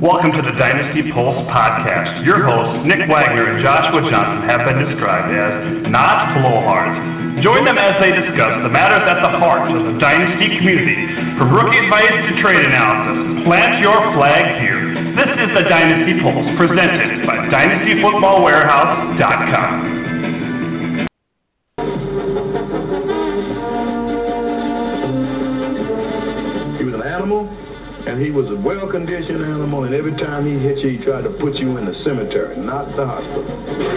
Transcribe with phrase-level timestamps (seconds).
[0.00, 2.24] Welcome to the Dynasty Pulse podcast.
[2.24, 7.44] Your hosts, Nick Wagner and Joshua Johnson, have been described as not blowhards.
[7.44, 10.96] Join them as they discuss the matters at the heart of the Dynasty community.
[11.36, 14.88] From rookie advice to trade analysis, plant your flag here.
[15.20, 19.99] This is the Dynasty Pulse, presented by DynastyFootballWarehouse.com.
[28.20, 31.54] he was a well-conditioned animal, and every time he hit you, he tried to put
[31.54, 33.96] you in the cemetery, not the hospital.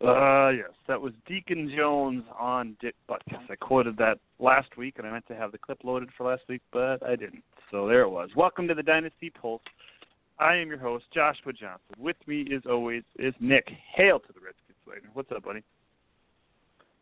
[0.00, 3.48] Uh, yes, that was Deacon Jones on Dick Butkus.
[3.48, 6.42] I quoted that last week, and I meant to have the clip loaded for last
[6.48, 7.44] week, but I didn't.
[7.70, 8.30] So there it was.
[8.34, 9.62] Welcome to the Dynasty Pulse.
[10.40, 11.94] I am your host, Joshua Johnson.
[11.98, 13.70] With me, as always, is Nick.
[13.94, 15.62] Hail to the Redskins, What's up, buddy?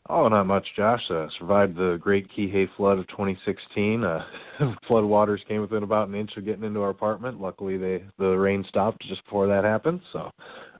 [0.09, 1.03] Oh, not much, Josh.
[1.11, 4.03] Uh, survived the Great Kihei flood of 2016.
[4.03, 4.25] Uh,
[4.89, 7.41] flood waters came within about an inch of getting into our apartment.
[7.41, 10.01] Luckily, they the rain stopped just before that happened.
[10.12, 10.31] So,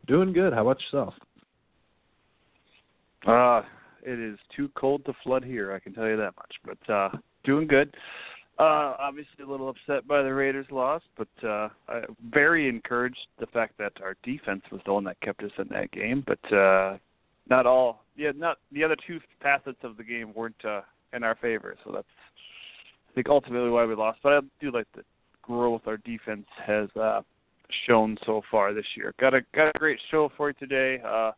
[0.07, 0.53] doing good.
[0.53, 1.15] How about yourself?
[3.27, 3.63] Uh,
[4.03, 5.73] it is too cold to flood here.
[5.73, 6.55] I can tell you that much.
[6.65, 7.11] But uh,
[7.45, 7.95] doing good.
[8.59, 13.47] Uh, obviously, a little upset by the Raiders' loss, but uh, I, very encouraged the
[13.47, 16.25] fact that our defense was the one that kept us in that game.
[16.27, 16.99] But uh,
[17.51, 20.81] not all yeah not the other two facets of the game weren't uh,
[21.13, 21.77] in our favor.
[21.85, 22.07] So that's
[23.11, 24.21] I think ultimately why we lost.
[24.23, 25.03] But I do like the
[25.43, 27.23] growth our defense has uh,
[27.87, 29.15] shown so far this year.
[29.21, 31.03] Got a got a great show for you today.
[31.07, 31.33] Uh,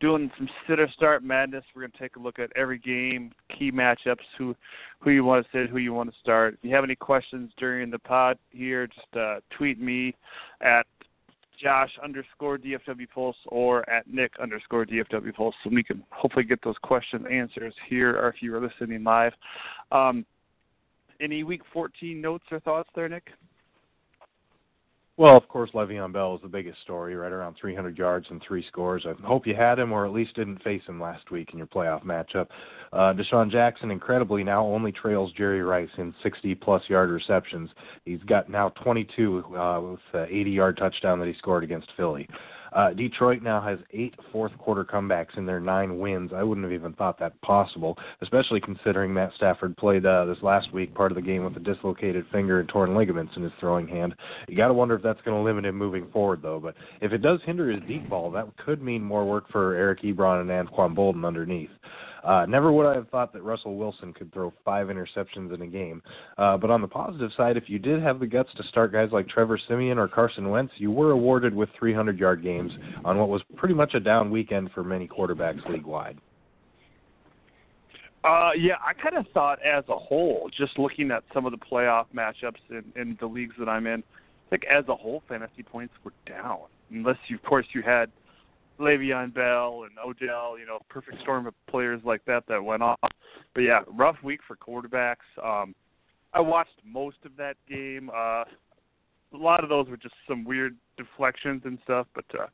[0.00, 1.64] doing some sit or start madness.
[1.74, 4.54] We're going to take a look at every game, key matchups, who
[5.00, 6.54] who you want to sit, who you want to start.
[6.54, 10.14] If you have any questions during the pod here, just uh, tweet me
[10.60, 10.86] at
[11.60, 16.62] Josh underscore DFW Pulse or at Nick underscore DFW Pulse, so we can hopefully get
[16.62, 19.32] those question answers here, or if you are listening live.
[19.92, 20.26] Um,
[21.20, 23.28] any Week 14 notes or thoughts there, Nick?
[25.18, 28.62] Well, of course, Le'Veon Bell is the biggest story, right around 300 yards and three
[28.68, 29.06] scores.
[29.06, 31.66] I hope you had him, or at least didn't face him last week in your
[31.66, 32.48] playoff matchup.
[32.92, 37.70] Uh, DeSean Jackson, incredibly, now only trails Jerry Rice in 60-plus yard receptions.
[38.04, 42.28] He's got now 22 uh, with the 80-yard touchdown that he scored against Philly.
[42.76, 46.30] Uh, Detroit now has eight fourth quarter comebacks in their nine wins.
[46.34, 50.70] I wouldn't have even thought that possible, especially considering Matt Stafford played uh, this last
[50.74, 53.88] week part of the game with a dislocated finger and torn ligaments in his throwing
[53.88, 54.14] hand.
[54.46, 56.60] You got to wonder if that's going to limit him moving forward, though.
[56.60, 60.02] But if it does hinder his deep ball, that could mean more work for Eric
[60.02, 61.70] Ebron and Anquan Boldin underneath.
[62.24, 65.66] Uh, never would I have thought that Russell Wilson could throw five interceptions in a
[65.66, 66.02] game.
[66.38, 69.10] Uh, but on the positive side, if you did have the guts to start guys
[69.12, 72.72] like Trevor Siemian or Carson Wentz, you were awarded with 300 yard games
[73.04, 76.18] on what was pretty much a down weekend for many quarterbacks league wide.
[78.24, 81.58] Uh, yeah, I kind of thought as a whole, just looking at some of the
[81.58, 85.62] playoff matchups in, in the leagues that I'm in, I think as a whole, fantasy
[85.62, 86.58] points were down.
[86.90, 88.10] Unless, you, of course, you had–
[88.78, 92.98] Le'Veon Bell and Odell, you know, perfect storm of players like that that went off.
[93.54, 95.16] But yeah, rough week for quarterbacks.
[95.42, 95.74] Um,
[96.32, 98.10] I watched most of that game.
[98.14, 98.44] Uh,
[99.32, 102.46] a lot of those were just some weird deflections and stuff, but uh,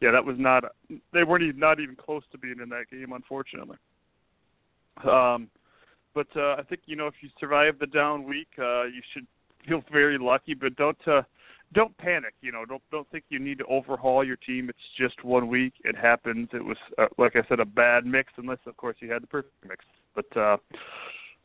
[0.00, 0.64] yeah, that was not.
[1.12, 3.78] They weren't even not even close to being in that game, unfortunately.
[5.04, 5.48] Um,
[6.14, 9.26] but uh, I think you know if you survive the down week, uh, you should
[9.66, 10.54] feel very lucky.
[10.54, 11.22] But don't uh,
[11.72, 12.34] don't panic.
[12.40, 14.68] You know, don't don't think you need to overhaul your team.
[14.68, 15.74] It's just one week.
[15.84, 16.48] It happens.
[16.52, 19.26] It was uh, like I said, a bad mix, unless of course you had the
[19.26, 19.84] perfect mix.
[20.14, 20.56] But uh,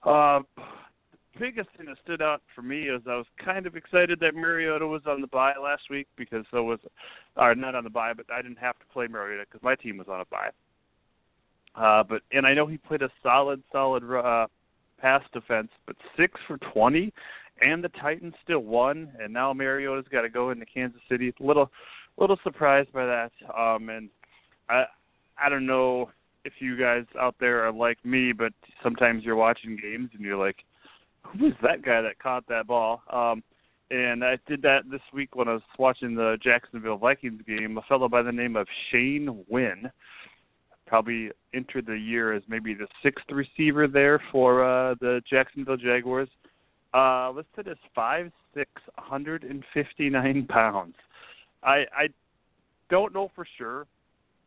[0.03, 0.39] uh,
[1.39, 4.85] biggest thing that stood out for me is I was kind of excited that Mariota
[4.85, 6.79] was on the bye last week because so was,
[7.35, 9.97] or not on the bye, but I didn't have to play Mariota because my team
[9.97, 10.49] was on a bye.
[11.75, 14.47] Uh, but and I know he played a solid, solid uh,
[14.99, 17.13] pass defense, but six for twenty
[17.61, 21.33] and the Titans still won, and now Mariota's got to go into Kansas City.
[21.39, 21.71] A little,
[22.17, 23.31] little surprised by that.
[23.57, 24.09] Um, and
[24.69, 24.85] I,
[25.41, 26.09] I don't know
[26.45, 30.37] if you guys out there are like me, but sometimes you're watching games and you're
[30.37, 30.57] like,
[31.21, 33.01] who is that guy that caught that ball?
[33.11, 33.43] Um,
[33.89, 37.77] and I did that this week when I was watching the Jacksonville Vikings game.
[37.77, 39.89] A fellow by the name of Shane Wynn
[40.87, 46.29] probably entered the year as maybe the sixth receiver there for uh, the Jacksonville Jaguars.
[46.93, 50.95] Uh, listed as five six, hundred and fifty nine pounds.
[51.63, 52.07] I I
[52.89, 53.87] don't know for sure,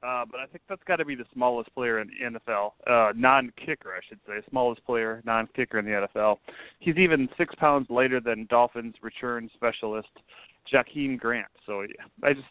[0.02, 3.12] uh, but I think that's got to be the smallest player in the NFL, uh,
[3.14, 6.38] non-kicker, I should say, smallest player, non-kicker in the NFL.
[6.78, 10.08] He's even six pounds lighter than Dolphins return specialist
[10.72, 11.48] Jakeem Grant.
[11.66, 11.84] So
[12.22, 12.46] I just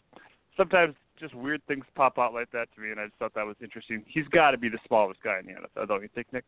[0.55, 3.45] sometimes just weird things pop out like that to me, and I just thought that
[3.45, 4.03] was interesting.
[4.07, 6.45] He's got to be the smallest guy in the NFL, don't you think, Nick?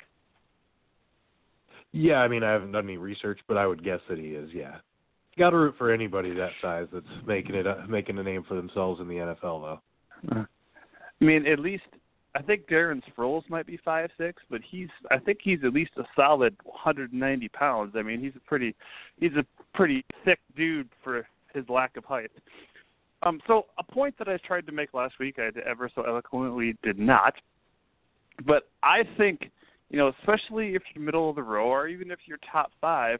[1.93, 4.49] Yeah, I mean, I haven't done any research, but I would guess that he is.
[4.53, 4.77] Yeah,
[5.37, 8.55] got to root for anybody that size that's making it uh, making a name for
[8.55, 9.79] themselves in the NFL,
[10.31, 10.45] though.
[11.21, 11.83] I mean, at least
[12.33, 15.91] I think Darren Sproles might be five six, but he's I think he's at least
[15.97, 17.93] a solid 190 pounds.
[17.95, 18.75] I mean, he's a pretty
[19.19, 22.31] he's a pretty thick dude for his lack of height.
[23.23, 26.75] Um, so a point that I tried to make last week, I ever so eloquently
[26.83, 27.35] did not.
[28.45, 29.51] But I think,
[29.91, 33.19] you know, especially if you're middle of the row or even if you're top five,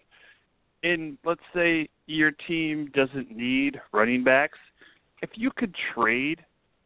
[0.84, 4.58] and let's say your team doesn't need running backs,
[5.22, 6.40] if you could trade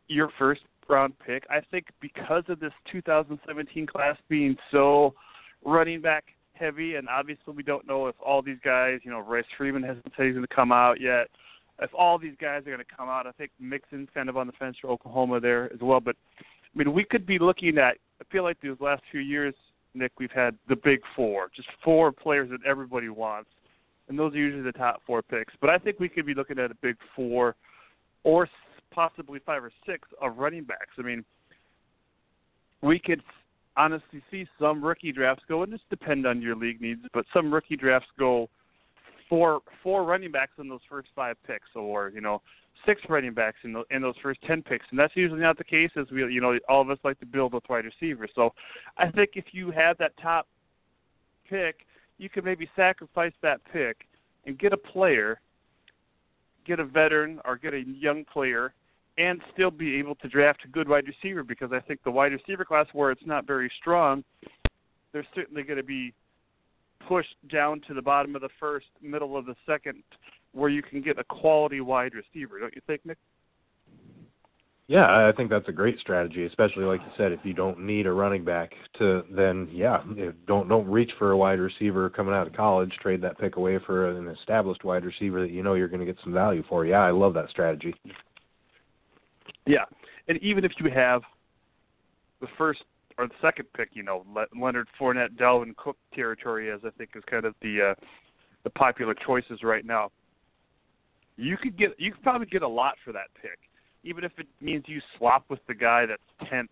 [0.08, 5.14] your first round pick, I think because of this 2017 class being so
[5.64, 9.46] running back heavy, and obviously we don't know if all these guys, you know, Royce
[9.56, 11.28] Freeman hasn't said he's going to come out yet.
[11.80, 14.48] If all these guys are going to come out, I think Mixon's kind of on
[14.48, 16.00] the fence for Oklahoma there as well.
[16.00, 17.98] But I mean, we could be looking at.
[18.20, 19.54] I feel like these last few years,
[19.96, 23.50] Nick, we've had the big four, just four players that everybody wants,
[24.08, 25.54] and those are usually the top four picks.
[25.62, 27.56] But I think we could be looking at a big four,
[28.24, 28.48] or
[28.92, 30.92] possibly five or six of running backs.
[30.98, 31.24] I mean,
[32.82, 33.22] we could
[33.78, 37.54] honestly see some rookie drafts go, and just depend on your league needs, but some
[37.54, 38.50] rookie drafts go
[39.30, 42.42] four four running backs in those first five picks, or you know
[42.86, 45.64] six running backs in, the, in those first ten picks, and that's usually not the
[45.64, 45.92] case.
[45.96, 48.30] As we, you know, all of us like to build with wide receivers.
[48.36, 48.54] So,
[48.98, 50.48] I think if you have that top
[51.50, 51.86] pick,
[52.18, 54.08] you could maybe sacrifice that pick
[54.46, 55.40] and get a player,
[56.66, 58.74] get a veteran or get a young player,
[59.18, 61.44] and still be able to draft a good wide receiver.
[61.44, 64.24] Because I think the wide receiver class, where it's not very strong,
[65.14, 66.14] there's certainly going to be
[67.08, 70.04] pushed down to the bottom of the first, middle of the second,
[70.54, 72.60] where you can get a quality wide receiver.
[72.60, 73.18] Don't you think, Nick?
[74.88, 78.06] Yeah, I think that's a great strategy, especially like you said, if you don't need
[78.06, 80.04] a running back to then yeah,
[80.46, 83.80] don't don't reach for a wide receiver coming out of college, trade that pick away
[83.84, 86.86] for an established wide receiver that you know you're going to get some value for.
[86.86, 87.96] Yeah, I love that strategy.
[89.66, 89.86] Yeah,
[90.28, 91.24] and even if you have
[92.40, 92.84] the first
[93.18, 94.26] or the second pick, you know,
[94.60, 98.02] Leonard Fournette, Dalvin Cook territory, as I think is kind of the uh,
[98.64, 100.12] the popular choices right now.
[101.38, 103.60] You could get you could probably get a lot for that pick,
[104.04, 106.72] even if it means you swap with the guy that's tenth.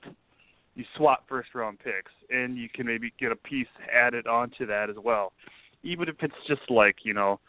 [0.76, 4.90] You swap first round picks, and you can maybe get a piece added onto that
[4.90, 5.32] as well,
[5.84, 7.40] even if it's just like you know,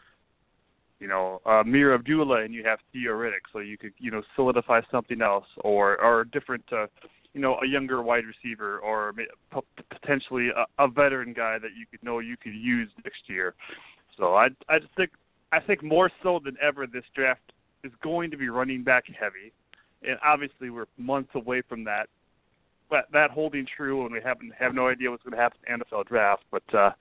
[0.99, 4.21] you know, uh, Ameer Abdullah, and you have Theo Riddick, so you could you know
[4.35, 6.63] solidify something else, or or a different.
[6.71, 6.87] Uh,
[7.35, 9.13] you know, a younger wide receiver or
[9.89, 13.53] potentially a, a veteran guy that you could know you could use next year.
[14.17, 15.11] So I I just think
[15.51, 17.51] I think more so than ever this draft
[17.83, 19.51] is going to be running back heavy,
[20.07, 22.07] and obviously we're months away from that.
[22.89, 25.79] But that holding true, and we haven't have no idea what's going to happen in
[25.79, 26.43] the NFL draft.
[26.51, 26.91] But uh,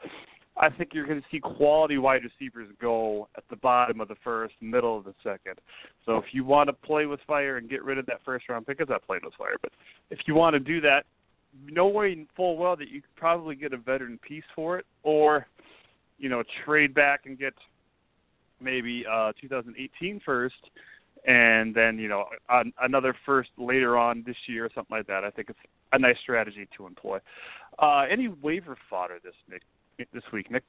[0.56, 4.14] I think you're going to see quality wide receivers go at the bottom of the
[4.22, 5.58] first, middle of the second.
[6.06, 8.66] So if you want to play with fire and get rid of that first round
[8.66, 9.56] pick, it's not playing with fire.
[9.60, 9.72] But
[10.10, 11.06] if you want to do that,
[11.68, 15.46] knowing full well that you could probably get a veteran piece for it, or
[16.18, 17.54] you know trade back and get
[18.60, 20.54] maybe uh 2018 first,
[21.26, 25.24] and then you know an, another first later on this year or something like that.
[25.24, 25.58] I think it's
[25.92, 27.18] a nice strategy to employ.
[27.78, 29.62] Uh, any waiver fodder this Nick
[29.98, 30.64] this week, Nick?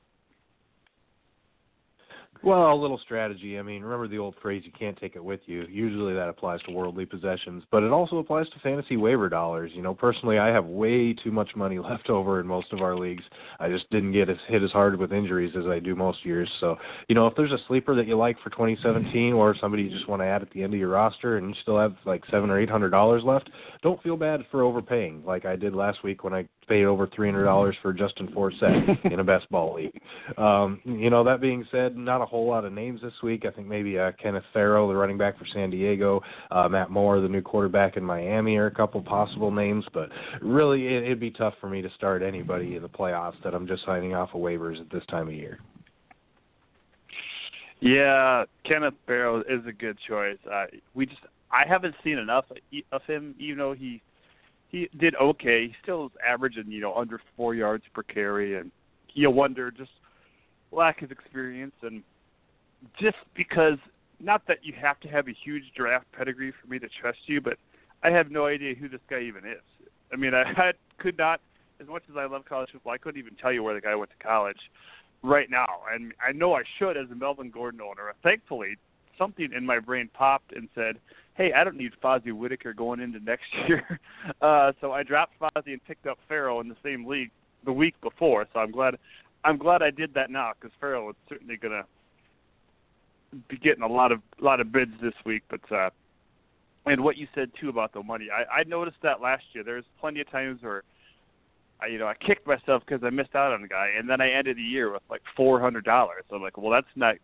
[2.43, 3.57] Well, a little strategy.
[3.57, 5.65] I mean, remember the old phrase, you can't take it with you.
[5.69, 9.71] Usually that applies to worldly possessions, but it also applies to fantasy waiver dollars.
[9.73, 12.95] You know, personally, I have way too much money left over in most of our
[12.95, 13.23] leagues.
[13.59, 16.49] I just didn't get as hit as hard with injuries as I do most years.
[16.59, 16.75] So,
[17.07, 20.07] you know, if there's a sleeper that you like for 2017 or somebody you just
[20.07, 22.49] want to add at the end of your roster and you still have like seven
[22.49, 23.49] or eight hundred dollars left,
[23.81, 27.27] don't feel bad for overpaying like I did last week when I paid over three
[27.27, 30.01] hundred dollars for Justin Forsett in a best ball league.
[30.37, 33.45] Um, you know, that being said, not a whole lot of names this week.
[33.45, 37.21] I think maybe uh, Kenneth Farrow, the running back for San Diego, uh, Matt Moore,
[37.21, 39.85] the new quarterback in Miami, are a couple possible names.
[39.93, 40.09] But
[40.41, 43.67] really, it, it'd be tough for me to start anybody in the playoffs that I'm
[43.67, 45.59] just signing off of waivers at this time of year.
[47.81, 50.37] Yeah, Kenneth Farrow is a good choice.
[50.51, 52.45] Uh, we just I haven't seen enough
[52.91, 54.01] of him, even though he
[54.75, 55.67] he did okay.
[55.67, 58.71] He still is averaging, you know, under four yards per carry, and
[59.13, 59.91] you wonder just
[60.73, 62.03] lack of experience and
[62.99, 63.77] just because
[64.19, 67.39] not that you have to have a huge draft pedigree for me to trust you,
[67.39, 67.57] but
[68.03, 69.87] I have no idea who this guy even is.
[70.11, 71.39] I mean, I, I could not,
[71.79, 73.95] as much as I love college football, I couldn't even tell you where the guy
[73.95, 74.59] went to college
[75.23, 75.67] right now.
[75.93, 78.13] And I know I should as a Melvin Gordon owner.
[78.23, 78.75] Thankfully,
[79.17, 80.97] something in my brain popped and said,
[81.35, 83.99] hey, I don't need Fozzie Whitaker going into next year.
[84.41, 87.31] Uh, so I dropped Fozzie and picked up Farrow in the same league
[87.65, 88.45] the week before.
[88.53, 88.97] So I'm glad
[89.43, 91.85] I'm glad I did that now because Farrow is certainly going to
[93.47, 95.43] be getting a lot of a lot of bids this week.
[95.49, 95.89] But uh,
[96.85, 99.63] and what you said too about the money, I, I noticed that last year.
[99.63, 100.83] There's plenty of times where
[101.81, 104.21] I, you know, I kicked myself because I missed out on a guy, and then
[104.21, 106.23] I ended the year with like four hundred dollars.
[106.29, 107.15] So I'm like, well, that's not,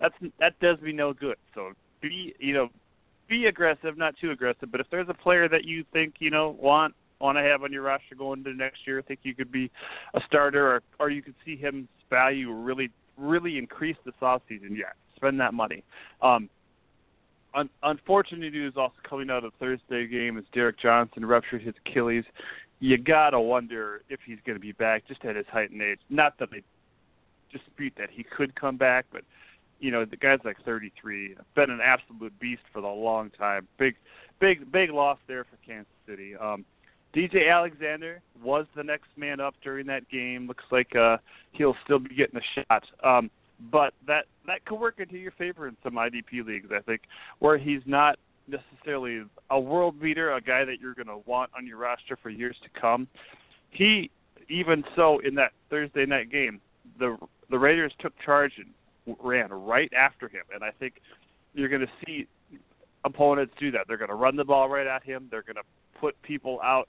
[0.00, 1.36] that's that does me no good.
[1.54, 2.68] So be, you know,
[3.28, 4.70] be aggressive, not too aggressive.
[4.70, 7.72] But if there's a player that you think you know want want to have on
[7.72, 9.70] your roster going into next year, think you could be
[10.14, 14.76] a starter, or or you could see him value really really increase this off season.
[14.76, 15.82] Yeah, spend that money.
[16.20, 16.50] Um,
[17.54, 22.24] un- unfortunate news also coming out of Thursday game is Derrick Johnson ruptured his Achilles
[22.80, 25.98] you gotta wonder if he's going to be back just at his height and age.
[26.10, 26.62] Not that they
[27.50, 29.22] dispute that he could come back, but
[29.80, 33.66] you know the guy's like 33, been an absolute beast for the long time.
[33.78, 33.96] Big,
[34.40, 36.36] big, big loss there for Kansas City.
[36.36, 36.64] Um,
[37.14, 40.46] DJ Alexander was the next man up during that game.
[40.46, 41.16] Looks like uh,
[41.52, 42.84] he'll still be getting a shot.
[43.02, 43.30] Um,
[43.70, 47.02] but that that could work into your favor in some IDP leagues, I think,
[47.38, 48.18] where he's not
[48.48, 52.30] necessarily a world beater, a guy that you're going to want on your roster for
[52.30, 53.08] years to come.
[53.70, 54.10] He,
[54.48, 56.60] even so, in that Thursday night game,
[56.98, 57.16] the
[57.50, 58.68] the Raiders took charge and
[59.22, 60.94] ran right after him, and I think
[61.54, 62.26] you're going to see
[63.04, 63.86] opponents do that.
[63.88, 65.28] They're going to run the ball right at him.
[65.30, 66.88] They're going to put people out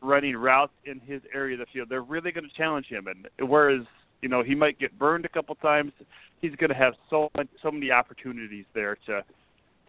[0.00, 1.88] running routes in his area of the field.
[1.88, 3.82] They're really going to challenge him, and whereas
[4.22, 5.92] you know he might get burned a couple times,
[6.40, 7.30] he's going to have so
[7.62, 9.22] so many opportunities there to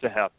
[0.00, 0.32] to have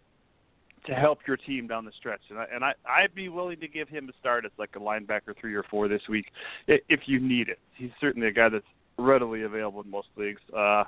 [0.86, 2.22] to help your team down the stretch.
[2.30, 4.80] And I and I I'd be willing to give him a start as like a
[4.80, 6.26] linebacker three or four this week
[6.68, 7.60] if you need it.
[7.76, 8.66] He's certainly a guy that's
[9.00, 10.42] readily available in most leagues.
[10.56, 10.84] Uh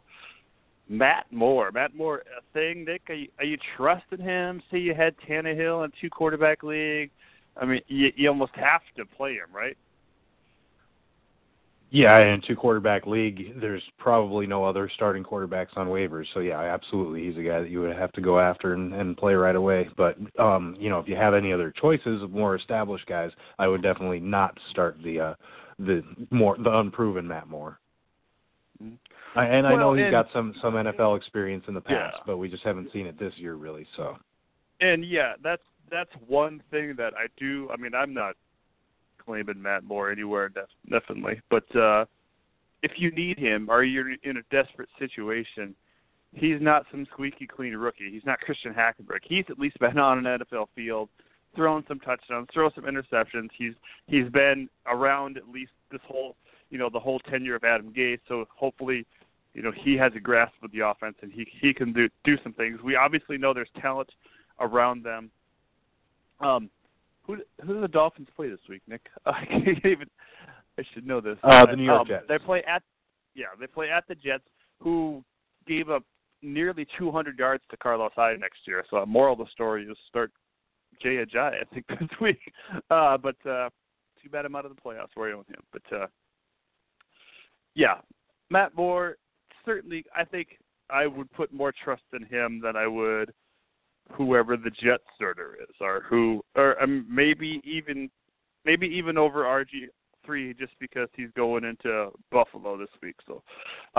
[0.92, 1.72] Matt Moore.
[1.72, 3.04] Matt Moore, a thing, Nick.
[3.08, 4.62] Are you, are you trusting him?
[4.70, 7.12] See, you had Tannehill in two quarterback league.
[7.56, 9.78] I mean, you, you almost have to play him, right?
[11.94, 16.26] Yeah, in two quarterback league, there's probably no other starting quarterbacks on waivers.
[16.34, 19.18] So yeah, absolutely, he's a guy that you would have to go after and, and
[19.18, 19.90] play right away.
[19.98, 23.68] But um, you know, if you have any other choices of more established guys, I
[23.68, 25.34] would definitely not start the uh,
[25.80, 27.81] the more the unproven Matt Moore.
[28.82, 29.40] Mm-hmm.
[29.40, 32.18] I, and well, I know he's and, got some some NFL experience in the past,
[32.18, 32.24] yeah.
[32.26, 33.88] but we just haven't seen it this year really.
[33.96, 34.18] So.
[34.82, 37.70] And yeah, that's that's one thing that I do.
[37.72, 38.36] I mean, I'm not
[39.24, 41.42] claiming Matt Moore anywhere, def- definitely.
[41.50, 42.06] But uh,
[42.84, 45.76] if you need him or you're in a desperate situation,
[46.34, 48.10] he's not some squeaky clean rookie.
[48.12, 49.20] He's not Christian Hackenberg.
[49.24, 51.10] He's at least been on an NFL field,
[51.56, 53.50] thrown some touchdowns, thrown some interceptions.
[53.58, 53.74] He's
[54.08, 56.36] he's been around at least this whole
[56.72, 58.20] you know the whole tenure of Adam Gase.
[58.28, 59.06] So hopefully,
[59.54, 62.38] you know he has a grasp of the offense and he he can do do
[62.44, 62.82] some things.
[62.84, 64.10] We obviously know there's talent
[64.60, 65.30] around them.
[66.40, 66.70] Um,
[67.24, 69.02] who who do the Dolphins play this week, Nick?
[69.26, 70.10] I can't even.
[70.80, 71.38] I should know this.
[71.44, 72.26] Uh, the New York um, Jets.
[72.28, 72.82] They play at
[73.36, 74.44] yeah, they play at the Jets,
[74.80, 75.24] who
[75.68, 76.04] gave up
[76.42, 78.84] nearly 200 yards to Carlos Hyde next year.
[78.90, 80.32] So, moral of the story is start
[81.02, 82.40] Jay Ajayi, I think, this week.
[82.90, 83.70] Uh, but uh,
[84.22, 85.62] too bad I'm out of the playoffs I own him.
[85.72, 86.08] But uh,
[87.76, 87.96] yeah,
[88.50, 89.18] Matt Moore
[89.66, 90.04] certainly.
[90.16, 90.60] I think
[90.90, 93.34] I would put more trust in him than I would
[94.12, 98.10] whoever the Jet starter is, or who, or um, maybe even,
[98.66, 99.88] maybe even over RG
[100.26, 103.16] three, just because he's going into Buffalo this week.
[103.28, 103.42] So,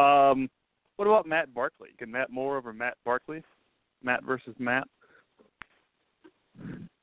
[0.01, 0.49] um,
[0.97, 1.91] what about Matt Barkley?
[1.99, 3.43] Can Matt Moore over Matt Barkley?
[4.03, 4.87] Matt versus Matt.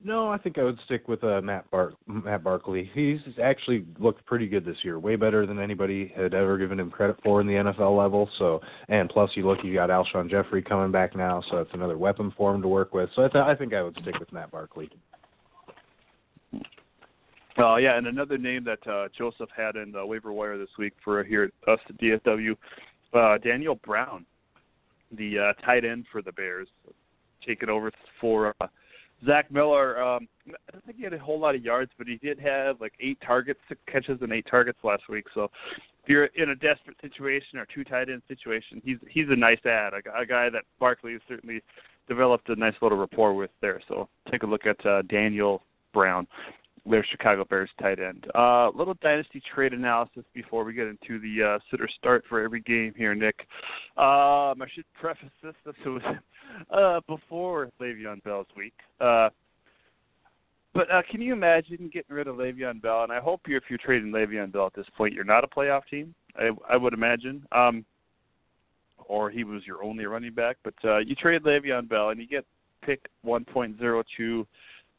[0.02, 2.90] No, I think I would stick with uh, Matt Bar- Matt Barkley.
[2.94, 6.90] He's actually looked pretty good this year, way better than anybody had ever given him
[6.90, 8.30] credit for in the NFL level.
[8.38, 11.98] So, and plus, you look, you got Alshon Jeffery coming back now, so it's another
[11.98, 13.10] weapon for him to work with.
[13.14, 14.90] So, I, th- I think I would stick with Matt Barkley.
[17.58, 20.94] Uh, yeah, and another name that uh, Joseph had in the waiver wire this week
[21.04, 22.56] for here at us at DFW,
[23.14, 24.26] uh, Daniel Brown,
[25.12, 26.70] the uh, tight end for the Bears,
[27.46, 27.92] taking over
[28.22, 28.56] for.
[28.62, 28.68] Uh,
[29.26, 32.18] Zach Miller, um, I don't think he had a whole lot of yards, but he
[32.18, 35.26] did have like eight targets, six catches, and eight targets last week.
[35.34, 35.50] So
[36.04, 39.64] if you're in a desperate situation or two tight end situation, he's he's a nice
[39.66, 41.62] ad, a, a guy that Barkley has certainly
[42.08, 43.82] developed a nice little rapport with there.
[43.88, 46.28] So take a look at uh, Daniel Brown,
[46.86, 48.26] their Chicago Bears tight end.
[48.36, 52.42] Uh, little dynasty trade analysis before we get into the uh, sit or start for
[52.42, 53.40] every game here, Nick.
[53.98, 55.56] Um, I should preface this.
[55.66, 56.02] This was
[56.72, 58.74] uh, before Le'Veon Bell's week.
[59.00, 59.30] Uh,
[60.74, 63.04] but uh, can you imagine getting rid of Le'Veon Bell?
[63.04, 65.48] And I hope you, if you're trading Le'Veon Bell at this point, you're not a
[65.48, 66.14] playoff team.
[66.38, 67.84] I, I would imagine, um,
[69.08, 70.58] or he was your only running back.
[70.64, 72.46] But uh, you trade Le'Veon Bell and you get
[72.82, 74.46] pick 1.02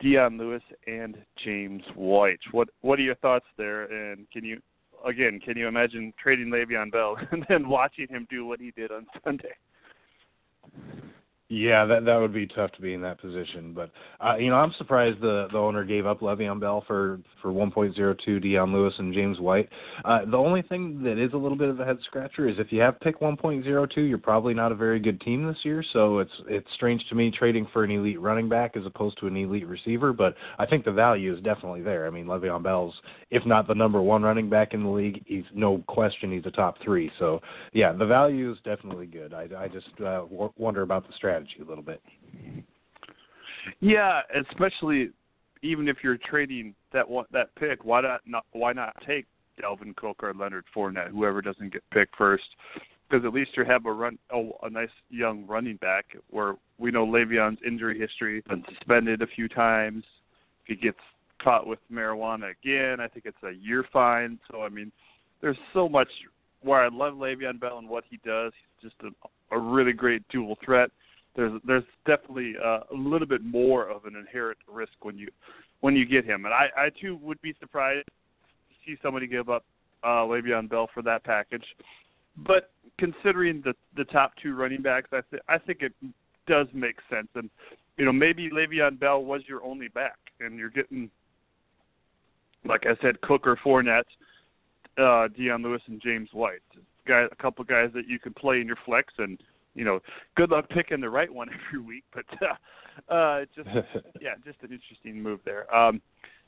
[0.01, 2.41] Dion Lewis and James White.
[2.53, 3.85] What What are your thoughts there?
[3.85, 4.61] And can you
[5.05, 8.91] again, can you imagine trading Le'Veon Bell and then watching him do what he did
[8.91, 9.55] on Sunday?
[11.53, 13.91] Yeah, that that would be tough to be in that position, but
[14.25, 18.41] uh, you know I'm surprised the the owner gave up Le'Veon Bell for for 1.02
[18.41, 19.69] Dion Lewis and James White.
[20.05, 22.71] Uh, the only thing that is a little bit of a head scratcher is if
[22.71, 25.83] you have pick 1.02, you're probably not a very good team this year.
[25.93, 29.27] So it's it's strange to me trading for an elite running back as opposed to
[29.27, 32.07] an elite receiver, but I think the value is definitely there.
[32.07, 32.95] I mean Le'Veon Bell's
[33.33, 36.53] if not the number one running back in the league, he's no question he's a
[36.53, 37.11] top three.
[37.19, 37.41] So
[37.73, 39.35] yeah, the value is definitely good.
[39.35, 42.01] I I just uh, w- wonder about the strategy strategy a little bit.
[43.81, 45.11] Yeah, especially
[45.63, 49.27] even if you're trading that one, that pick, why not, not why not take
[49.63, 52.45] Dalvin Cook or Leonard Fournette, whoever doesn't get picked first?
[53.09, 56.07] Because at least you have a run a, a nice young running back.
[56.31, 60.05] Where we know Le'Veon's injury history, been suspended a few times.
[60.63, 60.99] If he gets
[61.43, 64.39] caught with marijuana again, I think it's a year fine.
[64.51, 64.93] So I mean,
[65.41, 66.09] there's so much
[66.63, 68.53] where I love Le'Veon Bell and what he does.
[68.81, 70.91] He's just a, a really great dual threat
[71.37, 75.29] there's there's definitely uh, a little bit more of an inherent risk when you
[75.81, 76.45] when you get him.
[76.45, 79.65] And I, I too would be surprised to see somebody give up
[80.03, 81.65] uh, Le'Veon Bell for that package.
[82.37, 85.93] But considering the the top two running backs, I th- I think it
[86.47, 87.29] does make sense.
[87.35, 87.51] And
[87.97, 91.11] you know maybe Le'Veon Bell was your only back, and you're getting
[92.65, 94.03] like I said, Cook or Fournette,
[94.99, 96.61] uh, Dion Lewis, and James White.
[97.07, 99.41] Guy, a couple guys that you can play in your flex and
[99.75, 100.01] you know,
[100.37, 102.05] good luck picking the right one every week.
[102.13, 103.69] But uh, uh, just
[104.21, 105.73] yeah, just an interesting move there.
[105.75, 106.01] Um,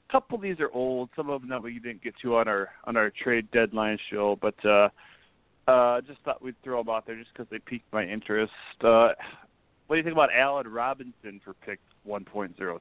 [0.09, 1.11] a couple of these are old.
[1.17, 4.39] Some of them that we didn't get to on our on our trade deadline show,
[4.41, 4.89] but uh,
[5.69, 8.53] uh, just thought we'd throw them out there just because they piqued my interest.
[8.83, 9.11] Uh,
[9.87, 12.81] what do you think about Allen Robinson for pick 1.02?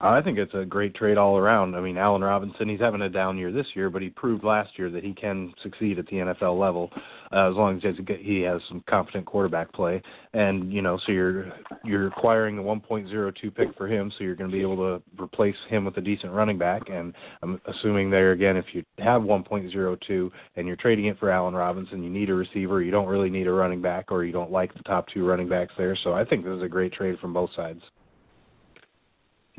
[0.00, 1.74] I think it's a great trade all around.
[1.74, 4.78] I mean, Allen Robinson, he's having a down year this year, but he proved last
[4.78, 6.90] year that he can succeed at the NFL level
[7.32, 10.02] uh, as long as he has some competent quarterback play.
[10.32, 11.52] And you know, so you're
[11.84, 15.56] you're acquiring a 1.02 pick for him, so you're going to be able to replace
[15.68, 16.82] him with a decent running back.
[16.88, 21.54] And I'm assuming there again, if you have 1.02 and you're trading it for Allen
[21.54, 22.82] Robinson, you need a receiver.
[22.82, 25.48] You don't really need a running back, or you don't like the top two running
[25.48, 25.96] backs there.
[26.02, 27.80] So I think this is a great trade from both sides.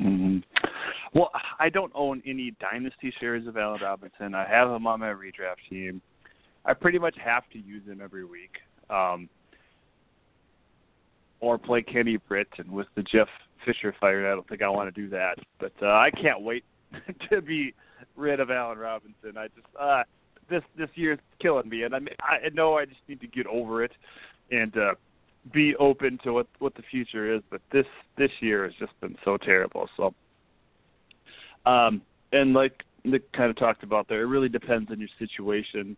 [0.00, 0.38] Mm-hmm.
[1.14, 4.34] Well, I don't own any dynasty shares of Allen Robinson.
[4.34, 6.02] I have him on my redraft team.
[6.64, 8.56] I pretty much have to use him every week.
[8.90, 9.28] Um,
[11.40, 13.28] or play Kenny Britt, and with the Jeff
[13.64, 15.38] Fisher fired, I don't think I want to do that.
[15.58, 16.64] But uh, I can't wait
[17.30, 17.74] to be
[18.16, 19.36] rid of Allen Robinson.
[19.36, 20.02] I just uh,
[20.48, 23.84] this this year's killing me, and I I know I just need to get over
[23.84, 23.92] it
[24.50, 24.94] and uh,
[25.52, 27.42] be open to what what the future is.
[27.50, 29.88] But this this year has just been so terrible.
[29.96, 30.14] So,
[31.64, 35.96] um, and like Nick kind of talked about there, it really depends on your situation.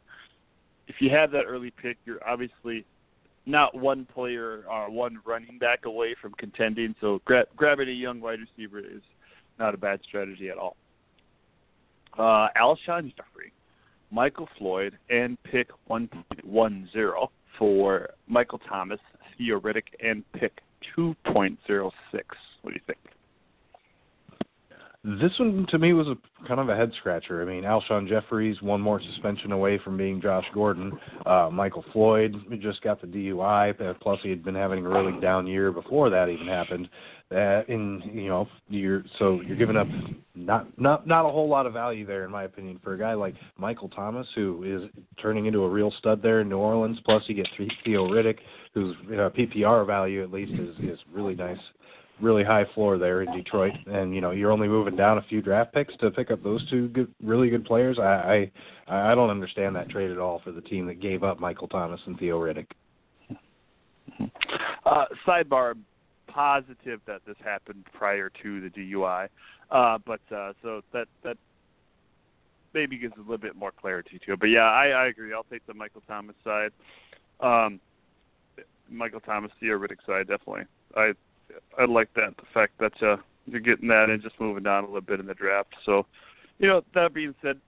[0.86, 2.84] If you have that early pick, you're obviously
[3.46, 6.94] not one player or one running back away from contending.
[7.00, 9.02] So gra- grabbing a young wide receiver is
[9.58, 10.76] not a bad strategy at all.
[12.18, 13.52] Uh, Alshon Jeffery,
[14.10, 19.00] Michael Floyd, and pick 1.10 for Michael Thomas,
[19.38, 20.60] Theo Riddick, and pick
[20.96, 21.56] 2.06.
[22.62, 22.98] What do you think?
[25.08, 27.40] This one to me was a kind of a head scratcher.
[27.40, 30.92] I mean, Alshon Jeffery's one more suspension away from being Josh Gordon.
[31.24, 33.98] Uh, Michael Floyd just got the DUI.
[34.00, 36.90] Plus, he had been having a really down year before that even happened.
[37.30, 39.86] Uh, in you know, you're so you're giving up
[40.34, 43.14] not not not a whole lot of value there, in my opinion, for a guy
[43.14, 44.90] like Michael Thomas, who is
[45.20, 46.98] turning into a real stud there in New Orleans.
[47.06, 47.48] Plus, you get
[47.82, 48.40] Theo Riddick,
[48.74, 51.58] whose uh, PPR value at least is is really nice
[52.20, 55.40] really high floor there in Detroit, and you know you're only moving down a few
[55.40, 57.98] draft picks to pick up those two good, really good players.
[57.98, 58.50] I,
[58.88, 61.68] I I don't understand that trade at all for the team that gave up Michael
[61.68, 62.66] Thomas and Theo Riddick.
[64.84, 65.74] Uh, sidebar:
[66.26, 69.28] positive that this happened prior to the DUI,
[69.70, 71.36] uh, but uh, so that that
[72.74, 74.40] maybe gives a little bit more clarity to it.
[74.40, 75.32] But yeah, I, I agree.
[75.32, 76.70] I'll take the Michael Thomas side.
[77.40, 77.80] Um,
[78.90, 80.64] Michael Thomas, Theo Riddick side, definitely.
[80.96, 81.12] I
[81.78, 84.86] I like that the fact that uh, you're getting that and just moving down a
[84.86, 85.74] little bit in the draft.
[85.84, 86.06] So,
[86.58, 87.58] you know, that being said,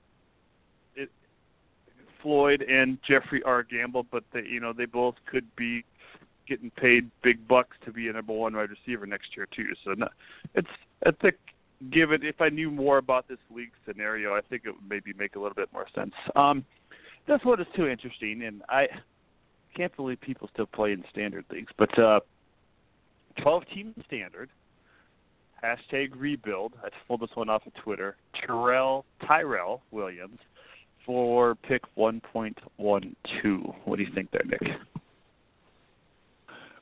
[0.97, 1.11] it,
[2.23, 5.85] Floyd and Jeffrey are a gamble, but they, you know, they both could be
[6.49, 9.69] getting paid big bucks to be a number one wide receiver next year too.
[9.85, 10.13] So, not,
[10.55, 10.69] it's
[11.07, 11.37] I think
[11.91, 15.37] given if I knew more about this league scenario, I think it would maybe make
[15.37, 16.15] a little bit more sense.
[16.37, 16.65] Um,
[17.27, 18.89] this one is too interesting, and I
[19.77, 21.99] can't believe people still play in standard leagues, but.
[21.99, 22.21] uh
[23.43, 24.51] 12 team standard.
[25.63, 26.73] Hashtag rebuild.
[26.83, 28.17] I pulled this one off of Twitter.
[28.47, 30.39] Tyrell Tyrell Williams
[31.05, 32.55] for pick 1.12.
[32.77, 34.63] What do you think there, Nick?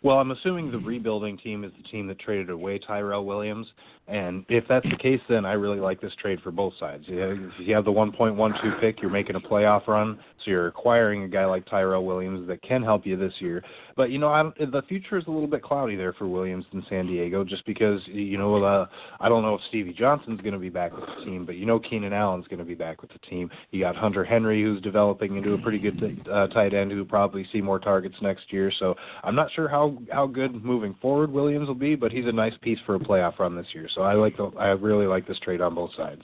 [0.03, 3.67] Well, I'm assuming the rebuilding team is the team that traded away Tyrell Williams,
[4.09, 7.05] and if that's the case, then I really like this trade for both sides.
[7.09, 11.29] If you have the 1.12 pick, you're making a playoff run, so you're acquiring a
[11.29, 13.63] guy like Tyrell Williams that can help you this year.
[13.97, 16.83] But you know, I, the future is a little bit cloudy there for Williams in
[16.89, 18.87] San Diego, just because you know uh,
[19.21, 21.67] I don't know if Stevie Johnson's going to be back with the team, but you
[21.67, 23.51] know Keenan Allen's going to be back with the team.
[23.73, 27.47] You got Hunter Henry, who's developing into a pretty good uh, tight end, who probably
[27.53, 28.73] see more targets next year.
[28.79, 32.33] So I'm not sure how how good moving forward Williams will be, but he's a
[32.33, 33.89] nice piece for a playoff run this year.
[33.95, 36.23] So I like the I really like this trade on both sides.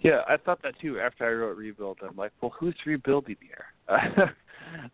[0.00, 1.98] Yeah, I thought that too after I wrote rebuild.
[2.08, 4.30] I'm like, well, who's rebuilding here?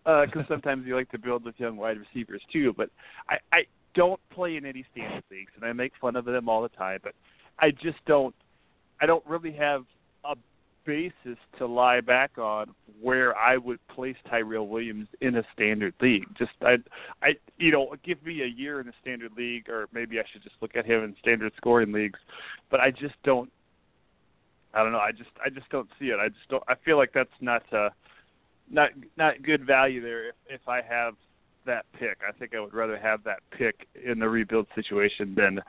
[0.04, 2.74] Because uh, sometimes you like to build with young wide receivers too.
[2.76, 2.90] But
[3.28, 3.60] I, I
[3.94, 7.00] don't play in any standard leagues, and I make fun of them all the time.
[7.02, 7.14] But
[7.58, 8.34] I just don't.
[9.00, 9.84] I don't really have
[10.24, 10.34] a
[10.84, 16.26] basis to lie back on where I would place Tyrell Williams in a standard league.
[16.38, 16.76] Just I
[17.22, 20.42] I you know, give me a year in a standard league or maybe I should
[20.42, 22.18] just look at him in standard scoring leagues.
[22.70, 23.50] But I just don't
[24.72, 26.18] I don't know, I just I just don't see it.
[26.18, 27.90] I just don't I feel like that's not uh
[28.70, 31.14] not not good value there if if I have
[31.66, 32.18] that pick.
[32.26, 35.60] I think I would rather have that pick in the rebuild situation than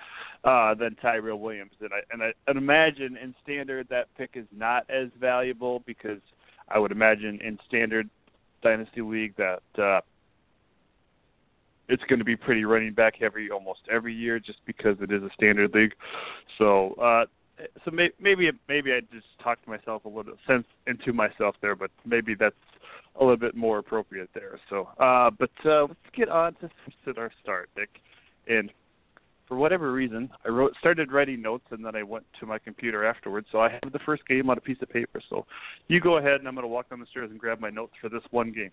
[0.44, 1.72] uh, than Tyrell Williams.
[1.82, 6.20] And I and I and imagine in standard that pick is not as valuable because
[6.70, 8.10] I would imagine in standard
[8.62, 10.02] dynasty league that uh,
[11.88, 15.22] it's going to be pretty running back heavy almost every year just because it is
[15.24, 15.94] a standard league.
[16.58, 17.26] So uh,
[17.84, 21.92] so may, maybe maybe I just talked myself a little sense into myself there, but
[22.06, 22.56] maybe that's
[23.20, 24.60] a little bit more appropriate there.
[24.70, 26.70] So, uh, but uh, let's get on to,
[27.14, 27.90] to our start, Nick.
[28.48, 28.72] And
[29.48, 33.06] for whatever reason, I wrote started writing notes and then I went to my computer
[33.06, 33.48] afterwards.
[33.52, 35.22] So I have the first game on a piece of paper.
[35.30, 35.46] So
[35.88, 37.94] you go ahead and I'm going to walk down the stairs and grab my notes
[38.02, 38.72] for this one game.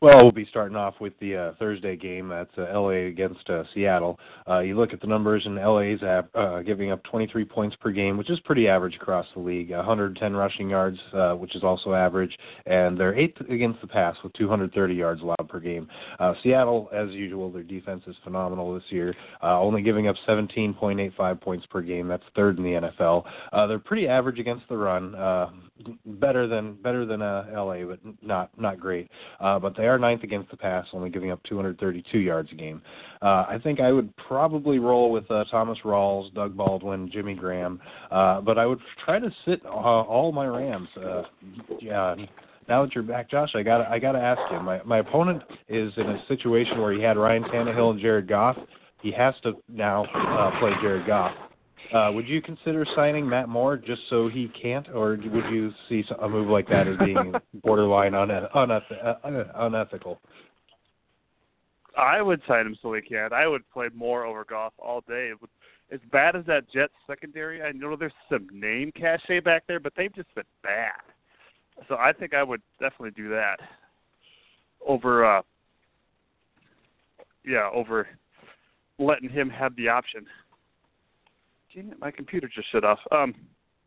[0.00, 2.28] Well, we'll be starting off with the uh, Thursday game.
[2.28, 4.16] That's uh, LA against uh, Seattle.
[4.48, 7.90] Uh, you look at the numbers, and LA's ab- uh, giving up 23 points per
[7.90, 9.70] game, which is pretty average across the league.
[9.70, 14.32] 110 rushing yards, uh, which is also average, and they're eighth against the pass with
[14.34, 15.88] 230 yards allowed per game.
[16.20, 21.40] Uh, Seattle, as usual, their defense is phenomenal this year, uh, only giving up 17.85
[21.40, 22.06] points per game.
[22.06, 23.24] That's third in the NFL.
[23.52, 25.50] Uh, they're pretty average against the run, uh,
[26.06, 29.08] better than better than uh, LA, but not not great.
[29.40, 32.80] Uh, but they are ninth against the pass, only giving up 232 yards a game.
[33.20, 37.80] Uh, I think I would probably roll with uh, Thomas Rawls, Doug Baldwin, Jimmy Graham,
[38.10, 40.88] uh, but I would try to sit uh, all my Rams.
[40.96, 41.22] Uh,
[41.80, 42.14] yeah.
[42.68, 44.60] Now that you're back, Josh, I got I got to ask you.
[44.60, 48.56] My my opponent is in a situation where he had Ryan Tannehill and Jared Goff.
[49.00, 51.32] He has to now uh, play Jared Goff.
[51.92, 56.04] Uh, would you consider signing Matt Moore just so he can't, or would you see
[56.20, 60.20] a move like that as being borderline uneth- uneth- unethical?
[61.96, 63.32] I would sign him so he can't.
[63.32, 65.32] I would play Moore over Goff all day.
[65.90, 69.94] As bad as that Jets secondary, I know there's some name cachet back there, but
[69.96, 70.92] they've just been bad.
[71.88, 73.60] So I think I would definitely do that
[74.86, 75.42] over, uh
[77.44, 78.06] yeah, over
[78.98, 80.26] letting him have the option.
[81.78, 82.98] It, my computer just shut off.
[83.12, 83.34] Um,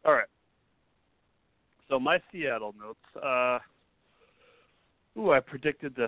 [0.06, 0.28] all right.
[1.90, 3.00] So my Seattle notes.
[3.16, 3.60] Uh,
[5.20, 6.08] ooh, I predicted the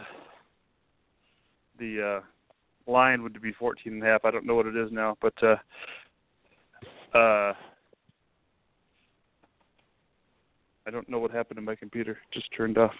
[1.79, 2.21] the
[2.87, 4.23] uh, line would be 14 and a half.
[4.23, 5.55] I don't know what it is now, but uh,
[7.17, 7.53] uh,
[10.85, 12.17] I don't know what happened to my computer.
[12.31, 12.93] Just turned off.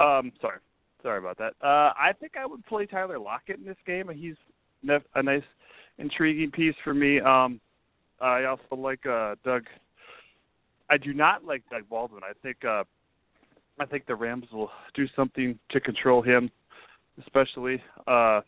[0.00, 0.58] Um, sorry.
[1.02, 1.54] Sorry about that.
[1.62, 4.10] Uh, I think I would play Tyler Lockett in this game.
[4.14, 4.34] He's
[5.14, 5.42] a nice,
[5.98, 7.20] intriguing piece for me.
[7.20, 7.60] Um,
[8.20, 9.64] I also like uh, Doug.
[10.90, 12.22] I do not like Doug Baldwin.
[12.22, 12.84] I think uh,
[13.78, 16.50] I think the Rams will do something to control him,
[17.18, 18.42] especially uh,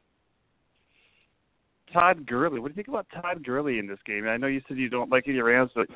[1.93, 2.61] Todd Gurley.
[2.61, 4.27] What do you think about Todd Gurley in this game?
[4.29, 5.87] I know you said you don't like any Rams, but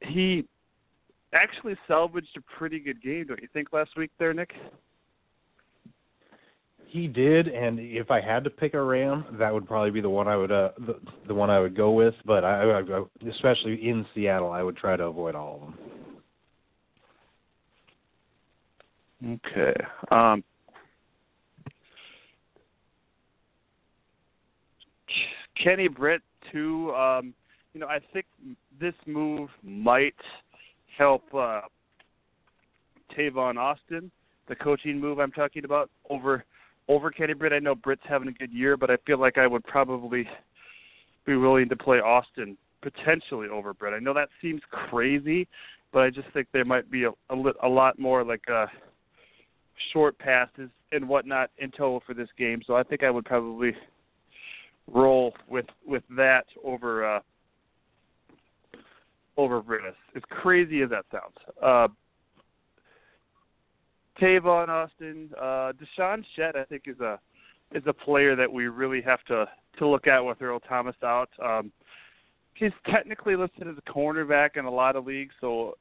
[0.00, 0.46] he
[1.32, 4.52] actually salvaged a pretty good game, don't you think, last week there, Nick?
[6.86, 10.10] He did, and if I had to pick a Ram, that would probably be the
[10.10, 12.14] one I would uh, the, the one I would go with.
[12.24, 15.60] But I, I, especially in Seattle, I would try to avoid all of
[19.22, 19.38] them.
[19.46, 19.74] Okay.
[20.10, 20.42] Um,
[25.62, 26.92] Kenny Britt too.
[26.94, 27.34] Um,
[27.72, 28.26] you know, I think
[28.80, 30.14] this move might
[31.00, 31.62] help uh,
[33.16, 34.10] Tavon Austin,
[34.48, 36.44] the coaching move I'm talking about over
[36.88, 37.54] over Kenny Britt.
[37.54, 40.28] I know Britt's having a good year, but I feel like I would probably
[41.24, 43.94] be willing to play Austin potentially over Britt.
[43.94, 45.48] I know that seems crazy,
[45.92, 48.66] but I just think there might be a a, a lot more like uh
[49.94, 52.60] short passes and whatnot in total for this game.
[52.66, 53.74] So I think I would probably
[54.92, 57.20] roll with with that over uh
[59.36, 59.94] over Britus.
[60.16, 61.36] As crazy as that sounds.
[61.62, 61.88] Uh
[64.20, 67.18] Tavon Austin, uh DeShawn Shead I think is a
[67.72, 69.46] is a player that we really have to
[69.78, 71.30] to look at with Earl Thomas out.
[71.42, 71.72] Um
[72.54, 75.76] he's technically listed as a cornerback in a lot of leagues, so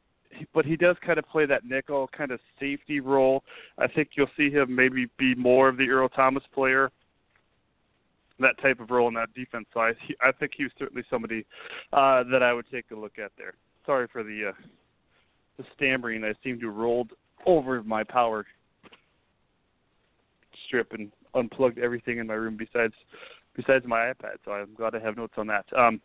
[0.53, 3.43] but he does kind of play that nickel kind of safety role.
[3.77, 6.91] I think you'll see him maybe be more of the Earl Thomas player,
[8.39, 9.65] that type of role in that defense.
[9.73, 11.45] So I, I think he was certainly somebody
[11.93, 13.53] uh, that I would take a look at there.
[13.85, 14.61] Sorry for the uh,
[15.57, 16.23] the stammering.
[16.23, 17.11] I seem to have rolled
[17.45, 18.45] over my power
[20.65, 22.93] strip and unplugged everything in my room besides
[23.55, 24.35] besides my iPad.
[24.45, 25.65] So I'm glad I have notes on that.
[25.75, 26.01] Um,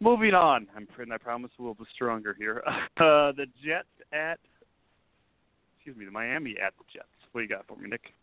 [0.00, 0.66] moving on.
[0.76, 2.62] I'm and I promise we'll be stronger here.
[2.96, 4.38] Uh, the Jets at
[5.76, 7.08] excuse me, the Miami at the Jets.
[7.32, 8.14] What do you got for me, Nick?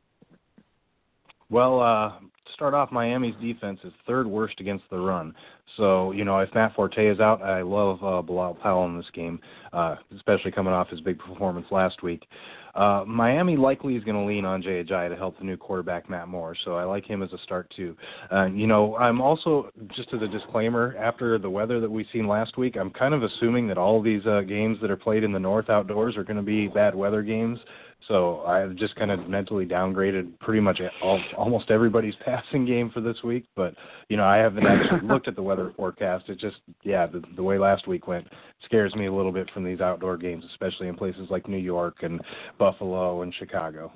[1.51, 5.35] Well, uh, to start off, Miami's defense is third worst against the run.
[5.75, 9.09] So, you know, if Matt Forte is out, I love uh, Bilal Powell in this
[9.13, 9.37] game,
[9.73, 12.25] uh, especially coming off his big performance last week.
[12.73, 16.09] Uh, Miami likely is going to lean on Jay Ajayi to help the new quarterback
[16.09, 17.97] Matt Moore, so I like him as a start too.
[18.31, 22.27] Uh, you know, I'm also just as a disclaimer after the weather that we've seen
[22.27, 25.33] last week, I'm kind of assuming that all these uh, games that are played in
[25.33, 27.59] the north outdoors are going to be bad weather games.
[28.07, 33.01] So I've just kind of mentally downgraded pretty much all, almost everybody's passing game for
[33.01, 33.45] this week.
[33.55, 33.75] But
[34.09, 36.29] you know, I haven't actually looked at the weather forecast.
[36.29, 38.27] It just, yeah, the, the way last week went
[38.65, 41.97] scares me a little bit from these outdoor games, especially in places like New York
[42.01, 42.21] and
[42.57, 43.91] Buffalo and Chicago.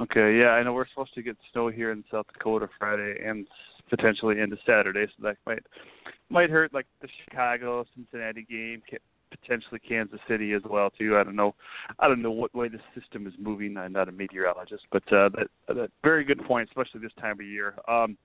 [0.00, 3.46] Okay, yeah, I know we're supposed to get snow here in South Dakota Friday and
[3.90, 5.62] potentially into Saturday, so that might
[6.30, 8.80] might hurt like the Chicago Cincinnati game,
[9.30, 11.16] potentially Kansas City as well too.
[11.16, 11.54] I don't know,
[11.98, 13.76] I don't know what way the system is moving.
[13.76, 17.46] I'm not a meteorologist, but uh, that that very good point, especially this time of
[17.46, 17.74] year.
[17.88, 18.16] Um,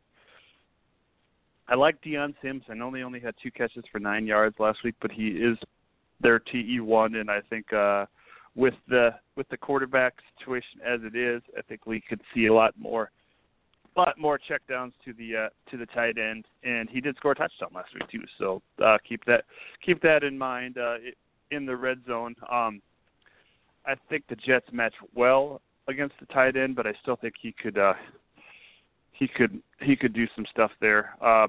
[1.68, 2.63] I like Dion Sims.
[2.70, 5.58] I know they only had two catches for nine yards last week, but he is
[6.22, 8.06] their TE one, and I think uh,
[8.56, 12.54] with the with the quarterback situation as it is, I think we could see a
[12.54, 13.12] lot more
[13.97, 17.36] lot more checkdowns to the uh, to the tight end, and he did score a
[17.36, 18.23] touchdown last week too.
[18.38, 19.45] So uh, keep that
[19.86, 20.95] keep that in mind uh,
[21.51, 22.36] in the red zone.
[22.51, 22.81] Um,
[23.86, 27.51] I think the Jets match well against the tight end, but I still think he
[27.51, 27.93] could uh,
[29.13, 31.15] he could he could do some stuff there.
[31.21, 31.47] Uh,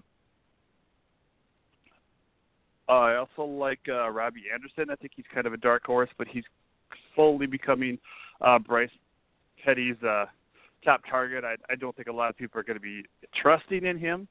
[2.89, 4.91] I also like uh, Robbie Anderson.
[4.91, 6.45] I think he's kind of a dark horse, but he's
[7.15, 7.99] slowly becoming
[8.41, 8.91] uh, Bryce
[9.65, 10.27] Petty's uh,
[10.87, 11.45] top target.
[11.45, 13.03] I, I don't think a lot of people are going to be
[13.35, 14.29] trusting in him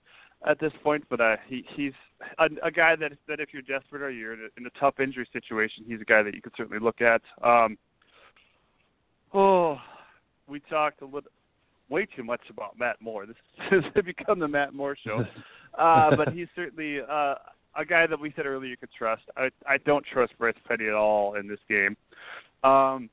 [0.48, 1.94] at this point, but uh, he, he's
[2.40, 5.00] a, a guy that that if you're desperate or you're in a, in a tough
[5.00, 7.22] injury situation, he's a guy that you could certainly look at.
[7.44, 7.78] Um,
[9.34, 9.78] oh,
[10.48, 11.30] we talked a little,
[11.90, 13.26] way too much about Matt Moore.
[13.26, 13.36] This
[13.70, 15.26] has become the Matt Moore show,
[15.78, 17.36] uh, but he's certainly uh,
[17.76, 19.24] a guy that we said earlier you could trust.
[19.38, 21.98] I I don't trust Bryce Petty at all in this game.
[22.64, 23.10] Um,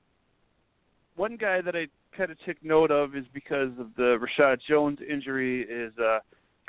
[1.16, 4.98] one guy that I kind of took note of is because of the Reshad Jones
[5.08, 6.18] injury is uh,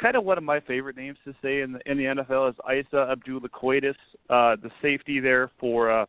[0.01, 2.55] kind of one of my favorite names to say in the in the NFL is
[2.69, 3.95] Isa Abdul-Quddus
[4.29, 6.05] uh, the safety there for uh,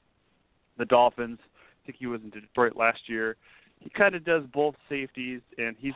[0.78, 1.38] the Dolphins.
[1.42, 3.36] I think he was in Detroit last year.
[3.80, 5.92] He kind of does both safeties, and he's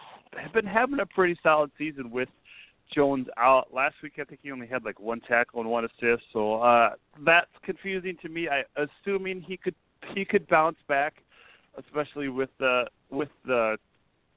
[0.53, 2.29] been having a pretty solid season with
[2.95, 3.73] Jones out.
[3.73, 6.91] Last week, I think he only had like one tackle and one assist, so uh,
[7.25, 8.49] that's confusing to me.
[8.49, 9.75] I assuming he could
[10.15, 11.23] he could bounce back
[11.79, 13.77] especially with the with the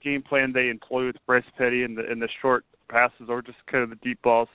[0.04, 3.58] game plan they employ with Bryce Petty and the in the short passes or just
[3.68, 4.50] kind of the deep balls.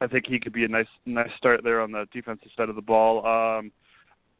[0.00, 2.76] I think he could be a nice nice start there on the defensive side of
[2.76, 3.18] the ball.
[3.26, 3.72] Um,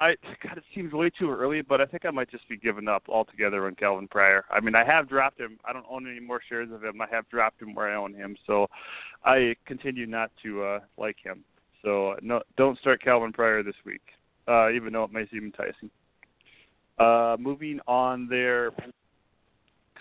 [0.01, 2.89] I God, it seems way too early, but I think I might just be giving
[2.89, 4.45] up altogether on Calvin Pryor.
[4.51, 5.59] I mean, I have dropped him.
[5.65, 7.01] I don't own any more shares of him.
[7.03, 8.67] I have dropped him where I own him, so
[9.25, 11.45] I continue not to uh, like him.
[11.83, 14.03] So no, don't start Calvin Pryor this week,
[14.49, 15.91] uh, even though it may seem enticing.
[17.01, 18.71] Uh, moving on there,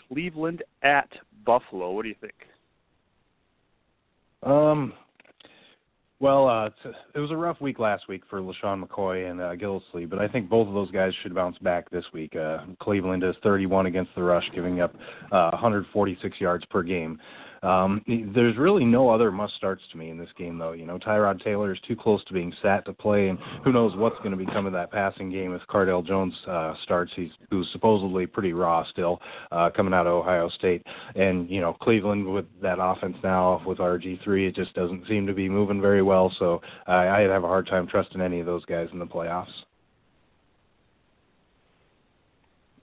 [0.09, 1.09] Cleveland at
[1.45, 1.91] Buffalo.
[1.91, 2.33] What do you think?
[4.43, 4.91] Um,
[6.19, 6.69] well, uh,
[7.15, 10.27] it was a rough week last week for LeSean McCoy and uh, Gillislee, but I
[10.27, 12.35] think both of those guys should bounce back this week.
[12.35, 14.93] Uh, Cleveland is 31 against the rush, giving up
[15.31, 17.17] uh, 146 yards per game.
[17.63, 20.71] Um, there's really no other must starts to me in this game, though.
[20.71, 23.95] You know, Tyrod Taylor is too close to being sat to play, and who knows
[23.95, 27.11] what's going to become of that passing game if Cardale Jones uh, starts.
[27.15, 31.73] He's who's supposedly pretty raw still, uh, coming out of Ohio State, and you know
[31.73, 35.81] Cleveland with that offense now with RG three, it just doesn't seem to be moving
[35.81, 36.33] very well.
[36.39, 39.47] So uh, I'd have a hard time trusting any of those guys in the playoffs.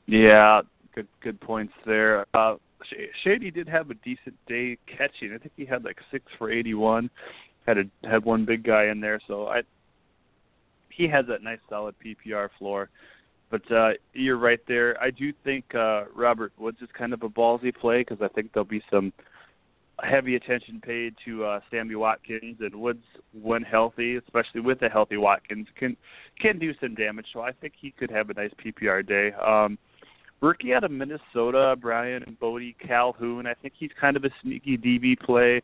[0.07, 0.63] Yeah,
[0.95, 2.27] good good points there.
[2.35, 2.57] Uh,
[3.23, 5.33] Shady did have a decent day catching.
[5.35, 7.11] I think he had like six for eighty-one.
[7.67, 9.63] Had a had one big guy in there, so I
[10.91, 12.89] he has that nice solid PPR floor.
[13.51, 15.01] But uh, you're right there.
[15.01, 18.53] I do think uh, Robert Woods is kind of a ballsy play because I think
[18.53, 19.13] there'll be some
[20.03, 23.05] heavy attention paid to uh, Sammy Watkins and Woods
[23.41, 25.97] when healthy, especially with a healthy Watkins, can
[26.41, 27.27] can do some damage.
[27.33, 29.33] So I think he could have a nice PPR day.
[29.35, 29.79] Um,
[30.41, 33.47] rookie out of Minnesota, Brian and Boddy-Calhoun.
[33.47, 35.63] I think he's kind of a sneaky DB play.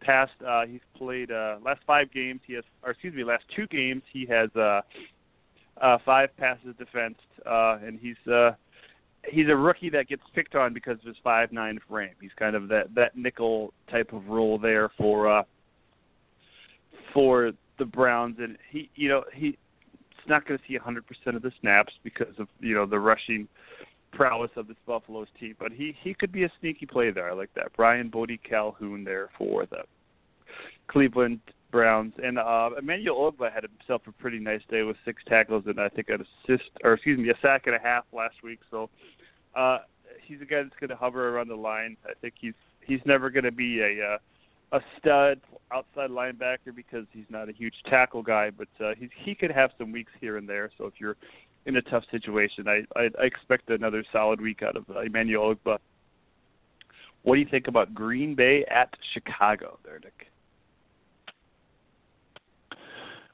[0.00, 2.40] Past uh, he's played uh, last five games.
[2.46, 4.82] He has, or excuse me, last two games he has uh,
[5.80, 8.52] uh, five passes defensed, uh, and he's uh,
[9.28, 12.14] he's a rookie that gets picked on because of his five nine frame.
[12.20, 15.42] He's kind of that that nickel type of role there for uh,
[17.12, 19.56] for the Browns, and he you know he
[20.26, 23.48] he's not going to see 100% of the snaps because of you know the rushing
[24.16, 27.30] prowess of this Buffalo's team, but he he could be a sneaky play there.
[27.30, 27.72] I like that.
[27.76, 29.82] Brian Boddy-Calhoun there for the
[30.88, 35.64] Cleveland Browns, and uh, Emmanuel Ogbah had himself a pretty nice day with six tackles
[35.66, 38.60] and I think an assist, or excuse me, a sack and a half last week.
[38.70, 38.88] So
[39.54, 39.78] uh,
[40.24, 41.96] he's a guy that's going to hover around the line.
[42.04, 42.54] I think he's
[42.86, 44.18] he's never going to be a uh,
[44.72, 45.40] a stud
[45.72, 49.70] outside linebacker because he's not a huge tackle guy, but uh, he's he could have
[49.78, 50.70] some weeks here and there.
[50.78, 51.16] So if you're
[51.66, 52.66] in a tough situation.
[52.66, 55.78] I I, I expect another solid week out of uh, Emmanuel Ogbah.
[57.22, 60.28] What do you think about Green Bay at Chicago, there, Nick?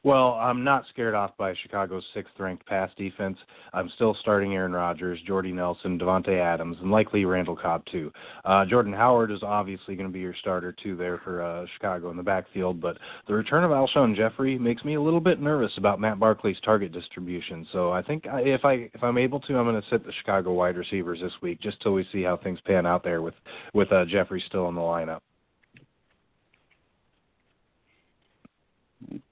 [0.05, 3.39] Well, I'm not scared off by Chicago's sixth-ranked pass defense.
[3.73, 8.13] I'm still starting Aaron Rodgers, Jordy Nelson, Davante Adams, and likely Randall Cobb too.
[8.45, 12.11] Uh, Jordan Howard is obviously going to be your starter too there for uh, Chicago
[12.11, 15.73] in the backfield, but the return of Alshon Jeffery makes me a little bit nervous
[15.77, 17.65] about Matt Barkley's target distribution.
[17.73, 20.53] So I think if I if I'm able to, I'm going to sit the Chicago
[20.53, 23.35] wide receivers this week just till we see how things pan out there with
[23.73, 25.21] with uh, Jeffery still in the lineup.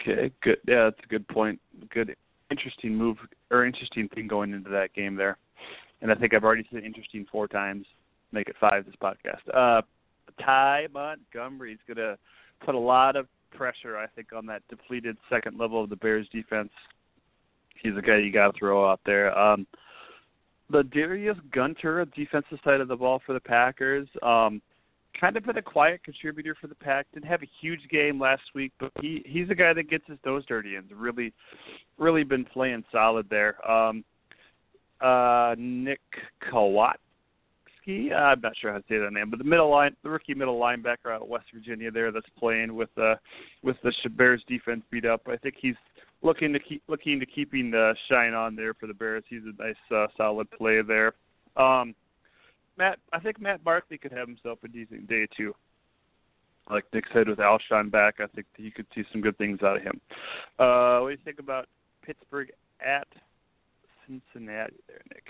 [0.01, 0.59] Okay, good.
[0.67, 1.61] Yeah, that's a good point.
[1.93, 2.17] Good,
[2.51, 3.17] interesting move
[3.51, 5.39] or interesting thing going into that game there.
[6.03, 7.87] And I think I've already said interesting four times.
[8.33, 9.43] Make it five this podcast.
[9.53, 9.83] Uh,
[10.43, 12.17] Ty Montgomery's going to
[12.65, 16.29] put a lot of pressure, I think, on that depleted second level of the Bears
[16.33, 16.71] defense.
[17.83, 19.37] He's a guy you got to throw out there.
[19.37, 19.67] Um,
[20.73, 24.07] LaDarius Gunter defensive side of the ball for the Packers.
[24.23, 24.63] Um,
[25.19, 27.07] kind of been a quiet contributor for the pack.
[27.13, 30.19] Didn't have a huge game last week, but he he's a guy that gets his
[30.25, 31.33] nose dirty and really,
[31.99, 33.57] really been playing solid there.
[33.69, 34.05] Um,
[35.01, 36.01] uh, Nick
[36.53, 40.35] Kwiatkowski, I'm not sure how to say that name, but the middle line, the rookie
[40.35, 43.15] middle linebacker out of West Virginia there that's playing with uh
[43.63, 45.23] with the Bears defense beat up.
[45.27, 45.77] I think he's
[46.23, 49.25] looking to keep looking to keeping the shine on there for the Bears.
[49.29, 51.15] He's a nice uh, solid play there.
[51.57, 51.95] Um,
[52.81, 55.55] Matt, I think Matt Barkley could have himself a decent day too.
[56.71, 59.77] Like Nick said, with Alshon back, I think you could see some good things out
[59.77, 60.01] of him.
[60.59, 61.69] Uh, what do you think about
[62.03, 62.51] Pittsburgh
[62.85, 63.07] at
[64.07, 65.25] Cincinnati there, Nick?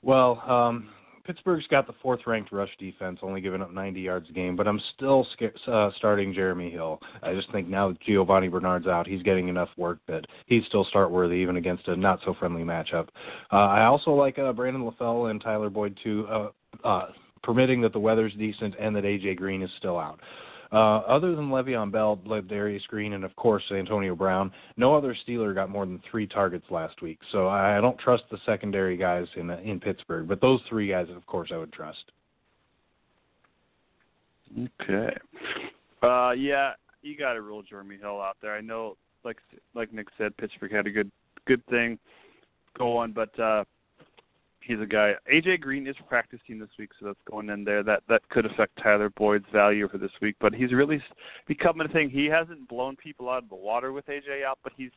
[0.00, 0.88] Well, um,
[1.28, 4.66] Pittsburgh's got the fourth ranked rush defense, only giving up 90 yards a game, but
[4.66, 5.26] I'm still
[5.66, 6.98] uh, starting Jeremy Hill.
[7.22, 10.86] I just think now that Giovani Bernard's out, he's getting enough work that he's still
[10.86, 13.08] start worthy even against a not so friendly matchup.
[13.52, 16.48] Uh, I also like uh, Brandon LaFell and Tyler Boyd too, uh,
[16.82, 17.08] uh,
[17.42, 20.20] permitting that the weather's decent and that AJ Green is still out.
[20.70, 25.54] Uh, other than Le'Veon Bell, Darius Green, and of course Antonio Brown, no other Steeler
[25.54, 27.18] got more than three targets last week.
[27.32, 31.24] So I don't trust the secondary guys in in Pittsburgh, but those three guys, of
[31.26, 32.12] course, I would trust.
[34.82, 35.16] Okay.
[36.02, 38.54] Uh, yeah, you got to rule Jeremy Hill out there.
[38.54, 39.38] I know, like
[39.74, 41.10] like Nick said, Pittsburgh had a good
[41.46, 41.98] good thing
[42.76, 43.64] going, but uh,
[44.68, 45.14] he's a guy.
[45.32, 47.82] AJ Green is practicing this week, so that's going in there.
[47.82, 51.02] That that could affect Tyler Boyd's value for this week, but he's really
[51.48, 52.10] becoming a thing.
[52.10, 54.92] He hasn't blown people out of the water with AJ out, but he's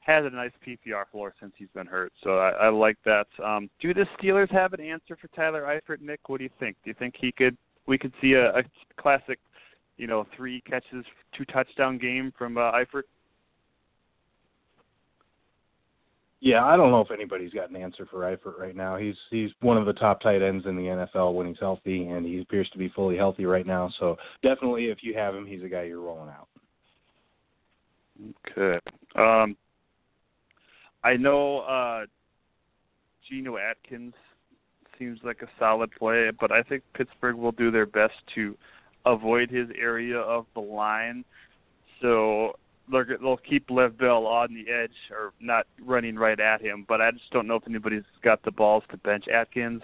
[0.00, 2.10] has a nice PPR floor since he's been hurt.
[2.24, 3.26] So I, I like that.
[3.44, 6.28] Um, do the Steelers have an answer for Tyler Eifert, Nick?
[6.28, 6.76] What do you think?
[6.82, 7.56] Do you think he could?
[7.86, 8.62] We could see a, a
[8.96, 9.38] classic,
[9.98, 11.04] you know, three catches,
[11.36, 13.02] two touchdown game from uh, Eifert.
[16.42, 18.96] Yeah, I don't know if anybody's got an answer for Eifert right now.
[18.96, 22.24] He's he's one of the top tight ends in the NFL when he's healthy, and
[22.24, 23.92] he appears to be fully healthy right now.
[23.98, 26.48] So definitely, if you have him, he's a guy you're rolling out.
[28.48, 28.78] Okay.
[29.16, 29.56] Um,
[31.04, 32.06] I know uh,
[33.28, 34.14] Geno Atkins
[34.98, 38.56] seems like a solid play, but I think Pittsburgh will do their best to
[39.04, 41.24] avoid his area of the line.
[42.00, 42.54] So
[42.90, 46.84] they'll keep Lev Bell on the edge or not running right at him.
[46.88, 49.82] But I just don't know if anybody's got the balls to bench Atkins.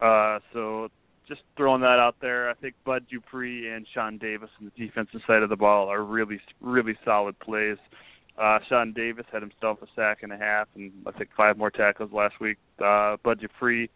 [0.00, 0.88] Uh, so
[1.28, 2.48] just throwing that out there.
[2.48, 6.04] I think Bud Dupree and Sean Davis on the defensive side of the ball are
[6.04, 7.78] really, really solid plays.
[8.38, 11.70] Uh, Sean Davis had himself a sack and a half, and I think five more
[11.70, 12.58] tackles last week.
[12.84, 13.88] Uh, Bud Dupree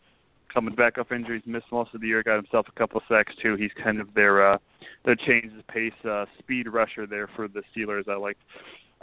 [0.53, 3.33] coming back off injuries, missed most of the year, got himself a couple of sacks
[3.43, 3.57] too.
[3.57, 4.59] He's kind of their uh,
[5.05, 8.09] their change of pace uh, speed rusher there for the Steelers.
[8.09, 8.39] I like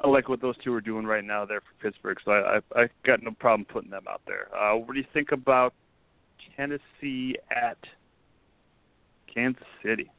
[0.04, 2.82] I like what those two are doing right now there for Pittsburgh, so I I,
[2.84, 4.48] I got no problem putting them out there.
[4.56, 5.74] Uh, what do you think about
[6.56, 7.78] Tennessee at
[9.34, 10.10] Kansas City?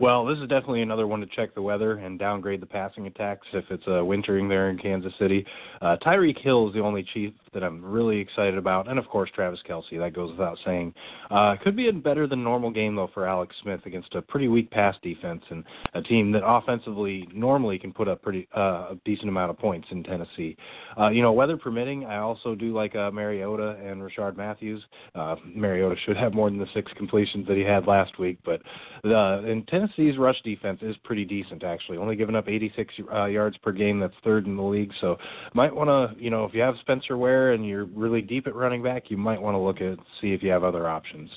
[0.00, 3.46] Well, this is definitely another one to check the weather and downgrade the passing attacks
[3.52, 5.44] if it's uh, wintering there in Kansas City.
[5.82, 9.28] Uh, Tyreek Hill is the only chief that I'm really excited about, and of course
[9.34, 9.98] Travis Kelce.
[9.98, 10.94] That goes without saying.
[11.30, 14.48] Uh, could be a better than normal game though for Alex Smith against a pretty
[14.48, 19.00] weak pass defense and a team that offensively normally can put up pretty uh, a
[19.04, 20.56] decent amount of points in Tennessee.
[20.98, 24.82] Uh, you know, weather permitting, I also do like uh, Mariota and Rishard Matthews.
[25.14, 28.62] Uh, Mariota should have more than the six completions that he had last week, but
[29.04, 31.98] uh, in Tennessee Tennessee's rush defense is pretty decent, actually.
[31.98, 34.00] Only giving up 86 uh, yards per game.
[34.00, 34.90] That's third in the league.
[35.00, 35.16] So
[35.54, 38.54] might want to, you know, if you have Spencer Ware and you're really deep at
[38.54, 41.30] running back, you might want to look at see if you have other options.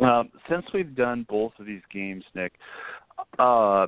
[0.00, 2.54] Um, since we've done both of these games, Nick,
[3.38, 3.86] uh,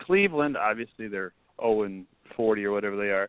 [0.00, 3.28] Cleveland obviously they're 0 and 40 or whatever they are.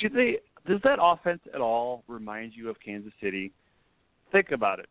[0.00, 3.52] Do they does that offense at all remind you of Kansas City?
[4.32, 4.88] Think about it.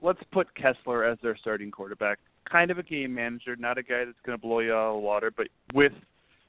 [0.00, 2.18] Let's put Kessler as their starting quarterback.
[2.50, 4.94] Kind of a game manager, not a guy that's going to blow you out of
[4.94, 5.92] the water, but with,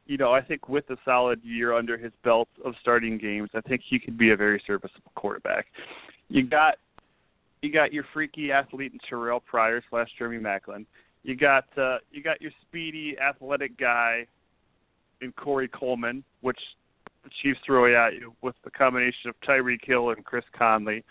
[0.05, 3.61] you know, I think with a solid year under his belt of starting games, I
[3.61, 5.67] think he could be a very serviceable quarterback.
[6.29, 6.75] You got,
[7.61, 10.85] you got your freaky athlete in Terrell Pryor slash Jeremy Maclin.
[11.23, 14.27] You got, uh, you got your speedy athletic guy
[15.21, 16.59] in Corey Coleman, which
[17.23, 21.03] the Chiefs throw at you with the combination of Tyreek Hill and Chris Conley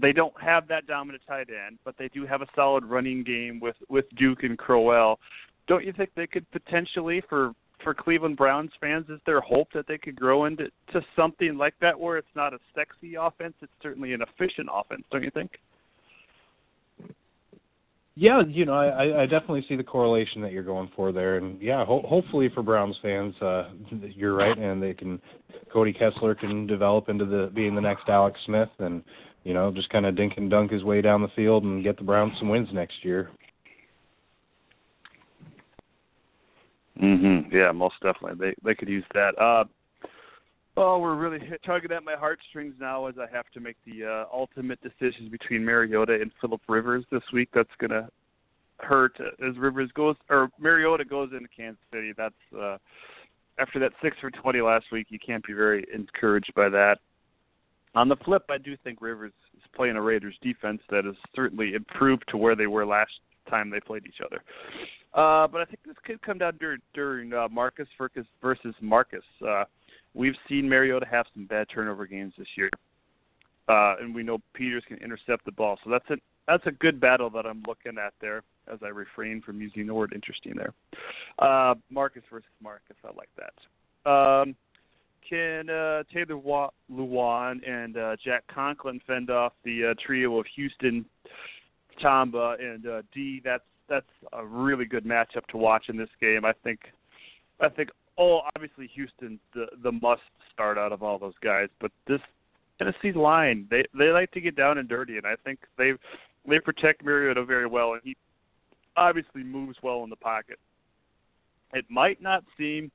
[0.00, 3.60] they don't have that dominant tight end, but they do have a solid running game
[3.60, 5.18] with with Duke and Crowell.
[5.66, 9.86] Don't you think they could potentially, for for Cleveland Browns fans, is there hope that
[9.86, 13.72] they could grow into to something like that, where it's not a sexy offense, it's
[13.82, 15.02] certainly an efficient offense?
[15.10, 15.52] Don't you think?
[18.16, 21.60] Yeah, you know, I, I definitely see the correlation that you're going for there, and
[21.62, 23.70] yeah, ho- hopefully for Browns fans, uh,
[24.14, 25.20] you're right, and they can
[25.72, 29.02] Cody Kessler can develop into the being the next Alex Smith, and
[29.44, 31.96] you know, just kind of dink and dunk his way down the field and get
[31.96, 33.30] the Browns some wins next year.
[37.00, 37.50] Mhm.
[37.52, 38.38] Yeah, most definitely.
[38.38, 39.38] They they could use that.
[39.38, 39.64] Uh
[40.76, 44.24] Oh, we're really tugging at my heartstrings now as I have to make the uh,
[44.32, 47.48] ultimate decisions between Mariota and Philip Rivers this week.
[47.52, 48.08] That's gonna
[48.78, 52.12] hurt as Rivers goes or Mariota goes into Kansas City.
[52.16, 52.78] That's uh,
[53.58, 55.08] after that six for twenty last week.
[55.10, 56.98] You can't be very encouraged by that.
[57.94, 61.74] On the flip, I do think Rivers is playing a Raiders defense that has certainly
[61.74, 63.10] improved to where they were last
[63.48, 64.42] time they played each other.
[65.12, 67.88] Uh, but I think this could come down during, during uh, Marcus
[68.40, 69.24] versus Marcus.
[69.46, 69.64] Uh,
[70.14, 72.70] we've seen Mariota have some bad turnover games this year,
[73.68, 75.78] uh, and we know Peters can intercept the ball.
[75.84, 76.16] So that's a
[76.46, 78.42] that's a good battle that I'm looking at there.
[78.72, 80.72] As I refrain from using the word interesting there.
[81.40, 84.10] Uh, Marcus versus Marcus, I like that.
[84.10, 84.54] Um,
[85.28, 86.40] can uh, Taylor
[86.90, 91.04] Lewan and uh, Jack Conklin fend off the uh, trio of Houston,
[92.00, 93.40] Tamba, and uh, D?
[93.44, 96.44] That's that's a really good matchup to watch in this game.
[96.44, 96.80] I think,
[97.60, 97.90] I think.
[98.18, 102.20] Oh, obviously Houston, the the must start out of all those guys, but this
[102.78, 105.92] Tennessee line, they they like to get down and dirty, and I think they
[106.48, 108.16] they protect Mariota very well, and he
[108.96, 110.58] obviously moves well in the pocket.
[111.72, 112.90] It might not seem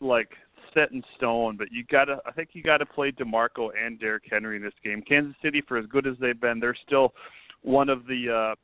[0.00, 0.30] like
[0.74, 4.56] set in stone, but you gotta I think you gotta play DeMarco and Derrick Henry
[4.56, 5.02] in this game.
[5.02, 7.14] Kansas City, for as good as they've been, they're still
[7.62, 8.54] one of the uh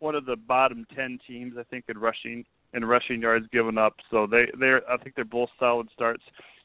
[0.00, 3.94] one of the bottom ten teams I think in rushing in rushing yards given up.
[4.10, 6.22] So they they're I think they're both solid starts.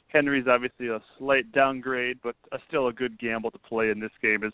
[0.08, 4.12] Henry's obviously a slight downgrade, but a, still a good gamble to play in this
[4.22, 4.44] game.
[4.44, 4.54] Is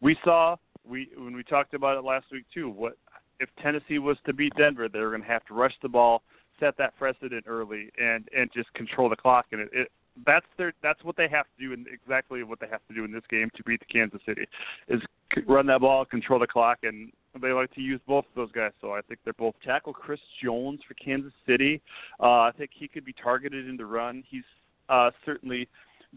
[0.00, 2.68] we saw we when we talked about it last week too.
[2.68, 2.96] What
[3.38, 6.22] if Tennessee was to beat Denver, they were going to have to rush the ball,
[6.60, 9.46] set that precedent early, and and just control the clock.
[9.52, 9.88] And it, it
[10.26, 13.04] that's their that's what they have to do, and exactly what they have to do
[13.04, 14.46] in this game to beat the Kansas City
[14.88, 15.00] is
[15.46, 18.72] run that ball, control the clock, and they like to use both of those guys.
[18.80, 21.80] So I think they're both tackle Chris Jones for Kansas City.
[22.18, 24.24] Uh, I think he could be targeted in the run.
[24.28, 24.44] He's
[24.88, 25.68] uh, certainly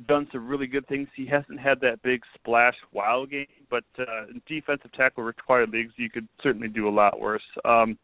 [0.08, 1.08] done some really good things.
[1.16, 6.10] He hasn't had that big splash wow game, but uh, defensive tackle required leagues, you
[6.10, 7.44] could certainly do a lot worse.
[7.64, 7.98] Um,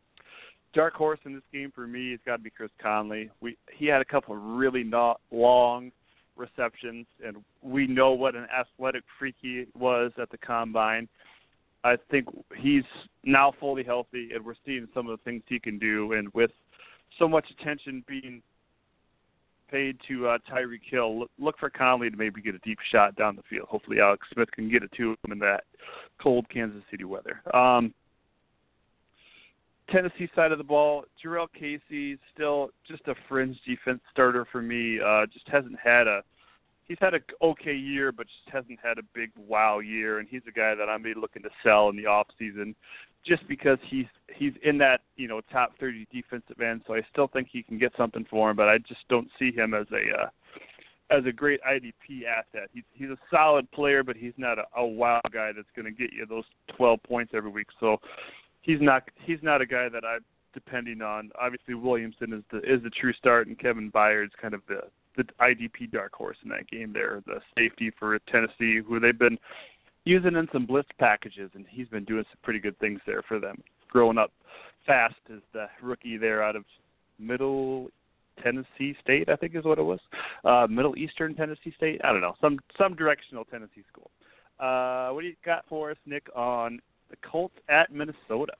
[0.73, 3.29] dark horse in this game for me has got to be Chris Conley.
[3.41, 5.91] We he had a couple of really not long
[6.35, 11.07] receptions, and we know what an athletic freak he was at the combine.
[11.83, 12.83] I think he's
[13.23, 16.13] now fully healthy, and we're seeing some of the things he can do.
[16.13, 16.51] And with
[17.17, 18.41] so much attention being
[19.71, 23.15] paid to uh, Tyreek Hill, look, look for Conley to maybe get a deep shot
[23.15, 23.67] down the field.
[23.69, 25.63] Hopefully, Alex Smith can get it to him in that
[26.21, 27.41] cold Kansas City weather.
[27.53, 27.93] Um,
[29.91, 34.99] Tennessee side of the ball, Jurrell Casey still just a fringe defense starter for me.
[34.99, 36.23] Uh, just hasn't had a
[36.87, 40.19] he's had a okay year, but just hasn't had a big wow year.
[40.19, 42.75] And he's a guy that I'm be looking to sell in the off season,
[43.25, 46.81] just because he's he's in that you know top 30 defensive end.
[46.87, 49.51] So I still think he can get something for him, but I just don't see
[49.51, 50.29] him as a uh,
[51.11, 52.69] as a great IDP asset.
[52.73, 55.91] He's he's a solid player, but he's not a, a wow guy that's going to
[55.91, 56.43] get you those
[56.75, 57.67] 12 points every week.
[57.79, 57.97] So
[58.69, 61.31] he's not he's not a guy that I'm depending on.
[61.39, 64.81] Obviously, Williamson is the is the true start, and Kevin Byard's kind of the
[65.17, 66.93] the IDP dark horse in that game.
[66.93, 69.37] There, the safety for Tennessee, who they've been
[70.05, 73.39] using in some blitz packages, and he's been doing some pretty good things there for
[73.39, 73.61] them.
[73.89, 74.31] Growing up
[74.85, 76.63] fast as the rookie there out of
[77.17, 77.89] Middle
[78.41, 79.99] Tennessee State, I think is what it was.
[80.45, 82.01] Uh, Middle Eastern Tennessee State.
[82.03, 84.11] I don't know, some some directional Tennessee school.
[84.59, 86.79] Uh, what do you got for us, Nick, on
[87.09, 88.53] the Colts at Minnesota.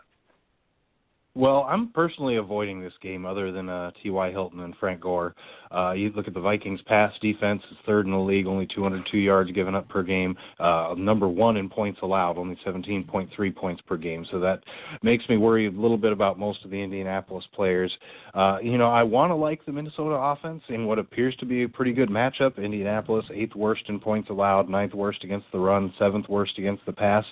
[1.36, 4.32] Well, I'm personally avoiding this game other than uh, T.Y.
[4.32, 5.36] Hilton and Frank Gore.
[5.72, 9.18] Uh, you look at the Vikings' pass defense is third in the league, only 202
[9.18, 10.36] yards given up per game.
[10.60, 14.26] Uh, number one in points allowed, only 17.3 points per game.
[14.32, 14.64] So that
[15.04, 17.96] makes me worry a little bit about most of the Indianapolis players.
[18.34, 21.64] Uh, you know, I want to like the Minnesota offense in what appears to be
[21.64, 22.58] a pretty good matchup.
[22.58, 26.92] Indianapolis, eighth worst in points allowed, ninth worst against the run, seventh worst against the
[26.92, 27.24] pass.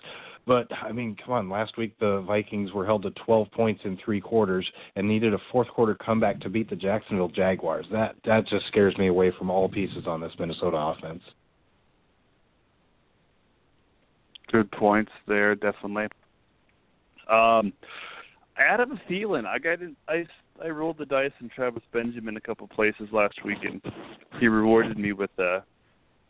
[0.48, 1.50] But I mean, come on.
[1.50, 5.40] Last week the Vikings were held to 12 points in three quarters and needed a
[5.52, 7.86] fourth quarter comeback to beat the Jacksonville Jaguars.
[7.92, 11.22] That that just scares me away from all pieces on this Minnesota offense.
[14.50, 16.08] Good points there, definitely.
[17.30, 17.74] Um,
[18.58, 20.26] Adam Thielen, I got I
[20.64, 23.82] I rolled the dice in Travis Benjamin a couple places last week, and
[24.40, 25.62] he rewarded me with a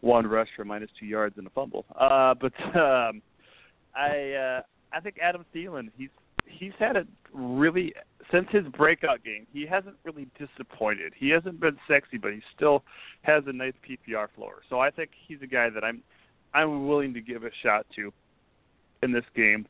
[0.01, 1.86] one rush for minus two yards and a fumble.
[1.99, 3.22] Uh, but um,
[3.98, 4.62] I uh,
[4.93, 6.10] I think Adam Thielen he's
[6.45, 7.93] he's had a really
[8.32, 11.14] since his breakout game he hasn't really disappointed.
[11.18, 12.84] He hasn't been sexy, but he still
[13.24, 14.62] has a nice PPR floor.
[14.70, 16.02] So I think he's a guy that I'm
[16.54, 18.14] I'm willing to give a shot to
[19.04, 19.68] in this game.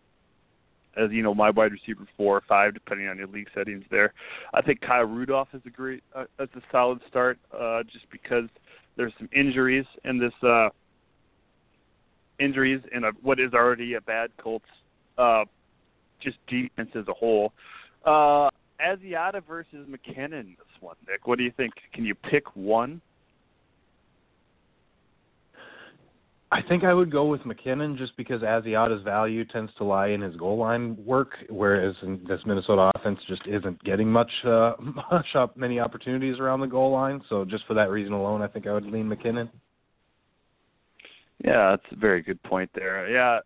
[0.96, 3.86] As you know, my wide receiver four or five, depending on your league settings.
[3.92, 4.14] There,
[4.54, 8.46] I think Kyle Rudolph is a great, uh, that's a solid start, uh, just because
[8.96, 10.70] there's some injuries in this uh,
[12.40, 14.66] injuries in a, what is already a bad Colts
[15.18, 15.46] uh,
[16.22, 17.54] just defense as a whole.
[18.06, 21.28] Uh, Asiata versus McKinnon this one, Nick.
[21.28, 21.74] What do you think?
[21.94, 23.02] Can you pick one?
[26.50, 30.22] I think I would go with McKinnon just because Asiata's value tends to lie in
[30.22, 31.94] his goal line work, whereas
[32.26, 34.74] this Minnesota offense just isn't getting much uh,
[35.12, 37.22] much up many opportunities around the goal line.
[37.28, 39.50] So just for that reason alone, I think I would lean McKinnon.
[41.44, 43.08] Yeah, that's a very good point there.
[43.10, 43.40] Yeah,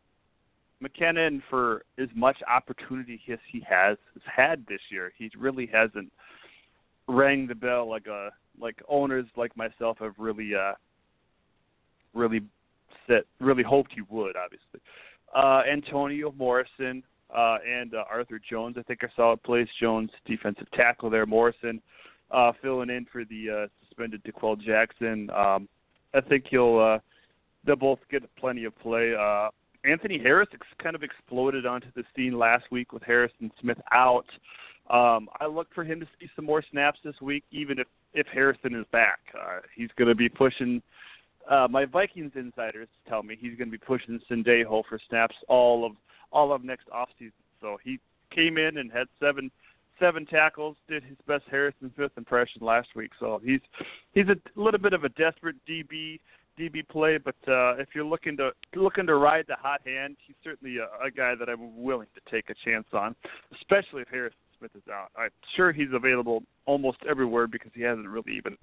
[0.82, 6.12] McKinnon, for as much opportunity as he has, has had this year, he really hasn't
[7.08, 8.30] rang the bell like a
[8.60, 10.74] like owners like myself have really uh
[12.14, 12.42] really
[13.08, 14.36] set really hoped he would.
[14.36, 14.80] Obviously,
[15.36, 17.04] uh, Antonio Morrison
[17.36, 19.68] uh, and uh, Arthur Jones, I think, are solid plays.
[19.80, 21.26] Jones, defensive tackle there.
[21.26, 21.82] Morrison
[22.30, 25.30] uh, filling in for the uh, suspended D'Qwell Jackson.
[25.32, 25.68] Um,
[26.14, 26.80] I think he'll.
[26.80, 27.00] Uh,
[27.66, 29.14] they'll both get plenty of play.
[29.16, 29.50] Uh,
[29.84, 34.26] Anthony Harris ex- kind of exploded onto the scene last week with Harrison Smith out.
[34.90, 38.28] Um, I look for him to see some more snaps this week, even if if
[38.28, 39.20] Harrison is back.
[39.34, 40.82] Uh, he's going to be pushing.
[41.50, 45.86] Uh, my Vikings insiders tell me he's going to be pushing Sendejo for snaps all
[45.86, 45.94] of
[46.32, 47.32] all of next offseason.
[47.62, 48.00] So he
[48.32, 49.50] came in and had seven
[50.00, 53.12] seven tackles, did his best Harrison Smith impression last week.
[53.20, 53.62] So he's
[54.14, 56.20] he's a little bit of a desperate DB
[56.62, 60.36] DB play, but uh, if you're looking to looking to ride the hot hand, he's
[60.44, 63.16] certainly a, a guy that I'm willing to take a chance on,
[63.56, 65.10] especially if Harrison Smith is out.
[65.18, 68.58] I'm sure he's available almost everywhere because he hasn't really even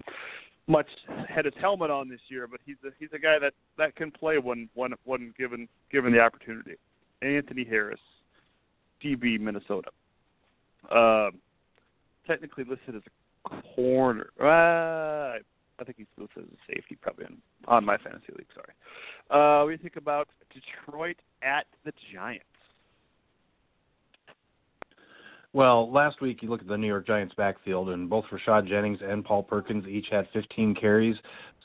[0.67, 0.87] much
[1.27, 4.11] had his helmet on this year, but he's a he's a guy that that can
[4.11, 6.75] play when when when given given the opportunity.
[7.21, 7.99] Anthony Harris,
[9.03, 9.89] DB Minnesota.
[10.89, 11.31] Uh,
[12.25, 13.01] technically listed as
[13.51, 14.29] a corner.
[14.39, 15.39] Uh,
[15.79, 18.47] I think he's listed as a safety, probably on, on my fantasy league.
[18.53, 18.73] Sorry.
[19.29, 22.45] Uh, we think about Detroit at the Giants.
[25.51, 28.99] Well, last week you look at the New York Giants backfield, and both Rashad Jennings
[29.01, 31.15] and Paul Perkins each had 15 carries.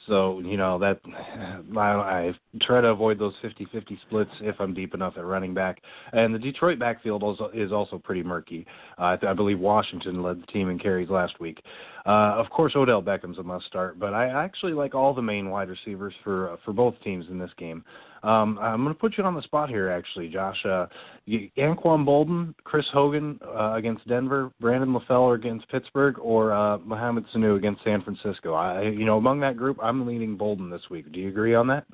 [0.06, 1.00] So you know that
[1.76, 2.32] I, I
[2.62, 5.82] try to avoid those 50-50 splits if I'm deep enough at running back.
[6.12, 8.66] And the Detroit backfield also, is also pretty murky.
[8.98, 11.62] Uh, I, I believe Washington led the team in carries last week.
[12.06, 15.50] Uh, of course, Odell Beckham's a must start, but I actually like all the main
[15.50, 17.84] wide receivers for uh, for both teams in this game.
[18.24, 20.56] Um, I'm going to put you on the spot here, actually, Josh.
[20.64, 20.86] Uh,
[21.28, 27.56] Anquan Boldin, Chris Hogan uh, against Denver, Brandon LaFell against Pittsburgh, or uh, Mohamed Sanu
[27.56, 28.54] against San Francisco.
[28.54, 31.12] I, you know, among that group, I'm leaning Boldin this week.
[31.12, 31.84] Do you agree on that?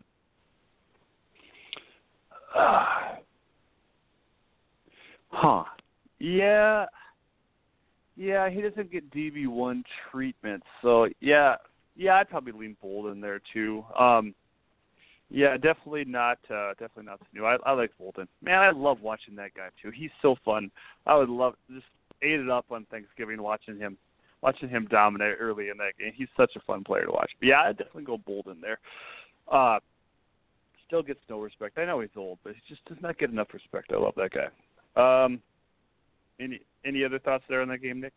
[2.56, 2.84] Uh,
[5.30, 5.64] huh.
[6.20, 6.86] Yeah.
[8.16, 11.56] Yeah, he doesn't get DB one treatment, so yeah,
[11.96, 13.82] yeah, I'd probably lean Boldin there too.
[13.98, 14.34] Um,
[15.30, 16.38] yeah, definitely not.
[16.50, 17.46] Uh, definitely not new.
[17.46, 18.26] I, I like Boldin.
[18.42, 19.90] Man, I love watching that guy too.
[19.90, 20.70] He's so fun.
[21.06, 21.86] I would love just
[22.22, 23.96] ate it up on Thanksgiving watching him,
[24.42, 26.12] watching him dominate early in that game.
[26.14, 27.30] He's such a fun player to watch.
[27.38, 28.78] But yeah, I definitely go Boldin there.
[29.50, 29.78] Uh,
[30.86, 31.78] still gets no respect.
[31.78, 33.92] I know he's old, but he just does not get enough respect.
[33.92, 35.24] I love that guy.
[35.24, 35.40] Um,
[36.40, 38.12] any any other thoughts there on that game, Nick?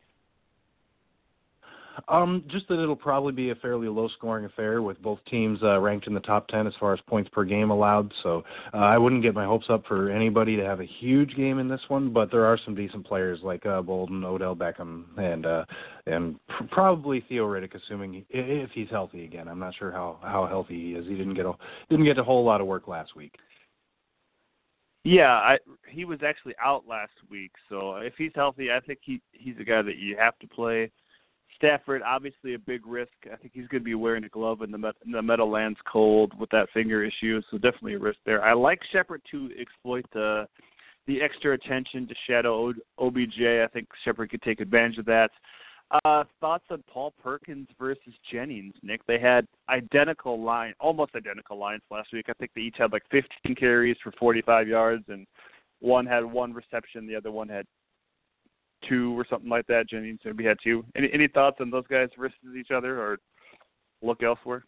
[2.08, 6.08] Um, just that it'll probably be a fairly low-scoring affair with both teams uh, ranked
[6.08, 8.12] in the top 10 as far as points per game allowed.
[8.24, 11.60] So uh, I wouldn't get my hopes up for anybody to have a huge game
[11.60, 15.46] in this one, but there are some decent players like uh, Boldin, Odell Beckham, and
[15.46, 15.66] uh,
[16.06, 19.48] and pr- probably Theo Riddick, assuming if he's healthy again.
[19.48, 21.08] I'm not sure how how healthy he is.
[21.08, 21.54] He didn't get a
[21.90, 23.36] didn't get a whole lot of work last week.
[25.04, 29.22] Yeah, I he was actually out last week, so if he's healthy, I think he
[29.32, 30.92] he's a guy that you have to play.
[31.64, 33.14] Stafford, obviously a big risk.
[33.32, 36.38] I think he's going to be wearing a glove in the Met- the Meadowlands cold
[36.38, 38.44] with that finger issue, so definitely a risk there.
[38.44, 40.46] I like Shepard to exploit the
[41.08, 43.42] the extra attention to shadow OBJ.
[43.42, 45.32] I think Shepard could take advantage of that.
[46.06, 49.06] Uh, thoughts on Paul Perkins versus Jennings, Nick?
[49.06, 52.26] They had identical line, almost identical lines last week.
[52.30, 55.28] I think they each had like 15 carries for 45 yards, and
[55.80, 57.66] one had one reception, the other one had
[58.88, 59.90] two or something like that.
[59.90, 60.86] Jennings maybe had two.
[60.96, 63.20] Any any thoughts on those guys versus each other, or
[64.02, 64.66] look elsewhere?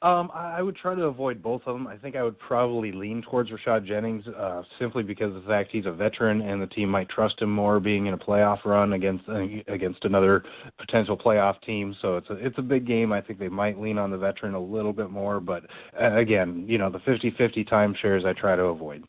[0.00, 1.88] Um, I would try to avoid both of them.
[1.88, 5.70] I think I would probably lean towards Rashad Jennings, uh, simply because of the fact
[5.72, 8.92] he's a veteran and the team might trust him more, being in a playoff run
[8.92, 10.44] against uh, against another
[10.78, 11.96] potential playoff team.
[12.00, 13.12] So it's a it's a big game.
[13.12, 15.64] I think they might lean on the veteran a little bit more, but
[16.00, 19.02] uh, again, you know, the 50-50 timeshares I try to avoid.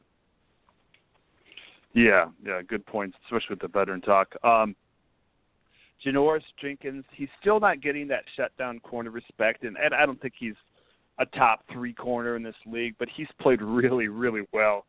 [2.00, 4.34] Yeah, yeah, good points, especially with the veteran talk.
[4.42, 4.74] Um,
[6.06, 10.34] Janoris Jenkins, he's still not getting that shutdown corner respect, and, and I don't think
[10.40, 10.54] he's
[11.20, 14.86] a top three corner in this league, but he's played really, really well.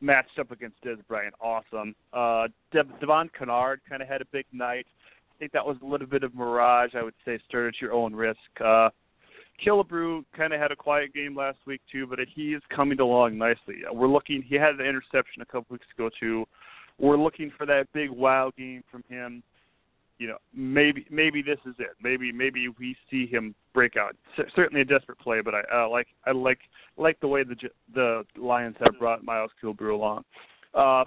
[0.00, 1.94] Matched up against Dez Bryant, awesome.
[2.14, 4.86] Uh, De- Devon Kennard kind of had a big night.
[5.36, 6.94] I think that was a little bit of mirage.
[6.94, 8.38] I would say start at your own risk.
[8.64, 8.88] Uh,
[9.64, 13.38] Killebrew kind of had a quiet game last week too, but he is coming along
[13.38, 13.76] nicely.
[13.92, 14.42] We're looking.
[14.42, 16.46] He had an interception a couple weeks ago too.
[16.98, 19.42] We're looking for that big wow game from him.
[20.18, 21.96] You know, maybe maybe this is it.
[22.02, 24.16] Maybe maybe we see him break out.
[24.36, 26.60] C- certainly a desperate play, but I uh, like I like
[26.96, 27.56] like the way the
[27.94, 30.24] the Lions have brought Miles Killebrew along.
[30.72, 31.04] Uh,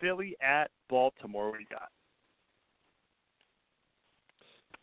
[0.00, 1.58] Philly at Baltimore.
[1.58, 1.88] You got?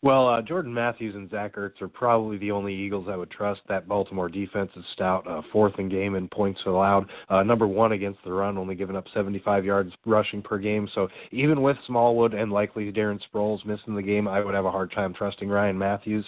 [0.04, 3.62] Well, uh, Jordan Matthews and Zach Ertz are probably the only Eagles I would trust.
[3.68, 7.92] That Baltimore defense is stout, uh, fourth in game in points allowed, uh, number one
[7.92, 10.86] against the run, only giving up 75 yards rushing per game.
[10.94, 14.70] So even with Smallwood and likely Darren Sproles missing the game, I would have a
[14.70, 16.26] hard time trusting Ryan Mathews.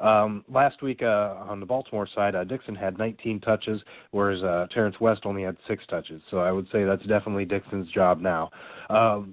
[0.00, 4.66] Um, last week uh, on the Baltimore side, uh, Dixon had 19 touches, whereas uh,
[4.70, 6.20] Terrance West only had six touches.
[6.30, 8.50] So I would say that's definitely Dixon's job now.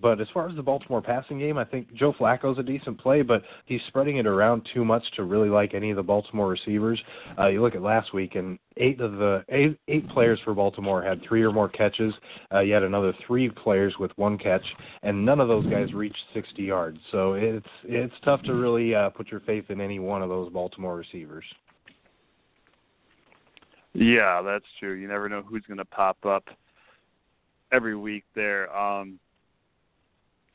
[0.01, 3.21] But as far as the Baltimore passing game, I think Joe Flacco's a decent play,
[3.21, 7.01] but he's spreading it around too much to really like any of the Baltimore receivers.
[7.37, 11.01] Uh, you look at last week, and eight of the eight, eight players for Baltimore
[11.01, 12.13] had three or more catches.
[12.53, 14.65] Uh, yet another three players with one catch,
[15.03, 16.97] and none of those guys reached 60 yards.
[17.11, 20.51] So it's it's tough to really uh, put your faith in any one of those
[20.51, 21.45] Baltimore receivers.
[23.93, 24.93] Yeah, that's true.
[24.93, 26.45] You never know who's going to pop up
[27.71, 28.73] every week there.
[28.75, 29.19] Um,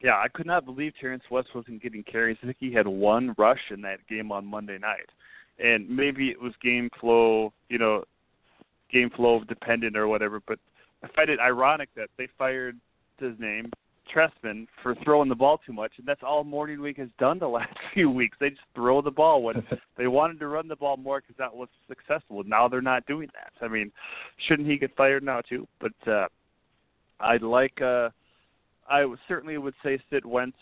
[0.03, 2.37] yeah, I could not believe Terrance West wasn't getting carries.
[2.43, 5.09] I think he had one rush in that game on Monday night,
[5.59, 8.05] and maybe it was game flow, you know,
[8.93, 10.41] game flow dependent or whatever.
[10.47, 10.59] But
[11.03, 12.77] I find it ironic that they fired
[13.19, 13.71] his name
[14.15, 17.75] Trestman for throwing the ball too much, and that's all Mornhinweg has done the last
[17.95, 18.37] few weeks.
[18.39, 19.67] They just throw the ball when
[19.97, 22.43] they wanted to run the ball more because that was successful.
[22.45, 23.65] Now they're not doing that.
[23.65, 23.91] I mean,
[24.47, 25.67] shouldn't he get fired now too?
[25.81, 26.27] But uh,
[27.19, 27.81] I'd like.
[27.81, 28.11] uh
[28.89, 30.57] I certainly would say sit Wentz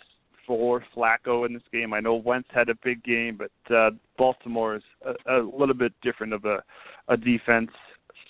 [0.46, 1.92] for Flacco in this game.
[1.94, 5.92] I know Wentz had a big game, but uh, Baltimore is a, a little bit
[6.02, 6.62] different of a,
[7.08, 7.70] a defense.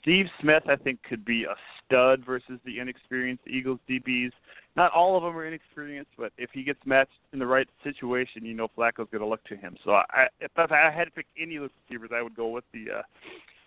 [0.00, 4.32] Steve Smith, I think, could be a stud versus the inexperienced Eagles DBs.
[4.76, 8.44] Not all of them are inexperienced, but if he gets matched in the right situation,
[8.44, 9.76] you know Flacco's going to look to him.
[9.84, 12.64] So I, if I had to pick any of those receivers, I would go with
[12.72, 13.02] the uh,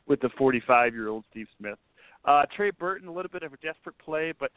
[0.06, 1.78] with the 45-year-old Steve Smith.
[2.26, 4.52] Uh, Trey Burton, a little bit of a desperate play, but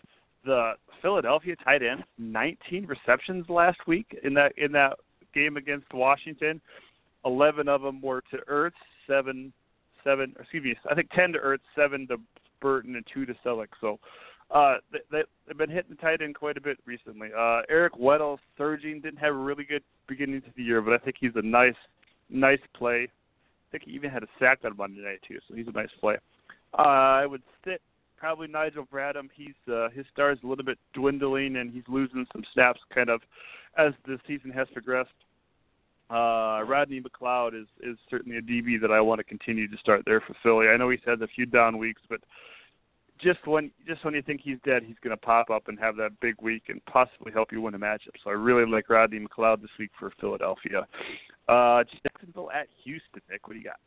[0.45, 0.72] the
[1.03, 4.99] Philadelphia tight end, 19 receptions last week in that in that
[5.34, 6.61] game against Washington.
[7.24, 8.72] 11 of them were to Ertz,
[9.07, 9.53] seven,
[10.03, 10.34] seven.
[10.41, 12.16] Excuse me, I think 10 to Ertz, seven to
[12.61, 13.68] Burton, and two to Celek.
[13.80, 13.99] So
[14.51, 17.28] uh, they, they've been hitting the tight end quite a bit recently.
[17.36, 20.99] Uh, Eric Weddle surging didn't have a really good beginning to the year, but I
[20.99, 21.74] think he's a nice,
[22.28, 23.09] nice play.
[23.09, 25.91] I think he even had a sack on Monday night too, so he's a nice
[26.01, 26.16] play.
[26.76, 27.80] Uh, I would sit
[28.21, 29.29] probably Nigel Bradham.
[29.35, 33.09] He's uh, his star is a little bit dwindling, and he's losing some snaps kind
[33.09, 33.23] of
[33.77, 35.11] as the season has progressed.
[36.11, 40.03] Uh, Rodney McLeod is is certainly a DB that I want to continue to start
[40.05, 40.68] there for Philly.
[40.68, 42.21] I know he's had a few down weeks, but
[43.18, 45.97] just when just when you think he's dead, he's going to pop up and have
[45.97, 48.16] that big week and possibly help you win a matchup.
[48.23, 50.87] So I really like Rodney McLeod this week for Philadelphia.
[51.49, 53.23] Uh, Jacksonville at Houston.
[53.31, 53.81] Nick, what do you got?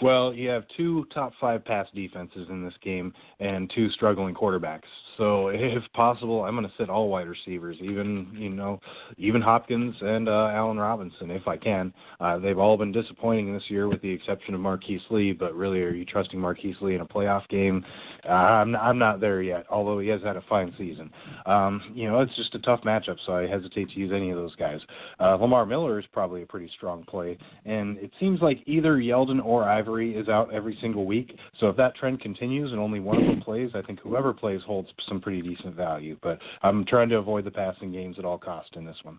[0.00, 4.82] Well, you have two top five pass defenses in this game and two struggling quarterbacks.
[5.18, 8.80] So, if possible, I'm going to sit all wide receivers, even you know,
[9.18, 11.92] even Hopkins and uh, Allen Robinson, if I can.
[12.20, 15.32] Uh, they've all been disappointing this year, with the exception of Marquise Lee.
[15.32, 17.84] But really, are you trusting Marquise Lee in a playoff game?
[18.28, 19.66] Uh, I'm I'm not there yet.
[19.68, 21.10] Although he has had a fine season.
[21.46, 24.36] Um, you know, it's just a tough matchup, so I hesitate to use any of
[24.36, 24.80] those guys.
[25.20, 29.44] Uh, Lamar Miller is probably a pretty strong play, and it seems like either Yeldon
[29.44, 31.36] or I Ivory is out every single week.
[31.58, 34.60] So if that trend continues and only one of them plays, I think whoever plays
[34.64, 36.16] holds some pretty decent value.
[36.22, 39.18] But I'm trying to avoid the passing games at all cost in this one.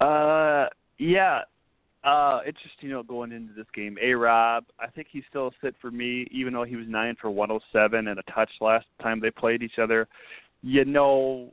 [0.00, 0.66] Uh,
[0.98, 1.40] yeah.
[2.04, 3.98] Uh, interesting, you know, going into this game.
[4.00, 7.16] A Rob, I think he's still a sit for me, even though he was nine
[7.20, 10.06] for 107 and a touch last time they played each other.
[10.62, 11.52] You know,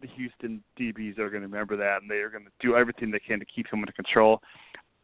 [0.00, 3.10] the Houston DBs are going to remember that, and they are going to do everything
[3.10, 4.40] they can to keep him under control.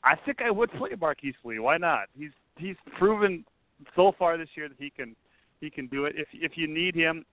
[0.05, 1.59] I think I would play Marquise Lee.
[1.59, 2.09] Why not?
[2.17, 3.45] He's he's proven
[3.95, 5.17] so far this year that he can
[5.61, 6.15] he can do it.
[6.17, 7.25] If if you need him,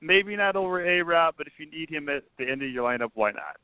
[0.00, 2.88] maybe not over A Rob, but if you need him at the end of your
[2.88, 3.56] lineup, why not?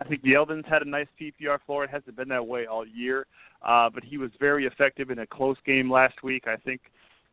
[0.00, 1.84] I think Yeldon's had a nice PPR floor.
[1.84, 3.26] It hasn't been that way all year,
[3.62, 6.44] uh, but he was very effective in a close game last week.
[6.46, 6.82] I think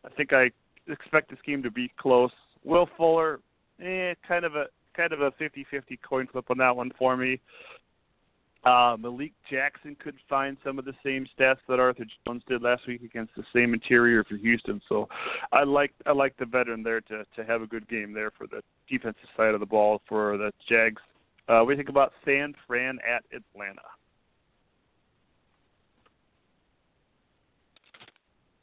[0.06, 0.52] I think I
[0.88, 2.32] expect this game to be close.
[2.64, 3.40] Will Fuller,
[3.82, 4.66] eh, kind of a
[4.96, 7.40] kind of a 50-50 coin flip on that one for me.
[8.66, 12.88] Uh, Malik Jackson could find some of the same stats that Arthur Jones did last
[12.88, 14.82] week against the same interior for Houston.
[14.88, 15.10] So
[15.52, 18.48] I like I like the veteran there to to have a good game there for
[18.48, 21.02] the defensive side of the ball for the Jags.
[21.50, 23.82] Uh, we think about San Fran at Atlanta.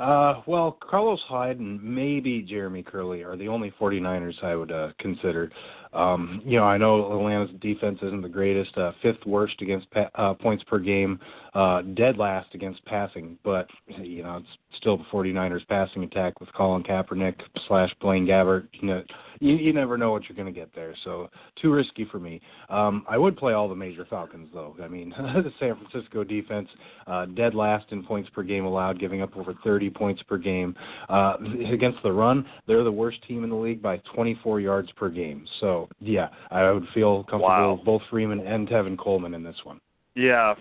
[0.01, 4.89] Uh, well, Carlos Hyde and maybe Jeremy Kerley are the only 49ers I would uh,
[4.99, 5.51] consider.
[5.93, 10.11] Um, you know, I know Atlanta's defense isn't the greatest, uh, fifth worst against pa-
[10.15, 11.19] uh, points per game,
[11.55, 16.53] uh, dead last against passing, but you know it's still the 49ers passing attack with
[16.53, 17.35] Colin Kaepernick
[17.67, 18.69] slash Blaine Gabbert.
[18.75, 19.03] You know,
[19.41, 21.29] you, you never know what you're going to get there, so
[21.61, 22.41] too risky for me.
[22.69, 24.77] Um, I would play all the major Falcons though.
[24.81, 26.69] I mean, the San Francisco defense,
[27.09, 30.75] uh, dead last in points per game allowed, giving up over 30 points per game.
[31.09, 31.37] Uh,
[31.73, 35.47] against the run, they're the worst team in the league by 24 yards per game.
[35.61, 37.75] So yeah, I would feel comfortable wow.
[37.75, 39.81] with both Freeman and Tevin Coleman in this one.
[40.15, 40.55] Yeah,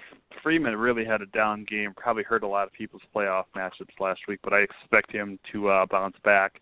[0.44, 1.94] Freeman really had a down game.
[1.96, 5.70] Probably hurt a lot of people's playoff matchups last week, but I expect him to
[5.70, 6.62] uh, bounce back.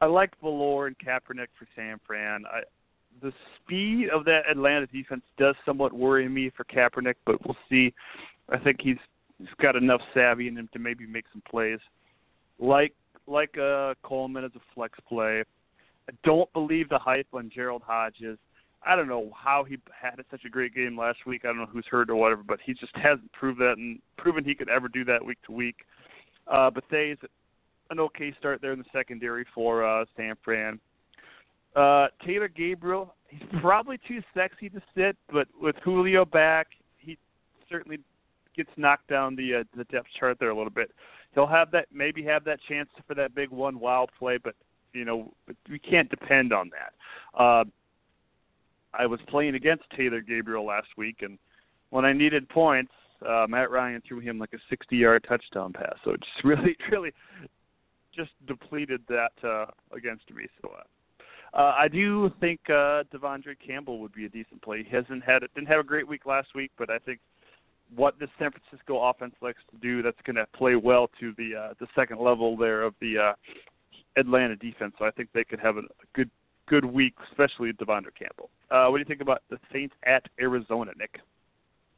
[0.00, 2.44] I like Valor and Kaepernick for San Fran.
[2.46, 2.60] I,
[3.22, 7.94] the speed of that Atlanta defense does somewhat worry me for Kaepernick, but we'll see.
[8.50, 8.98] I think he's
[9.38, 11.78] he's got enough savvy in him to maybe make some plays,
[12.58, 12.94] like
[13.26, 15.42] like uh, Coleman as a flex play.
[16.08, 18.38] I don't believe the hype on Gerald Hodges.
[18.86, 21.42] I don't know how he had such a great game last week.
[21.44, 24.44] I don't know who's hurt or whatever, but he just hasn't proved that and proven
[24.44, 25.76] he could ever do that week to week.
[26.46, 27.18] Uh, Bethea's
[27.90, 30.78] an okay start there in the secondary for uh, San Fran.
[31.74, 37.18] Uh, Taylor Gabriel, he's probably too sexy to sit, but with Julio back, he
[37.70, 37.98] certainly
[38.56, 40.90] gets knocked down the uh, the depth chart there a little bit.
[41.34, 44.54] He'll have that maybe have that chance for that big one wild play, but
[44.92, 45.32] you know
[45.68, 47.40] we can't depend on that.
[47.40, 47.64] Uh,
[48.92, 51.38] I was playing against Taylor Gabriel last week, and
[51.90, 52.92] when I needed points,
[53.26, 55.94] uh, Matt Ryan threw him like a 60-yard touchdown pass.
[56.04, 57.12] So it just really, really,
[58.14, 60.46] just depleted that uh, against me.
[60.62, 64.82] So uh, uh, I do think uh, De'Vondre Campbell would be a decent play.
[64.82, 67.20] He hasn't had didn't have a great week last week, but I think
[67.94, 71.54] what the San Francisco offense likes to do, that's going to play well to the
[71.54, 73.32] uh, the second level there of the uh,
[74.16, 74.94] Atlanta defense.
[74.98, 75.82] So I think they could have a,
[76.14, 76.30] good
[76.66, 78.50] good week, especially De'Vondre Campbell.
[78.70, 81.20] Uh, what do you think about the Saints at Arizona, Nick?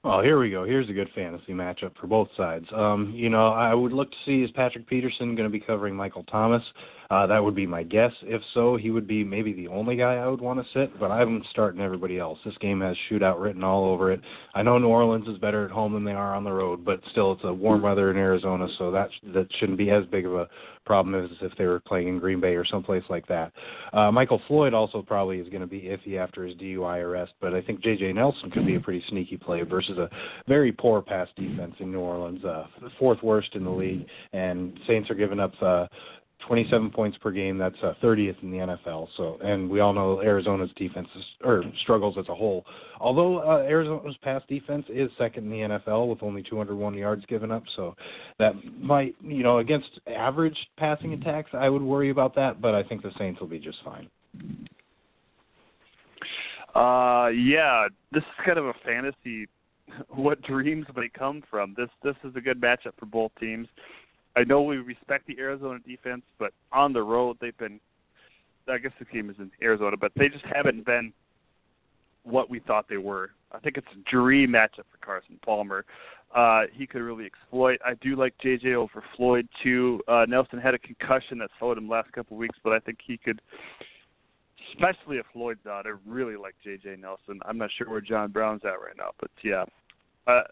[0.06, 0.64] Well, here we go.
[0.64, 2.66] Here's a good fantasy matchup for both sides.
[2.72, 5.96] Um, you know, I would look to see is Patrick Peterson going to be covering
[5.96, 6.62] Michael Thomas.
[7.10, 8.12] Uh, that would be my guess.
[8.22, 11.10] If so, he would be maybe the only guy I would want to sit, but
[11.10, 12.38] I'm starting everybody else.
[12.44, 14.20] This game has shootout written all over it.
[14.54, 17.00] I know New Orleans is better at home than they are on the road, but
[17.10, 20.34] still, it's a warm weather in Arizona, so that that shouldn't be as big of
[20.34, 20.48] a
[20.86, 23.52] problem is if they were playing in Green Bay or someplace like that.
[23.92, 27.52] Uh, Michael Floyd also probably is going to be iffy after his DUI arrest, but
[27.52, 28.12] I think J.J.
[28.12, 30.08] Nelson could be a pretty sneaky play versus a
[30.48, 32.66] very poor pass defense in New Orleans, uh,
[32.98, 35.86] fourth worst in the league, and Saints are giving up uh,
[36.46, 37.58] 27 points per game.
[37.58, 39.08] That's uh, 30th in the NFL.
[39.16, 42.64] So, and we all know Arizona's defense is, or struggles as a whole.
[43.00, 47.50] Although uh, Arizona's pass defense is second in the NFL with only 201 yards given
[47.50, 47.94] up, so
[48.38, 52.60] that might, you know, against average passing attacks, I would worry about that.
[52.60, 54.08] But I think the Saints will be just fine.
[56.74, 59.48] Uh, yeah, this is kind of a fantasy.
[60.08, 61.72] What dreams may come from?
[61.76, 63.68] This this is a good matchup for both teams.
[64.36, 67.80] I know we respect the Arizona defense, but on the road they've been.
[68.68, 71.12] I guess the team is in Arizona, but they just haven't been
[72.24, 73.30] what we thought they were.
[73.52, 75.84] I think it's a dream matchup for Carson Palmer.
[76.34, 77.78] Uh, he could really exploit.
[77.86, 80.00] I do like JJ over Floyd too.
[80.08, 82.98] Uh, Nelson had a concussion that slowed him last couple of weeks, but I think
[83.06, 83.40] he could,
[84.72, 85.86] especially if Floyd's out.
[85.86, 87.40] I really like JJ Nelson.
[87.46, 89.64] I'm not sure where John Brown's at right now, but yeah,
[90.26, 90.42] uh,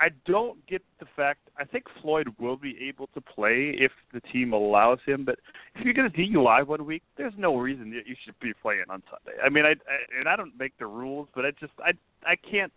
[0.00, 1.40] I don't get the fact.
[1.58, 5.24] I think Floyd will be able to play if the team allows him.
[5.24, 5.38] But
[5.74, 8.84] if you're going to DUI one week, there's no reason that you should be playing
[8.88, 9.40] on Sunday.
[9.42, 11.92] I mean, I, I and I don't make the rules, but I just I
[12.24, 12.72] I can't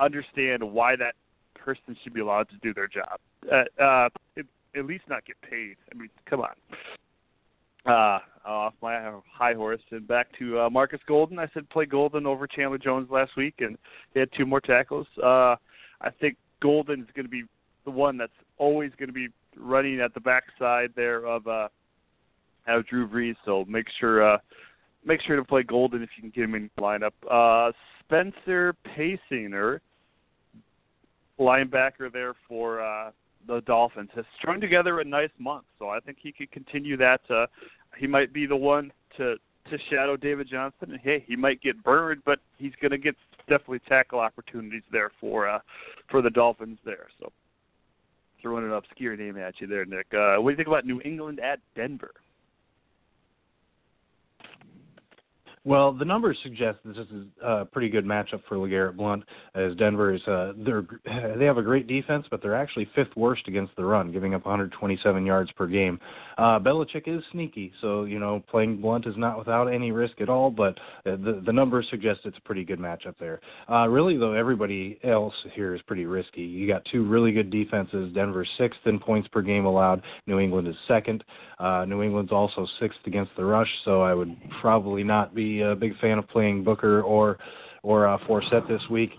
[0.00, 1.14] understand why that
[1.54, 3.20] person should be allowed to do their job.
[3.50, 5.76] Uh, uh, it, at least not get paid.
[5.92, 6.54] I mean, come on.
[7.86, 11.38] Uh, off my high horse and back to uh, Marcus Golden.
[11.38, 13.78] I said play Golden over Chandler Jones last week, and
[14.12, 15.06] he had two more tackles.
[15.22, 15.56] Uh,
[16.00, 17.44] I think Golden is going to be
[17.84, 21.68] the one that's always going to be running at the backside there of uh,
[22.66, 23.36] of Drew Brees.
[23.44, 24.38] So make sure uh,
[25.04, 27.12] make sure to play Golden if you can get him in the lineup.
[27.30, 29.80] Uh, Spencer Paysinger,
[31.38, 33.10] linebacker there for uh,
[33.46, 35.64] the Dolphins, has strung together a nice month.
[35.78, 37.20] So I think he could continue that.
[37.30, 37.46] Uh,
[37.96, 39.36] he might be the one to
[39.70, 43.14] to shadow David Johnson, and hey, he might get burned, but he's going to get
[43.50, 45.58] definitely tackle opportunities there for uh,
[46.10, 47.08] for the Dolphins there.
[47.20, 47.30] So
[48.40, 50.06] throwing an obscure name at you there, Nick.
[50.14, 52.12] Uh, what do you think about New England at Denver?
[55.62, 59.22] Well, the numbers suggest that this is a pretty good matchup for LeGarrette Blunt,
[59.54, 60.86] as Denver is uh, they're
[61.36, 64.46] they have a great defense, but they're actually fifth worst against the run, giving up
[64.46, 66.00] 127 yards per game.
[66.38, 70.30] Uh, Belichick is sneaky, so you know playing Blunt is not without any risk at
[70.30, 70.50] all.
[70.50, 73.40] But the the numbers suggest it's a pretty good matchup there.
[73.70, 76.40] Uh, really, though, everybody else here is pretty risky.
[76.40, 78.14] You got two really good defenses.
[78.14, 80.00] Denver's sixth in points per game allowed.
[80.26, 81.22] New England is second.
[81.58, 85.74] Uh, New England's also sixth against the rush, so I would probably not be a
[85.74, 87.38] big fan of playing Booker or
[87.82, 89.10] or uh, Forsett this week.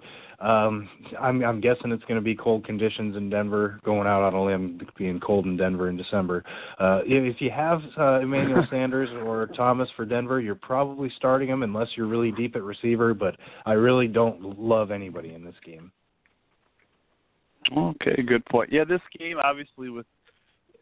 [0.42, 3.80] Um, I'm, I'm guessing it's going to be cold conditions in Denver.
[3.86, 6.44] Going out on a limb, being cold in Denver in December.
[6.80, 11.62] Uh, if you have uh, Emmanuel Sanders or Thomas for Denver, you're probably starting them
[11.62, 13.14] unless you're really deep at receiver.
[13.14, 15.92] But I really don't love anybody in this game.
[17.78, 18.72] Okay, good point.
[18.72, 20.08] Yeah, this game obviously with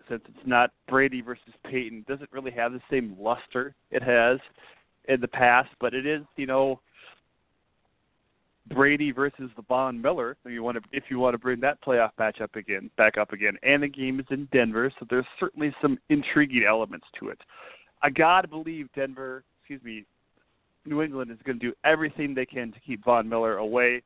[0.07, 4.39] since it's not Brady versus Peyton, doesn't really have the same luster it has
[5.09, 6.79] in the past, but it is you know
[8.69, 10.37] Brady versus the Von Miller.
[10.45, 13.33] If you want to, if you want to bring that playoff matchup again, back up
[13.33, 17.39] again, and the game is in Denver, so there's certainly some intriguing elements to it.
[18.01, 20.05] I gotta believe Denver, excuse me,
[20.85, 24.01] New England is going to do everything they can to keep Von Miller away.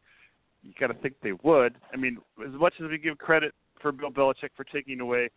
[0.64, 1.76] You got to think they would.
[1.93, 5.30] I mean, as much as we give credit for Bill Belichick for taking away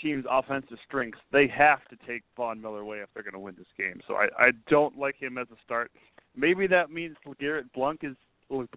[0.00, 3.54] team's offensive strengths, they have to take Von Miller away if they're going to win
[3.56, 4.00] this game.
[4.06, 5.90] So I, I don't like him as a start.
[6.36, 8.16] Maybe that means LeGarrette Blunt is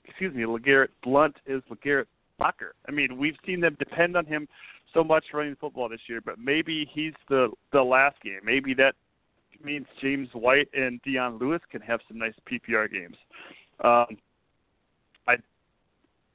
[0.05, 2.05] excuse me, LeGarrette Blunt is LeGarrette
[2.37, 2.73] Blocker.
[2.87, 4.47] I mean, we've seen them depend on him
[4.93, 8.39] so much running football this year, but maybe he's the the last game.
[8.43, 8.95] Maybe that
[9.63, 13.17] means James White and Dion Lewis can have some nice PPR games.
[13.83, 14.17] Um,
[15.27, 15.35] I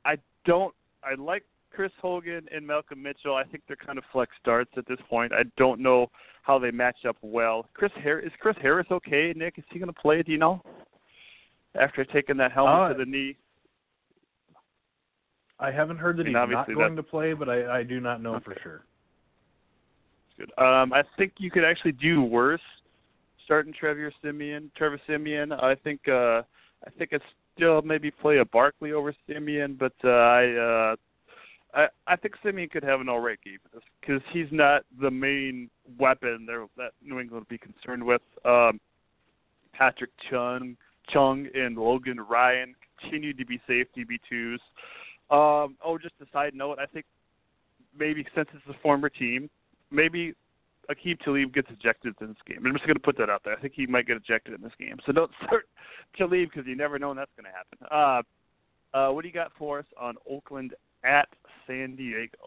[0.05, 1.45] I don't I like
[1.75, 3.35] Chris Hogan and Malcolm Mitchell.
[3.35, 5.33] I think they're kind of flex starts at this point.
[5.33, 6.11] I don't know
[6.43, 7.67] how they match up well.
[7.75, 9.33] Chris Harris is Chris Harris okay?
[9.35, 10.23] Nick, is he going to play?
[10.23, 10.63] Do you know?
[11.79, 13.37] After taking that helmet uh, to the knee.
[15.59, 18.35] I haven't heard that he's not going to play, but I, I do not know
[18.37, 18.45] okay.
[18.45, 18.85] for sure.
[20.39, 20.51] Good.
[20.59, 22.61] Um, I think you could actually do worse
[23.45, 24.71] starting Trevor Siemian.
[24.77, 25.53] Trevor Siemian.
[25.53, 26.43] I think uh,
[26.87, 27.25] I think it's
[27.57, 30.97] still maybe play a Barkley over Siemian, but uh, I uh,
[31.75, 33.59] I, I think Siemian could have an all right game
[34.01, 35.69] because he's not the main
[35.99, 38.23] weapon there that New England would be concerned with.
[38.45, 38.81] Um,
[39.73, 40.77] Patrick Chung,
[41.13, 44.59] Chung and Logan Ryan continue to be safety B2s.
[45.31, 47.07] Um, oh, just a side note, I think
[47.99, 49.51] maybe since it's a former team,
[49.91, 50.35] maybe
[50.91, 52.65] Aqib Talib gets ejected in this game.
[52.65, 53.57] I'm just going to put that out there.
[53.57, 54.99] I think he might get ejected in this game.
[55.07, 55.67] So don't start
[56.17, 57.87] Talib because you never know when that's going to happen.
[57.91, 60.75] Uh, uh, what do you got for us on Oakland
[61.05, 61.29] at
[61.67, 62.39] San Diego.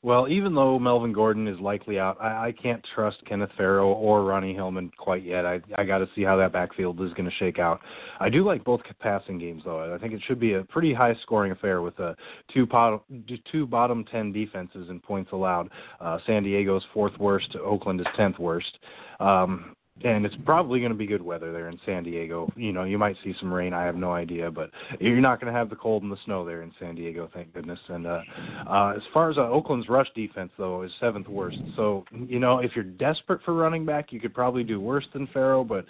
[0.00, 4.22] Well, even though Melvin Gordon is likely out, I, I can't trust Kenneth Farrow or
[4.22, 5.44] Ronnie Hillman quite yet.
[5.44, 7.80] I I got to see how that backfield is going to shake out.
[8.20, 9.92] I do like both passing games though.
[9.92, 12.14] I think it should be a pretty high scoring affair with uh,
[12.54, 13.02] two pot,
[13.50, 15.68] two bottom ten defenses in points allowed.
[16.00, 18.78] Uh, San Diego's fourth worst, Oakland is tenth worst.
[19.18, 22.50] Um, and it's probably going to be good weather there in San Diego.
[22.56, 23.72] You know, you might see some rain.
[23.72, 24.70] I have no idea, but
[25.00, 27.52] you're not going to have the cold and the snow there in San Diego, thank
[27.52, 27.78] goodness.
[27.88, 28.20] And uh,
[28.68, 31.58] uh, as far as uh, Oakland's rush defense, though, is seventh worst.
[31.76, 35.26] So you know, if you're desperate for running back, you could probably do worse than
[35.28, 35.64] Farrow.
[35.64, 35.84] But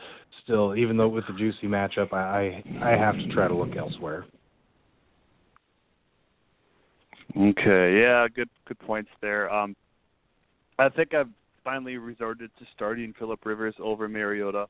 [0.45, 3.77] still, even though with the juicy matchup, I I, I have to try to look
[3.77, 4.25] elsewhere.
[7.37, 9.53] Okay, yeah, good good points there.
[9.53, 9.77] Um,
[10.79, 11.29] I think I've
[11.69, 14.67] finally resorted to starting Philip Rivers over Mariota.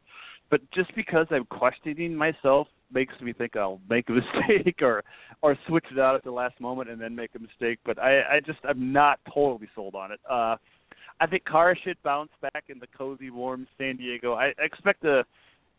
[0.51, 4.13] But just because I'm questioning myself makes me think I'll make a
[4.49, 5.05] mistake or
[5.41, 7.79] or switch it out at the last moment and then make a mistake.
[7.85, 10.19] But I, I just I'm not totally sold on it.
[10.29, 10.57] Uh
[11.21, 14.35] I think Carr should bounce back in the cozy, warm San Diego.
[14.35, 15.25] I expect a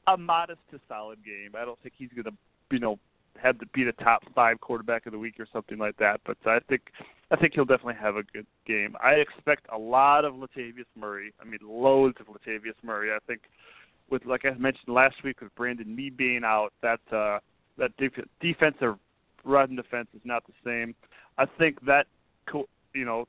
[0.08, 1.52] a modest to solid game.
[1.60, 2.36] I don't think he's gonna
[2.72, 2.98] you know
[3.36, 6.22] had to be the top five quarterback of the week or something like that.
[6.26, 6.84] But I think
[7.32, 8.96] I think he'll definitely have a good game.
[9.04, 11.32] I expect a lot of Latavius Murray.
[11.40, 13.12] I mean, loads of Latavius Murray.
[13.12, 13.42] I think
[14.10, 17.40] with like I mentioned last week with Brandon Mebane being out, that uh,
[17.78, 18.96] that def- defensive
[19.46, 20.96] run defense is not the same.
[21.38, 22.08] I think that
[22.48, 23.28] co- you know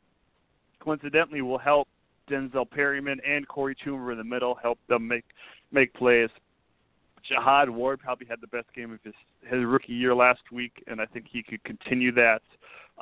[0.81, 1.87] coincidentally will help
[2.31, 5.25] Denzel Perryman and Korey Toomer in the middle help them make
[5.73, 6.31] make plays.
[7.23, 11.01] Jihad Ward probably had the best game of his his rookie year last week, and
[11.03, 12.41] I think he could continue that.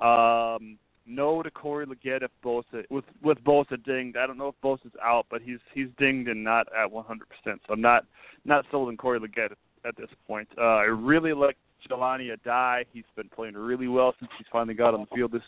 [0.04, 0.76] Um,
[1.08, 4.16] no to Corey Liuget if Bosa with with Bosa dinged.
[4.16, 7.04] I don't know if Bosa's out, but he's he's dinged and not at 100%.
[7.44, 8.04] So I'm not
[8.44, 9.52] not sold on Corey Liuget
[9.84, 10.48] at, this point.
[10.58, 11.56] Uh, I really like
[11.88, 12.84] Jahleel Addae.
[12.92, 15.42] He's been playing really well since he's finally got on the field this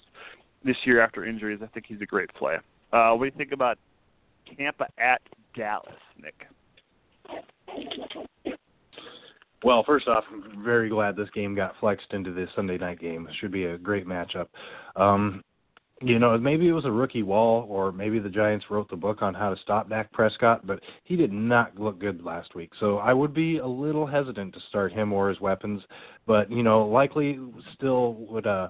[0.64, 1.60] this year after injuries.
[1.62, 2.56] I think he's a great play.
[2.92, 3.78] Uh, what do you think about
[4.56, 5.20] Tampa at
[5.54, 6.46] Dallas, Nick?
[9.62, 13.26] Well, first off, I'm very glad this game got flexed into the Sunday night game.
[13.28, 14.46] It should be a great matchup.
[14.96, 15.42] Um,
[16.02, 19.20] you know, maybe it was a rookie wall, or maybe the Giants wrote the book
[19.20, 22.70] on how to stop Dak Prescott, but he did not look good last week.
[22.80, 25.82] So I would be a little hesitant to start him or his weapons,
[26.26, 27.38] but you know, likely
[27.74, 28.68] still would uh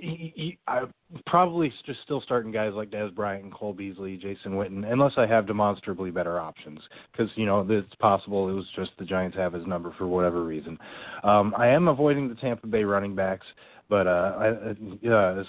[0.00, 0.82] he, he, I
[1.26, 5.26] probably just still starting guys like Dez Bryant and Cole Beasley, Jason Witten, unless I
[5.26, 6.80] have demonstrably better options.
[7.12, 10.44] Because you know it's possible it was just the Giants have his number for whatever
[10.44, 10.78] reason.
[11.22, 13.46] Um, I am avoiding the Tampa Bay running backs,
[13.88, 14.54] but uh,
[15.04, 15.44] I, uh,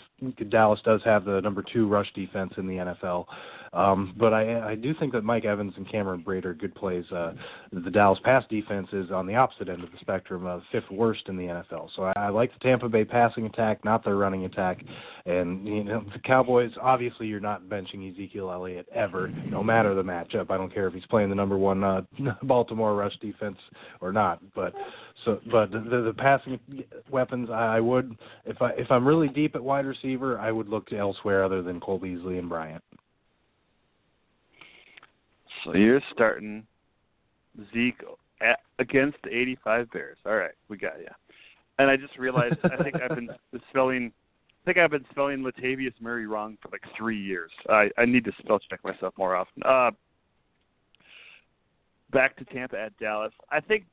[0.50, 3.26] Dallas does have the number two rush defense in the NFL.
[3.74, 7.06] Um, but I I do think that Mike Evans and Cameron Brate are good plays.
[7.12, 7.34] Uh,
[7.72, 11.24] the Dallas pass defense is on the opposite end of the spectrum, uh, fifth worst
[11.28, 11.90] in the NFL.
[11.96, 14.84] So I, I like the Tampa Bay passing attack, not their running attack.
[15.26, 16.72] And you know the Cowboys.
[16.82, 20.50] Obviously, you're not benching Ezekiel Elliott ever, no matter the matchup.
[20.50, 22.02] I don't care if he's playing the number one uh,
[22.44, 23.58] Baltimore rush defense
[24.02, 24.42] or not.
[24.56, 24.74] But
[25.26, 26.60] so, but the, the, the passing
[27.10, 30.92] weapons, I would if I if I'm really deep at wide receiver, I would look
[30.94, 32.84] elsewhere other than Cole Beasley and Bryant.
[35.64, 36.66] So you're starting
[37.74, 38.04] Zeke
[38.42, 40.18] at, against the 85 Bears.
[40.26, 41.08] All right, we got you.
[41.80, 43.30] And I just realized I think I've been
[43.70, 44.12] spelling
[44.64, 47.52] I think I've been spelling Latavius Murray wrong for like three years.
[47.70, 49.64] I I need to spell check myself more often.
[49.64, 49.92] Uh,
[52.12, 53.34] back to Tampa at Dallas.
[53.52, 53.86] I think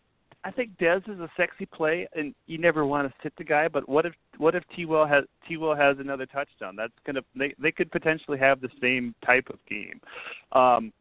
[0.44, 3.66] I think Dez is a sexy play, and you never want to sit the guy.
[3.66, 4.84] But what if what if T.
[4.84, 5.56] Will has T.
[5.56, 6.76] Will has another touchdown?
[6.76, 10.00] That's gonna they they could potentially have the same type of game.
[10.52, 10.92] Um,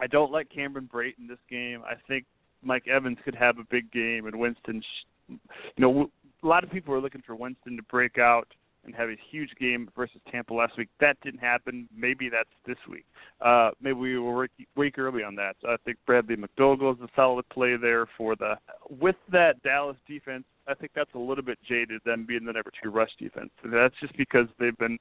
[0.00, 1.82] I don't like Cameron Brate in this game.
[1.84, 2.24] I think
[2.62, 4.82] Mike Evans could have a big game, and Winston.
[5.28, 5.38] You
[5.76, 6.10] know,
[6.42, 8.48] a lot of people are looking for Winston to break out
[8.84, 10.88] and have a huge game versus Tampa last week.
[11.00, 11.88] That didn't happen.
[11.94, 13.04] Maybe that's this week.
[13.40, 15.56] Uh, maybe we week, week early on that.
[15.60, 18.54] So I think Bradley McDougald is a solid play there for the.
[18.88, 22.70] With that Dallas defense, I think that's a little bit jaded them being the number
[22.82, 23.50] two rush defense.
[23.64, 24.98] That's just because they've been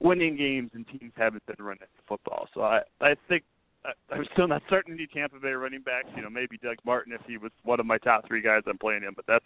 [0.00, 2.48] winning games and teams haven't been running the football.
[2.54, 3.44] So I I think
[4.10, 6.08] I'm still not certain any Tampa Bay running backs.
[6.14, 8.78] You know, maybe Doug Martin if he was one of my top three guys I'm
[8.78, 9.44] playing him, but that's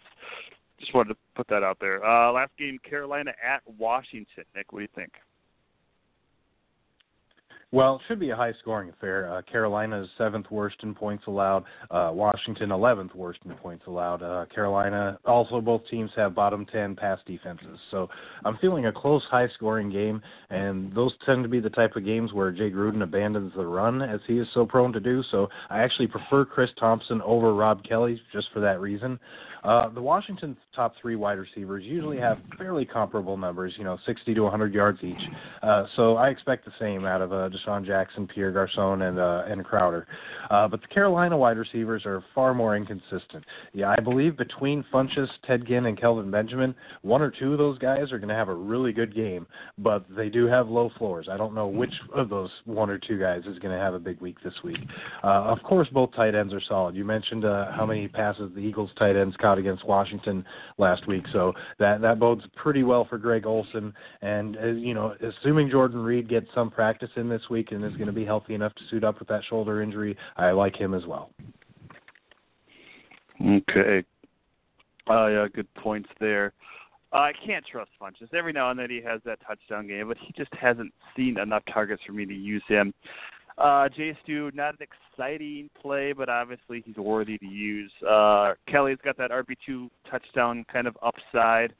[0.79, 2.03] just wanted to put that out there.
[2.03, 4.43] Uh, last game, Carolina at Washington.
[4.55, 5.11] Nick, what do you think?
[7.71, 9.29] Well, it should be a high scoring affair.
[9.33, 11.65] Uh, Carolina is seventh worst in points allowed.
[11.91, 14.23] Uh, Washington, 11th worst in points allowed.
[14.23, 17.77] Uh, Carolina, also both teams have bottom 10 pass defenses.
[17.91, 18.07] So
[18.45, 22.05] I'm feeling a close, high scoring game, and those tend to be the type of
[22.05, 25.23] games where Jay Gruden abandons the run, as he is so prone to do.
[25.31, 29.19] So I actually prefer Chris Thompson over Rob Kelley just for that reason.
[29.65, 34.35] Uh, the Washington's top three wide receivers usually have fairly comparable numbers, you know, 60
[34.35, 35.21] to 100 yards each.
[35.63, 39.43] Uh, so I expect the same out of uh, DeSean Jackson, Pierre Garcon, and uh,
[39.47, 40.07] and Crowder.
[40.49, 43.43] Uh, but the Carolina wide receivers are far more inconsistent.
[43.73, 47.77] Yeah, I believe between Funchess, Ted Ginn, and Kelvin Benjamin, one or two of those
[47.79, 49.47] guys are going to have a really good game,
[49.77, 51.27] but they do have low floors.
[51.31, 53.99] I don't know which of those one or two guys is going to have a
[53.99, 54.77] big week this week.
[55.23, 56.95] Uh, of course, both tight ends are solid.
[56.95, 60.45] You mentioned uh, how many passes the Eagles tight ends caught against Washington
[60.77, 61.23] last week.
[61.33, 63.93] So that that bodes pretty well for Greg Olsen.
[64.21, 67.93] And as you know, assuming Jordan Reed gets some practice in this week and is
[67.93, 70.93] going to be healthy enough to suit up with that shoulder injury, I like him
[70.93, 71.31] as well.
[73.41, 74.03] Okay.
[75.09, 76.53] Uh, yeah, good points there.
[77.13, 78.33] Uh, I can't trust Funchess.
[78.33, 81.63] Every now and then he has that touchdown game, but he just hasn't seen enough
[81.71, 82.93] targets for me to use him.
[83.57, 87.91] Uh, Jay Stu, not an exciting play, but obviously he's worthy to use.
[88.07, 91.73] Uh, Kelley's got that RB2 touchdown kind of upside.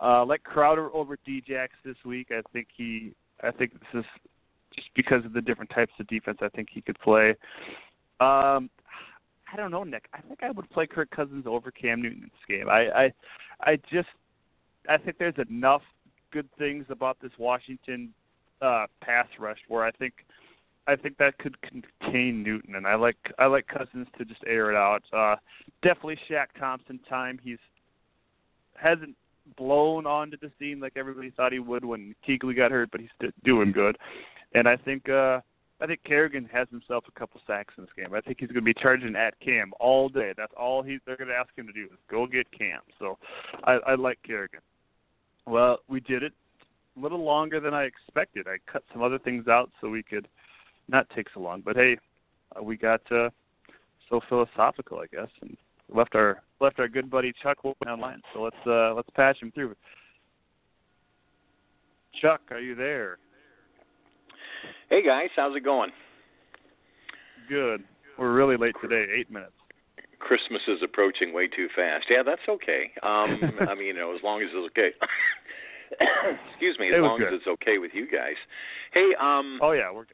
[0.00, 2.28] Uh, let Crowder over Djax this week.
[2.32, 4.04] I think he, I think this is
[4.74, 6.38] just because of the different types of defense.
[6.40, 7.30] I think he could play.
[8.20, 8.70] Um,
[9.52, 10.06] I don't know, Nick.
[10.14, 12.68] I think I would play Kirk Cousins over Cam Newton in this game.
[12.68, 13.12] I, I,
[13.60, 14.08] I just,
[14.88, 15.82] I think there's enough
[16.32, 18.12] good things about this Washington
[18.62, 20.14] uh, pass rush where I think
[20.86, 24.70] I think that could contain Newton, and I like I like Cousins to just air
[24.70, 25.02] it out.
[25.12, 25.36] Uh,
[25.82, 27.38] definitely Shaq Thompson time.
[27.42, 27.58] He's
[28.74, 29.14] hasn't
[29.56, 33.30] blown onto the scene like everybody thought he would when Kuechly got hurt, but he's
[33.44, 33.96] doing good.
[34.54, 35.40] And I think uh,
[35.80, 38.14] I think Kerrigan has himself a couple sacks in this game.
[38.14, 40.32] I think he's going to be charging at Cam all day.
[40.36, 42.80] That's all he they're going to ask him to do is go get Cam.
[42.98, 43.18] So
[43.64, 44.60] I, I like Kerrigan.
[45.46, 46.32] Well, we did it
[46.96, 48.46] a little longer than I expected.
[48.46, 50.28] I cut some other things out so we could
[50.88, 51.62] not take so long.
[51.64, 51.96] But hey,
[52.56, 53.30] uh, we got uh,
[54.08, 55.56] so philosophical, I guess, and
[55.92, 58.22] left our left our good buddy Chuck online.
[58.32, 59.74] So let's uh, let's patch him through.
[62.20, 63.18] Chuck, are you there?
[64.92, 65.88] Hey guys, how's it going?
[67.48, 67.82] Good.
[68.18, 69.54] We're really late today, eight minutes.
[70.18, 72.04] Christmas is approaching way too fast.
[72.10, 72.90] Yeah, that's okay.
[73.02, 73.40] Um,
[73.70, 74.90] I mean, you know, as long as it's okay.
[76.50, 77.28] Excuse me, as long good.
[77.28, 78.36] as it's okay with you guys.
[78.92, 79.58] Hey, um.
[79.62, 80.04] Oh yeah, we're.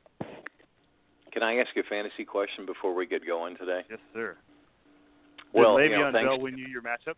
[1.32, 3.80] Can I ask you a fantasy question before we get going today?
[3.90, 4.36] Yes, sir.
[5.52, 7.16] Well, Did Le'Veon you know, thanks Bell win you your matchup?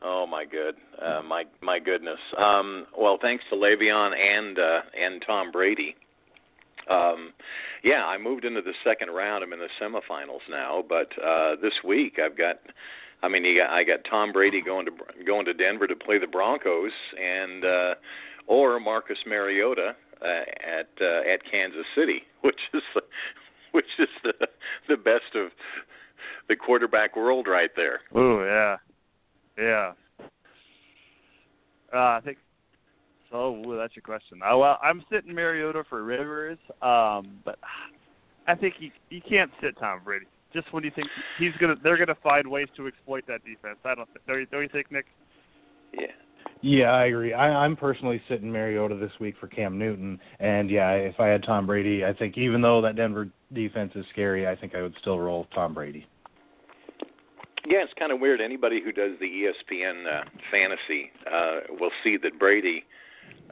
[0.00, 2.20] Oh my good, uh, my my goodness.
[2.38, 5.96] Um, well, thanks to Le'Veon and uh, and Tom Brady.
[6.88, 7.32] Um,
[7.82, 9.42] yeah, I moved into the second round.
[9.42, 12.56] I'm in the semifinals now, but uh, this week I've got.
[13.22, 14.92] I mean, you got, I got Tom Brady going to
[15.24, 17.94] going to Denver to play the Broncos, and uh,
[18.46, 22.82] or Marcus Mariota uh, at uh, at Kansas City, which is
[23.72, 24.34] which is the
[24.88, 25.50] the best of
[26.48, 28.00] the quarterback world right there.
[28.14, 28.76] Oh yeah,
[29.58, 29.92] yeah.
[31.92, 32.38] Uh, I think
[33.34, 33.56] so.
[33.66, 34.40] Ooh, that's your question.
[34.42, 37.58] Uh, well, I'm sitting Mariota for Rivers, um, but
[38.46, 40.26] I think he you can't sit Tom Brady.
[40.52, 41.08] Just when do you think
[41.38, 43.78] he's gonna, they're gonna find ways to exploit that defense.
[43.84, 44.08] I don't.
[44.26, 45.06] Don't you, don't you think, Nick?
[45.92, 46.06] Yeah.
[46.62, 47.34] Yeah, I agree.
[47.34, 51.42] I, I'm personally sitting Mariota this week for Cam Newton, and yeah, if I had
[51.42, 54.94] Tom Brady, I think even though that Denver defense is scary, I think I would
[55.00, 56.06] still roll Tom Brady.
[57.66, 58.40] Yeah, it's kind of weird.
[58.40, 62.84] Anybody who does the ESPN uh, fantasy uh, will see that Brady,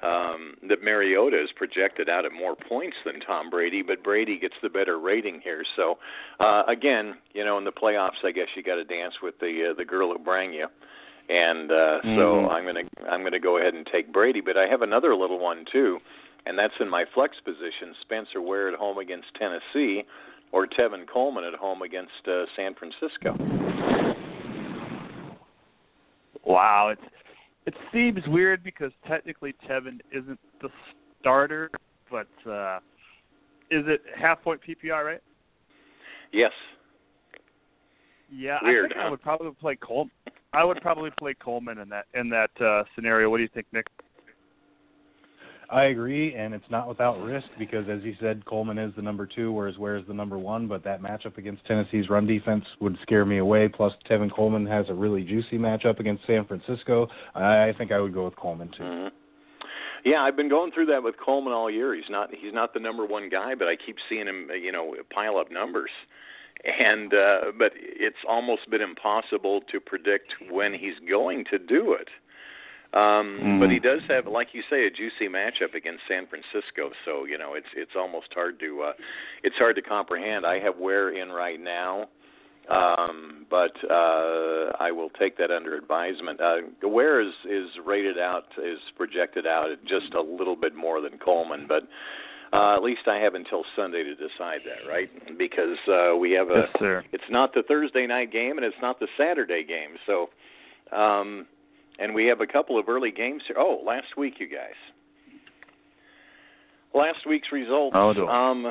[0.03, 4.55] um, that Mariota is projected out at more points than Tom Brady, but Brady gets
[4.63, 5.63] the better rating here.
[5.77, 5.99] So,
[6.41, 9.71] uh, again, you know, in the playoffs, I guess you got to dance with the
[9.71, 10.67] uh, the girl who brang you.
[11.29, 12.17] And uh, mm-hmm.
[12.17, 15.39] so I'm gonna I'm gonna go ahead and take Brady, but I have another little
[15.39, 15.99] one too,
[16.47, 17.95] and that's in my flex position.
[18.01, 20.03] Spencer Ware at home against Tennessee,
[20.51, 23.37] or Tevin Coleman at home against uh, San Francisco.
[26.45, 27.03] Wow, it's
[27.67, 30.69] it seems weird because technically Tevin isn't the
[31.21, 31.71] starter,
[32.11, 32.79] but uh
[33.71, 35.21] is it half point PPR, right?
[36.33, 36.53] Yes.
[38.31, 39.07] Yeah, weird, I think huh?
[39.07, 40.13] I would probably play Coleman.
[40.53, 43.31] I would probably play Coleman in that in that uh scenario.
[43.31, 43.87] What do you think, Nick?
[45.73, 49.27] I agree, and it's not without risk because, as you said, Coleman is the number
[49.27, 50.69] two, whereas Ware is the number one.
[50.69, 53.69] But that matchup against Tennessee's run defense would scare me away.
[53.69, 57.09] Plus, Tevin Coleman has a really juicy matchup against San Francisco.
[57.35, 58.83] I think I would go with Coleman too.
[58.83, 59.09] Mm-hmm.
[60.05, 61.95] Yeah, I've been going through that with Coleman all year.
[61.95, 64.97] He's not he's not the number one guy, but I keep seeing him, you know,
[65.15, 65.91] pile up numbers.
[66.79, 72.09] And uh but it's almost been impossible to predict when he's going to do it.
[72.95, 73.61] Um, mm.
[73.61, 76.91] But he does have, like you say, a juicy matchup against San Francisco.
[77.07, 78.93] So you know, it's it's almost hard to uh,
[79.43, 80.45] it's hard to comprehend.
[80.45, 82.09] I have Ware in right now,
[82.69, 86.39] um, but uh, I will take that under advisement.
[86.41, 91.01] Uh, Ware is is rated out, is projected out at just a little bit more
[91.01, 91.85] than Coleman, but.
[92.55, 95.09] Uh, at least I have until Sunday to decide that, right?
[95.39, 96.67] Because uh, we have a.
[96.67, 97.05] Yes, sir.
[97.11, 99.97] It's not the Thursday night game, and it's not the Saturday game.
[100.05, 100.29] So,
[100.95, 101.47] um,
[101.99, 103.57] and we have a couple of early games here.
[103.59, 104.75] Oh, last week, you guys.
[106.95, 107.95] Last week's results.
[107.99, 108.67] Oh, do um,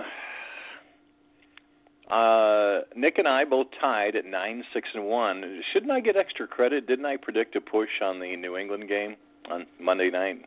[2.11, 5.61] uh, Nick and I both tied at nine, six, and one.
[5.71, 6.87] Shouldn't I get extra credit?
[6.87, 9.15] Didn't I predict a push on the New England game
[9.49, 10.45] on Monday night,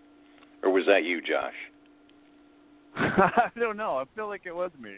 [0.63, 1.55] or was that you, Josh?
[2.97, 3.97] I don't know.
[3.97, 4.97] I feel like it was me.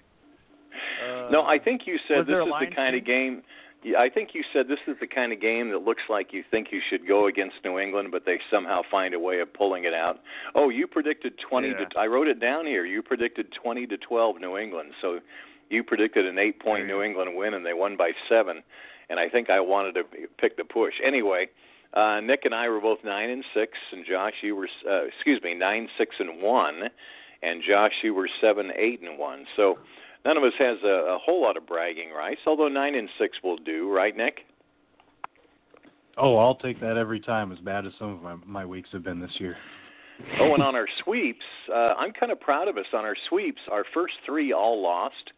[1.02, 3.42] Uh, no, I think you said this is the kind of game.
[3.82, 6.42] Yeah, I think you said this is the kind of game that looks like you
[6.50, 9.84] think you should go against New England, but they somehow find a way of pulling
[9.84, 10.20] it out.
[10.54, 11.84] Oh, you predicted 20 Yeah.
[11.84, 12.84] to I wrote it down here.
[12.84, 14.92] You predicted 20 to 12 New England.
[15.00, 15.20] So
[15.70, 18.62] you predicted an 8-point New England win and they won by 7.
[19.08, 20.04] And I think I wanted to
[20.38, 20.94] pick the push.
[21.04, 21.48] Anyway,
[21.94, 25.40] uh Nick and I were both 9 and 6 and Josh you were uh, excuse
[25.42, 26.82] me, 9 6 and 1
[27.42, 29.46] and Josh you were 7 8 and 1.
[29.56, 29.78] So
[30.26, 33.38] None of us has a, a whole lot of bragging rights, although nine and six
[33.44, 34.40] will do, right, Nick?
[36.18, 37.52] Oh, I'll take that every time.
[37.52, 39.56] As bad as some of my my weeks have been this year.
[40.40, 42.86] Oh, and on our sweeps, uh, I'm kind of proud of us.
[42.94, 45.32] On our sweeps, our first three all lost.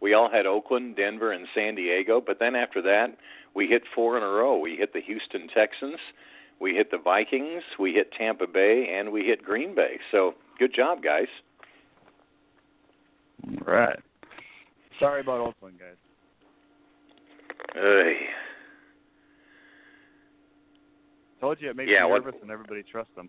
[0.00, 3.16] We all had Oakland, Denver, and San Diego, but then after that,
[3.54, 4.58] we hit four in a row.
[4.58, 6.00] We hit the Houston Texans,
[6.60, 10.00] we hit the Vikings, we hit Tampa Bay, and we hit Green Bay.
[10.10, 11.28] So good job, guys.
[13.64, 14.00] Right.
[14.98, 15.96] Sorry about Oakland, guys.
[17.74, 18.16] Hey.
[21.40, 23.28] Told you it makes Yeah, me what- nervous and everybody trusts them.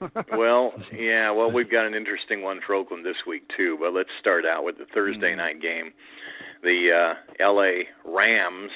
[0.36, 3.76] Well, yeah, well, we've got an interesting one for Oakland this week too.
[3.80, 5.36] But let's start out with the Thursday Mm-hmm.
[5.38, 5.92] night game.
[6.62, 7.88] The uh, L.A.
[8.04, 8.70] Rams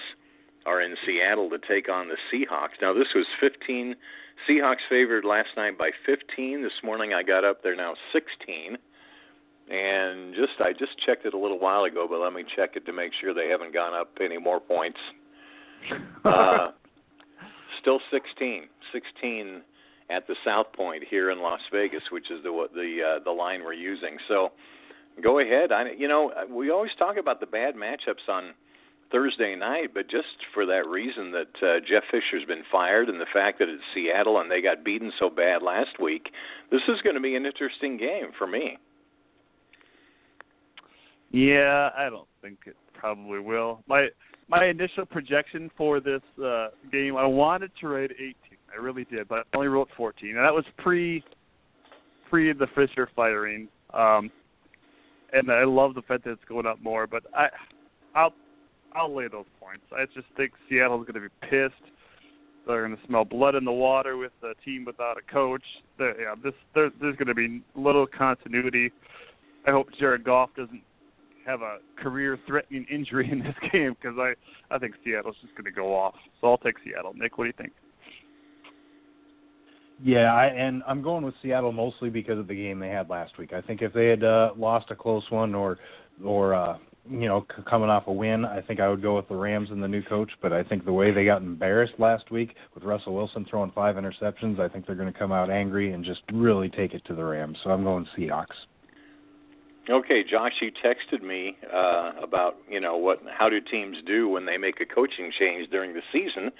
[0.66, 2.80] are in Seattle to take on the Seahawks.
[2.80, 3.94] Now, this was 15.
[4.48, 6.62] Seahawks favored last night by 15.
[6.62, 7.62] This morning I got up.
[7.62, 8.76] They're now 16.
[9.70, 12.84] And just I just checked it a little while ago, but let me check it
[12.86, 14.98] to make sure they haven't gone up any more points.
[16.24, 16.70] Uh,
[17.80, 18.68] still 16.
[18.92, 19.62] 16
[20.08, 23.64] at the South Point here in Las Vegas, which is the the uh, the line
[23.64, 24.18] we're using.
[24.28, 24.52] So
[25.22, 25.72] go ahead.
[25.72, 28.54] I you know we always talk about the bad matchups on
[29.10, 33.26] Thursday night, but just for that reason that uh, Jeff Fisher's been fired and the
[33.32, 36.30] fact that it's Seattle and they got beaten so bad last week,
[36.70, 38.78] this is going to be an interesting game for me.
[41.32, 43.82] Yeah, I don't think it probably will.
[43.86, 44.08] My
[44.48, 48.34] my initial projection for this uh game, I wanted to rate 18.
[48.72, 51.24] I really did, but I only wrote 14, and that was pre
[52.32, 53.68] free the Fisher firing.
[53.92, 54.30] Um,
[55.32, 57.48] and I love the fact that it's going up more, but I,
[58.14, 58.32] I'll,
[58.94, 59.84] I'll lay those points.
[59.92, 61.92] I just think Seattle's going to be pissed.
[62.66, 65.64] They're going to smell blood in the water with a team without a coach.
[65.98, 68.92] They're, yeah, this there, there's going to be little continuity.
[69.66, 70.82] I hope Jared Goff doesn't
[71.44, 74.34] have a career-threatening injury in this game because I
[74.74, 76.14] I think Seattle's just going to go off.
[76.40, 77.12] So I'll take Seattle.
[77.14, 77.72] Nick, what do you think?
[80.04, 83.38] Yeah, I, and I'm going with Seattle mostly because of the game they had last
[83.38, 83.52] week.
[83.52, 85.78] I think if they had uh, lost a close one or
[86.24, 86.78] or uh,
[87.08, 89.70] you know c- coming off a win, I think I would go with the Rams
[89.70, 90.30] and the new coach.
[90.40, 93.94] But I think the way they got embarrassed last week with Russell Wilson throwing five
[93.94, 97.14] interceptions, I think they're going to come out angry and just really take it to
[97.14, 97.58] the Rams.
[97.62, 98.46] So I'm going Seahawks.
[99.90, 104.46] Okay, Josh, you texted me uh, about you know what how do teams do when
[104.46, 106.52] they make a coaching change during the season,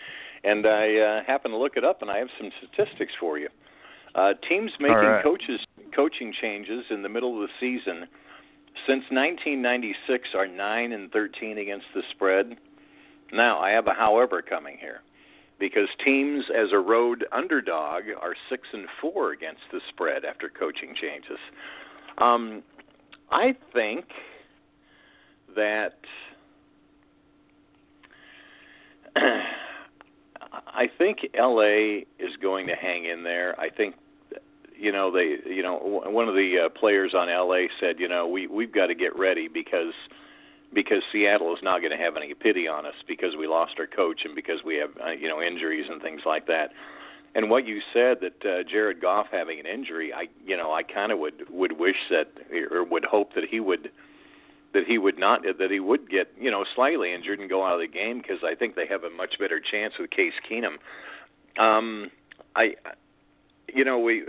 [0.43, 3.49] and I uh, happened to look it up, and I have some statistics for you.
[4.17, 5.23] Uh, teams making right.
[5.23, 5.61] coaches
[5.95, 8.09] coaching changes in the middle of the season
[8.87, 12.57] since 1996 are nine and 13 against the spread.
[13.33, 15.01] Now I have a however coming here,
[15.61, 20.95] because teams as a road underdog are six and four against the spread after coaching
[21.01, 21.39] changes.
[22.19, 22.63] Um,
[23.33, 24.05] I think
[25.57, 25.95] that
[29.17, 33.59] I think LA is going to hang in there.
[33.59, 33.95] I think
[34.77, 38.27] you know they you know one of the uh, players on LA said, you know,
[38.27, 39.95] we we've got to get ready because
[40.75, 43.87] because Seattle is not going to have any pity on us because we lost our
[43.87, 46.71] coach and because we have uh, you know injuries and things like that.
[47.35, 50.83] And what you said that uh, Jared Goff having an injury, I you know I
[50.83, 52.29] kind of would would wish that
[52.71, 53.91] or would hope that he would
[54.75, 57.75] that he would not that he would get you know slightly injured and go out
[57.75, 60.77] of the game because I think they have a much better chance with Case Keenum.
[61.59, 62.11] Um,
[62.55, 62.75] I
[63.73, 64.25] you know we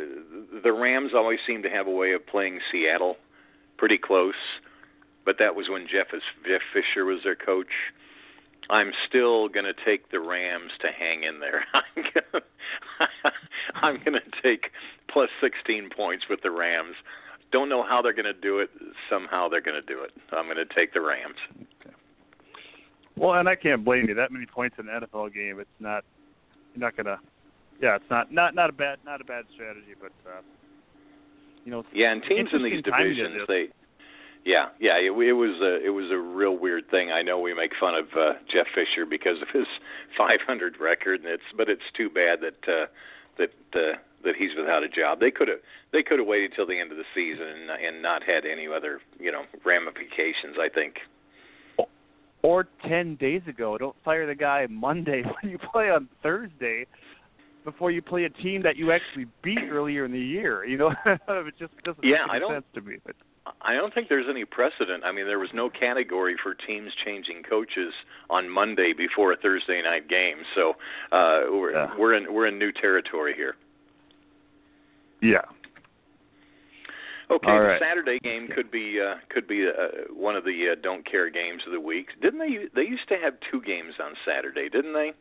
[0.63, 3.17] the Rams always seem to have a way of playing Seattle
[3.77, 4.34] pretty close,
[5.25, 6.07] but that was when Jeff
[6.47, 7.67] Jeff Fisher was their coach.
[8.69, 11.65] I'm still going to take the Rams to hang in there.
[13.76, 14.72] I'm going to take
[15.11, 16.95] plus 16 points with the Rams.
[17.52, 18.69] Don't know how they're going to do it.
[19.10, 20.11] Somehow they're going to do it.
[20.31, 21.35] I'm going to take the Rams.
[21.56, 21.95] Okay.
[23.15, 24.15] Well, and I can't blame you.
[24.15, 26.03] That many points in an NFL game, it's not.
[26.73, 27.19] You're not going to.
[27.81, 30.41] Yeah, it's not not not a bad not a bad strategy, but uh,
[31.64, 31.84] you know.
[31.94, 33.68] Yeah, and teams in these divisions, they
[34.45, 37.11] yeah, yeah, it, it was a it was a real weird thing.
[37.11, 39.68] I know we make fun of uh, Jeff Fisher because of his
[40.18, 42.86] 500 record, and it's but it's too bad that uh,
[43.38, 45.20] that uh, that he's without a job.
[45.20, 45.60] They could have
[45.91, 48.68] they could have waited till the end of the season and, and not had any
[48.68, 50.57] other you know ramifications.
[50.60, 50.95] I think.
[52.41, 56.86] Or ten days ago, don't fire the guy Monday when you play on Thursday
[57.64, 60.65] before you play a team that you actually beat earlier in the year.
[60.65, 62.98] You know, it just doesn't yeah, make I don't, sense to me.
[63.06, 63.15] But
[63.61, 65.03] I don't think there's any precedent.
[65.03, 67.94] I mean, there was no category for teams changing coaches
[68.30, 70.38] on Monday before a Thursday night game.
[70.56, 70.72] So
[71.11, 71.94] uh, we're Yeah.
[71.98, 73.56] we're in we're in new territory here.
[75.22, 75.41] yeah,
[77.32, 77.82] Okay, All the right.
[77.82, 81.64] Saturday game could be uh, could be uh, one of the uh, don't care games
[81.65, 82.07] of the week.
[82.22, 82.68] Didn't they?
[82.76, 85.11] They used to have two games on Saturday, didn't they?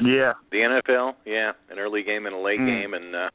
[0.00, 0.32] yeah.
[0.50, 2.66] The NFL, yeah, an early game and a late Hmm.
[2.66, 3.30] game, and uh,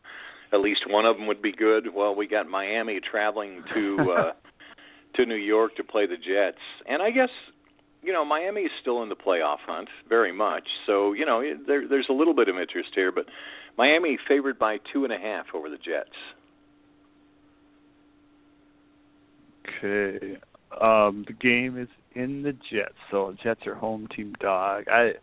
[0.52, 1.94] at least one of them would be good.
[1.94, 4.32] Well, we got Miami traveling to uh,
[5.16, 6.58] to New York to play the Jets,
[6.88, 7.30] and I guess
[8.02, 10.68] you know Miami is still in the playoff hunt very much.
[10.86, 13.26] So you know there, there's a little bit of interest here, but
[13.78, 16.10] Miami favored by two and a half over the Jets.
[19.78, 20.38] Okay.
[20.82, 24.86] Um, the game is in the Jets, so Jets are home team dog.
[24.88, 25.14] I,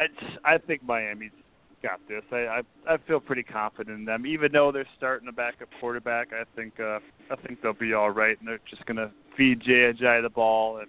[0.00, 0.06] I,
[0.44, 1.30] I think Miami's
[1.82, 2.22] got this.
[2.30, 6.28] I, I, I feel pretty confident in them, even though they're starting a backup quarterback.
[6.32, 7.00] I think, uh,
[7.30, 10.88] I think they'll be all right, and they're just gonna feed Ajayi the ball, and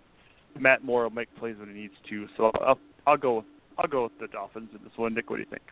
[0.62, 2.28] Matt Moore will make plays when he needs to.
[2.38, 3.46] So I'll, I'll go, with,
[3.78, 5.14] I'll go with the Dolphins in this one.
[5.14, 5.64] Nick, what do you think?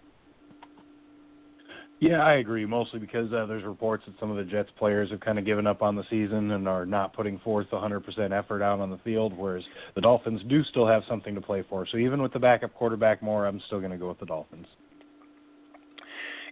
[2.02, 2.65] Yeah, I agree.
[2.65, 5.68] Mostly because uh, there's reports that some of the Jets players have kind of given
[5.68, 9.38] up on the season and are not putting forth 100% effort out on the field,
[9.38, 11.85] whereas the Dolphins do still have something to play for.
[11.85, 14.65] So even with the backup quarterback more, I'm still going to go with the Dolphins.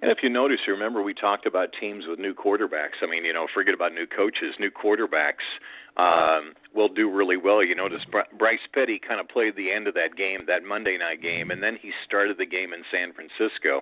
[0.01, 3.03] And if you notice, remember we talked about teams with new quarterbacks.
[3.03, 4.55] I mean, you know, forget about new coaches.
[4.59, 5.43] New quarterbacks
[5.97, 7.63] um, will do really well.
[7.63, 10.97] You notice Br- Bryce Petty kind of played the end of that game, that Monday
[10.97, 13.81] night game, and then he started the game in San Francisco.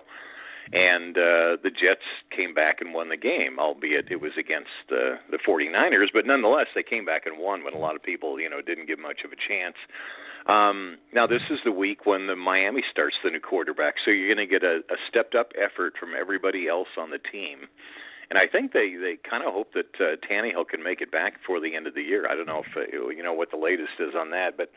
[0.70, 2.04] And uh, the Jets
[2.34, 6.08] came back and won the game, albeit it was against uh, the 49ers.
[6.12, 8.86] But nonetheless, they came back and won when a lot of people, you know, didn't
[8.86, 9.76] give much of a chance.
[10.48, 14.34] Um, now this is the week when the Miami starts the new quarterback, so you're
[14.34, 17.68] going to get a, a stepped up effort from everybody else on the team,
[18.30, 21.40] and I think they they kind of hope that uh, Tannehill can make it back
[21.40, 22.26] before the end of the year.
[22.30, 24.70] I don't know if uh, you know what the latest is on that, but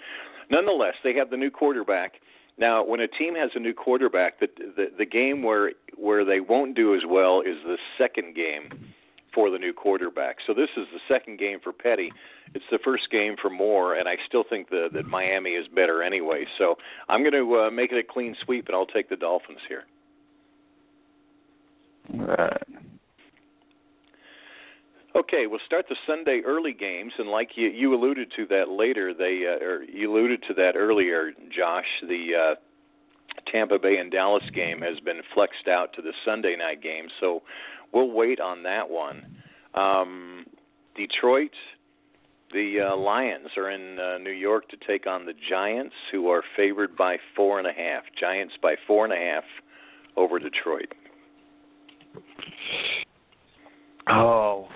[0.49, 2.15] nonetheless, they have the new quarterback.
[2.57, 6.41] Now, when a team has a new quarterback, the the, the game where where they
[6.41, 8.93] won't do as well is the second game
[9.33, 10.37] for the new quarterback.
[10.45, 12.11] So this is the second game for Petty.
[12.53, 16.03] It's the first game for Moore, and I still think the, that Miami is better
[16.03, 16.45] anyway.
[16.57, 16.75] So
[17.07, 19.83] I'm going to uh, make it a clean sweep, and I'll take the Dolphins here.
[22.13, 22.63] All right.
[25.13, 29.13] Okay, we'll start the Sunday early games, and like you, you alluded to that later,
[29.13, 31.85] they uh, or you alluded to that earlier, Josh.
[32.07, 32.55] The uh,
[33.51, 37.41] Tampa Bay and Dallas game has been flexed out to the Sunday night game, so
[37.93, 39.25] we'll wait on that one.
[39.73, 40.45] Um,
[40.95, 41.51] Detroit,
[42.53, 46.43] the uh, Lions are in uh, New York to take on the Giants, who are
[46.55, 48.03] favored by four and a half.
[48.19, 49.43] Giants by four and a half
[50.17, 50.93] over Detroit.
[54.07, 54.67] Oh.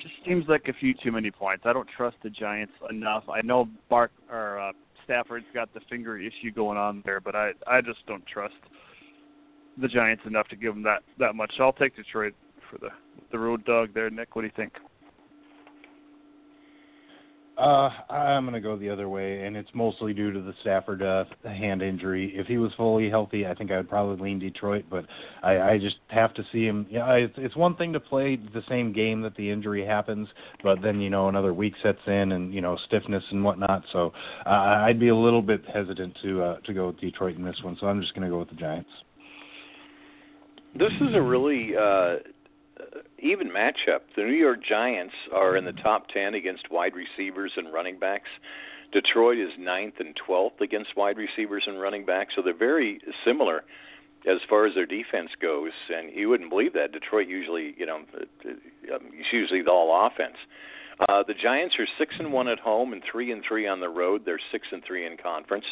[0.00, 1.64] Just seems like a few too many points.
[1.66, 3.24] I don't trust the Giants enough.
[3.28, 4.72] I know Bark or uh,
[5.10, 8.54] Stafford's got the finger issue going on there, but I I just don't trust
[9.76, 11.52] the Giants enough to give them that that much.
[11.56, 12.32] So I'll take Detroit
[12.70, 12.90] for the
[13.32, 14.08] the road dog there.
[14.08, 14.74] Nick, what do you think?
[17.60, 21.02] Uh, I'm going to go the other way, and it's mostly due to the Stafford
[21.02, 22.32] uh, hand injury.
[22.34, 25.04] If he was fully healthy, I think I would probably lean Detroit, but
[25.42, 26.86] I, I just have to see him.
[26.88, 30.26] Yeah, it's it's one thing to play the same game that the injury happens,
[30.62, 33.84] but then you know another week sets in, and you know stiffness and whatnot.
[33.92, 34.14] So
[34.46, 37.60] uh, I'd be a little bit hesitant to uh, to go with Detroit in this
[37.62, 37.76] one.
[37.78, 38.88] So I'm just going to go with the Giants.
[40.78, 42.16] This is a really uh,
[43.22, 44.00] even matchup.
[44.16, 48.28] The New York Giants are in the top 10 against wide receivers and running backs.
[48.92, 53.62] Detroit is ninth and 12th against wide receivers and running backs, so they're very similar
[54.28, 55.72] as far as their defense goes.
[55.88, 58.00] And you wouldn't believe that Detroit usually, you know,
[58.44, 60.36] it's usually the all offense.
[61.08, 63.88] Uh, the Giants are six and one at home and three and three on the
[63.88, 64.22] road.
[64.26, 65.64] They're six and three in conference.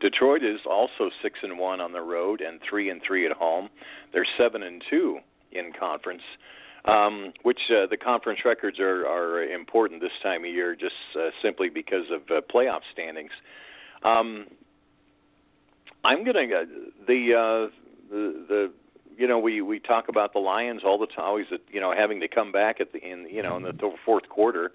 [0.00, 3.68] Detroit is also six and one on the road and three and three at home.
[4.12, 5.18] They're seven and two
[5.52, 6.22] in conference,
[6.86, 11.30] um, which uh, the conference records are, are important this time of year, just uh,
[11.42, 13.30] simply because of uh, playoff standings.
[14.02, 14.46] Um,
[16.04, 16.64] I'm gonna uh,
[17.06, 17.70] the uh,
[18.10, 18.72] the the
[19.16, 22.20] you know we we talk about the Lions all the time, always you know having
[22.20, 23.72] to come back at the in you know in the
[24.04, 24.72] fourth quarter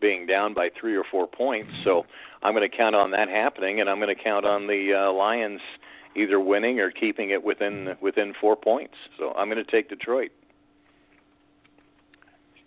[0.00, 1.70] being down by three or four points.
[1.84, 2.06] So
[2.42, 5.12] I'm going to count on that happening, and I'm going to count on the uh,
[5.12, 5.60] Lions
[6.16, 8.94] either winning or keeping it within within four points.
[9.18, 10.30] So I'm going to take Detroit.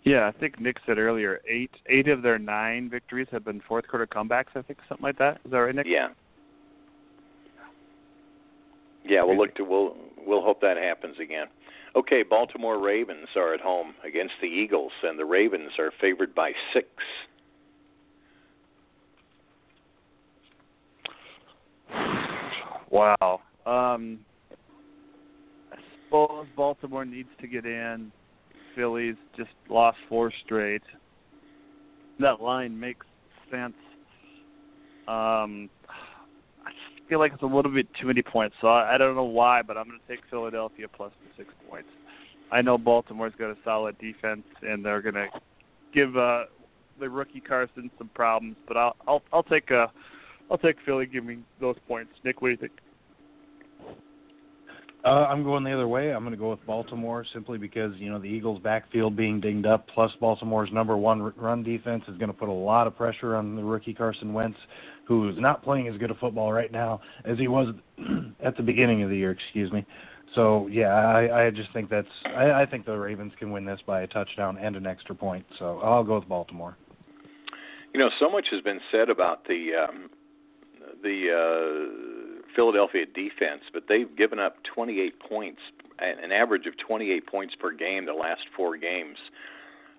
[0.04, 3.88] Yeah, I think Nick said earlier eight eight of their nine victories have been fourth
[3.88, 4.54] quarter comebacks.
[4.54, 5.40] I think something like that.
[5.46, 5.86] Is that right, Nick?
[5.88, 6.08] Yeah.
[9.06, 11.46] Yeah, we'll look to we'll we'll hope that happens again.
[11.96, 16.52] Okay, Baltimore Ravens are at home against the Eagles, and the Ravens are favored by
[16.72, 16.86] six.
[22.90, 23.40] Wow.
[23.66, 24.20] Um,
[25.72, 25.76] I
[26.06, 28.12] suppose Baltimore needs to get in.
[28.74, 30.82] Phillies just lost four straight.
[32.20, 33.06] That line makes
[33.50, 33.74] sense.
[35.06, 35.68] Um,
[36.64, 36.70] I
[37.08, 39.62] feel like it's a little bit too many points, so I, I don't know why,
[39.62, 41.88] but I'm going to take Philadelphia plus the six points.
[42.50, 45.28] I know Baltimore's got a solid defense, and they're going to
[45.92, 46.44] give uh,
[47.00, 49.90] the rookie Carson some problems, but I'll I'll I'll take a
[50.50, 52.12] I'll take Philly giving those points.
[52.24, 52.72] Nick, what do you think?
[55.04, 56.14] Uh, I'm going the other way.
[56.14, 59.66] I'm going to go with Baltimore simply because you know the Eagles' backfield being dinged
[59.66, 63.36] up, plus Baltimore's number one run defense is going to put a lot of pressure
[63.36, 64.56] on the rookie Carson Wentz,
[65.06, 67.74] who is not playing as good a football right now as he was
[68.42, 69.30] at the beginning of the year.
[69.30, 69.84] Excuse me.
[70.34, 73.80] So yeah, I, I just think that's I, I think the Ravens can win this
[73.86, 75.44] by a touchdown and an extra point.
[75.58, 76.78] So I'll go with Baltimore.
[77.92, 80.08] You know, so much has been said about the um,
[81.02, 82.23] the uh,
[82.54, 85.60] Philadelphia defense, but they've given up 28 points,
[85.98, 89.16] an average of 28 points per game the last four games.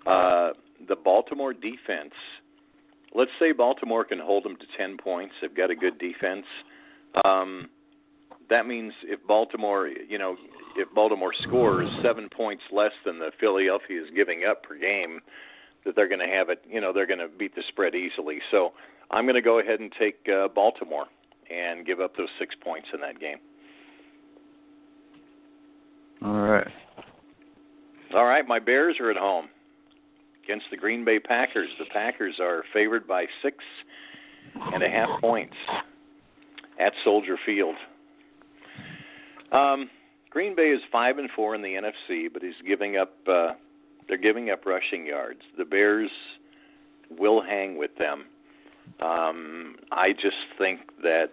[0.06, 0.50] Uh,
[0.88, 2.14] the Baltimore defense,
[3.14, 5.34] let's say Baltimore can hold them to 10 points.
[5.42, 6.46] They've got a good defense.
[7.24, 7.70] Um,
[8.50, 10.36] that means if Baltimore, you know,
[10.76, 15.22] if Baltimore scores seven points less than the Philadelphia is giving up per game,
[15.86, 16.64] that they're going to have it.
[16.70, 18.40] You know, they're going to beat the spread easily.
[18.52, 18.74] So
[19.12, 21.06] I'm going to go ahead and take uh, Baltimore
[21.50, 23.38] and give up those six points in that game.
[26.24, 26.68] All right.
[28.14, 29.48] All right, my Bears are at home
[30.44, 31.70] against the Green Bay Packers.
[31.80, 33.58] The Packers are favored by six
[34.74, 35.56] and a half points
[36.80, 37.76] at Soldier Field.
[39.52, 39.90] Um,
[40.30, 43.14] Green Bay is five and four in the NFC, but he's giving up.
[43.28, 43.54] Uh,
[44.08, 45.40] they're giving up rushing yards.
[45.58, 46.12] The Bears
[47.10, 48.26] will hang with them.
[49.02, 51.26] Um, I just think that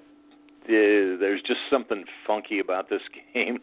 [0.64, 3.02] uh, there's just something funky about this
[3.34, 3.58] game,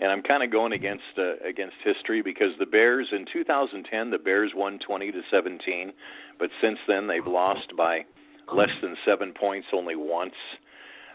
[0.00, 4.18] and I'm kind of going against uh, against history because the Bears in 2010 the
[4.18, 5.92] Bears won 20 to 17,
[6.38, 8.04] but since then they've lost by
[8.52, 10.34] less than seven points only once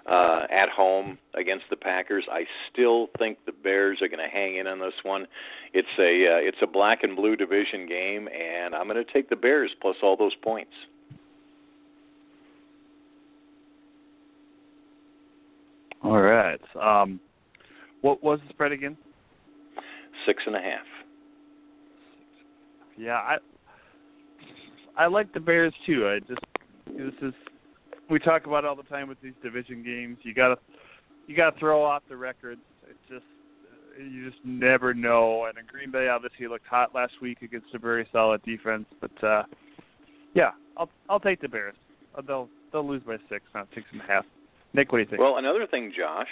[0.06, 2.26] uh, at home against the Packers.
[2.32, 5.28] I still think the Bears are going to hang in on this one.
[5.74, 9.30] It's a uh, it's a black and blue division game, and I'm going to take
[9.30, 10.74] the Bears plus all those points.
[16.04, 16.62] All right.
[16.80, 17.20] Um,
[18.02, 18.98] what was the spread again?
[20.26, 20.86] Six and a half.
[22.98, 23.38] Yeah, I
[24.98, 26.08] I like the Bears too.
[26.08, 26.42] I just
[26.88, 27.34] this is
[28.10, 30.18] we talk about it all the time with these division games.
[30.24, 30.58] You gotta
[31.28, 32.62] you gotta throw off the records.
[32.88, 33.26] It just
[33.98, 35.46] you just never know.
[35.46, 38.86] And in Green Bay, obviously looked hot last week against a very solid defense.
[39.00, 39.44] But uh
[40.34, 41.76] yeah, I'll I'll take the Bears.
[42.16, 44.26] Uh, they'll they'll lose by six, not six and a half.
[44.74, 45.20] Nick, what do you think?
[45.22, 46.30] Well, another thing, Josh,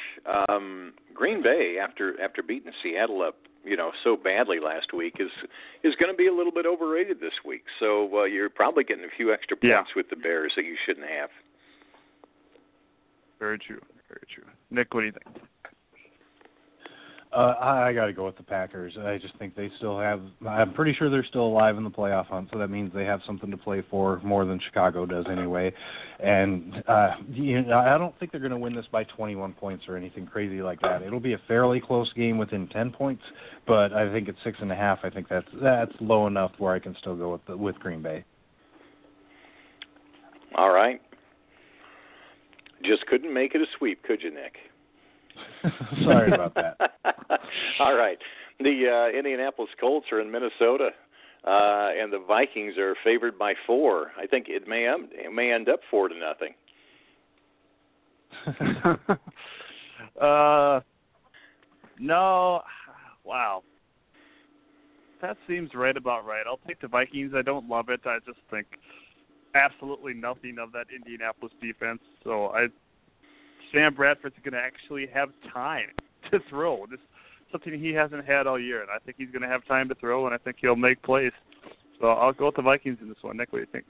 [0.48, 3.36] um, Green Bay after after beating Seattle up,
[3.66, 5.32] you know, so badly last week is
[5.84, 7.64] is going to be a little bit overrated this week.
[7.80, 9.84] So uh, you're probably getting a few extra points Yeah.
[9.96, 11.30] with the Bears that you shouldn't have.
[13.40, 14.46] very true, very true.
[14.72, 15.26] Nick, what do you think?
[17.32, 18.98] Uh, I, got to go with the Packers.
[19.00, 20.20] I just think they still have.
[20.48, 23.22] I'm pretty sure they're still alive in the playoff hunt, so that means they have
[23.24, 25.72] something to play for more than Chicago does anyway.
[26.20, 29.86] And uh, you know, I don't think they're going to win this by 21 points
[29.88, 31.04] or anything crazy like that.
[31.04, 33.24] It'll be a fairly close game within 10 points,
[33.68, 36.74] but I think at six and a half, I think that's that's low enough where
[36.74, 38.26] I can still go with the, with Green Bay.
[40.56, 41.00] All right.
[42.84, 44.56] Just couldn't make it a sweep, could you, Nick?
[46.04, 46.78] Sorry about that.
[47.80, 48.18] All right.
[48.60, 50.90] The uh, Indianapolis Colts are in Minnesota,
[51.46, 54.12] uh, and the Vikings are favored by four.
[54.18, 56.54] I think it may um, it may end up four to nothing.
[60.22, 60.82] uh,
[62.00, 62.62] no,
[63.24, 63.64] wow.
[65.22, 66.44] That seems right about right.
[66.48, 67.34] I'll take the Vikings.
[67.36, 68.02] I don't love it.
[68.06, 68.68] I just think
[69.56, 72.00] absolutely nothing of that Indianapolis defense.
[72.24, 72.68] So I,
[73.74, 75.90] Sam Bradford's going to actually have time
[76.32, 76.86] to throw.
[76.90, 77.00] This
[77.52, 79.96] something he hasn't had all year, and I think he's going to have time to
[79.96, 81.32] throw, and I think he'll make plays.
[82.00, 83.38] So I'll go with the Vikings in this one.
[83.38, 83.86] Nick, what do you think?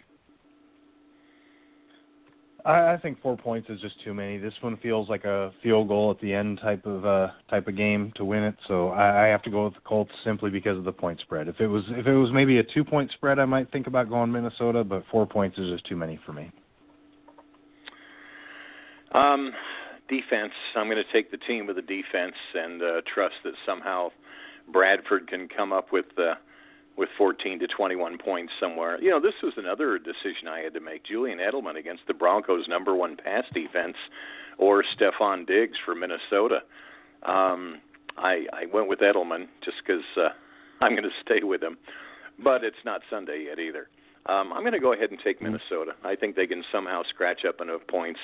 [2.66, 4.38] I, I think four points is just too many.
[4.38, 7.78] This one feels like a field goal at the end type of uh type of
[7.78, 8.56] game to win it.
[8.68, 11.48] So I, I have to go with the Colts simply because of the point spread.
[11.48, 14.10] If it was if it was maybe a two point spread, I might think about
[14.10, 16.52] going Minnesota, but four points is just too many for me.
[19.14, 19.54] Um,
[20.10, 20.54] defense.
[20.76, 24.10] I'm going to take the team with the defense and uh, trust that somehow
[24.72, 26.36] Bradford can come up with uh,
[26.98, 29.02] with 14 to 21 points somewhere.
[29.02, 31.06] You know, this was another decision I had to make.
[31.06, 33.96] Julian Edelman against the Broncos' number one pass defense,
[34.58, 36.60] or Stefon Diggs for Minnesota.
[37.24, 37.80] Um,
[38.18, 40.30] I I went with Edelman just because uh,
[40.82, 41.78] I'm going to stay with him,
[42.44, 43.88] but it's not Sunday yet either.
[44.26, 45.94] Um, I'm going to go ahead and take Minnesota.
[46.04, 48.20] I think they can somehow scratch up enough points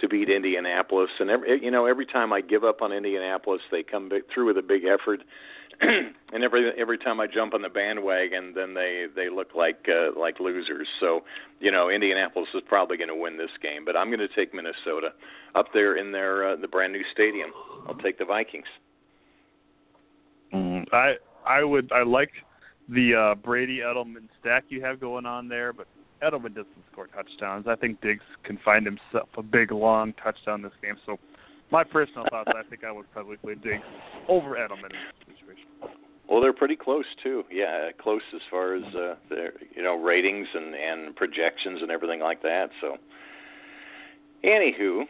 [0.00, 1.10] to beat Indianapolis.
[1.20, 4.58] And every, you know, every time I give up on Indianapolis, they come through with
[4.58, 5.20] a big effort.
[5.80, 10.18] and every every time I jump on the bandwagon, then they they look like uh,
[10.18, 10.86] like losers.
[11.00, 11.24] So,
[11.60, 14.54] you know, Indianapolis is probably going to win this game, but I'm going to take
[14.54, 15.08] Minnesota
[15.54, 17.50] up there in their uh, the brand new stadium.
[17.88, 18.66] I'll take the Vikings.
[20.52, 21.14] Mm, I
[21.44, 22.30] I would I like
[22.88, 25.88] the uh, Brady Edelman stack you have going on there, but
[26.22, 27.66] Edelman doesn't score touchdowns.
[27.68, 30.96] I think Diggs can find himself a big long touchdown this game.
[31.06, 31.18] So
[31.70, 33.82] my personal thoughts, I think I would probably play Diggs
[34.28, 35.98] over Edelman in this situation.
[36.28, 37.44] Well, they're pretty close too.
[37.50, 42.20] Yeah, close as far as uh, their you know ratings and and projections and everything
[42.20, 42.70] like that.
[42.80, 42.96] So,
[44.42, 45.02] anywho,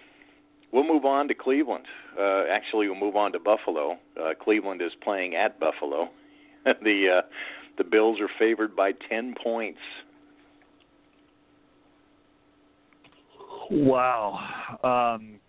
[0.72, 1.85] we'll move on to Cleveland.
[2.18, 3.98] Uh, actually, we'll move on to Buffalo.
[4.20, 6.09] Uh, Cleveland is playing at Buffalo.
[6.64, 7.22] the uh,
[7.78, 9.81] the Bills are favored by ten points.
[13.70, 14.39] Wow.
[14.82, 15.41] Um,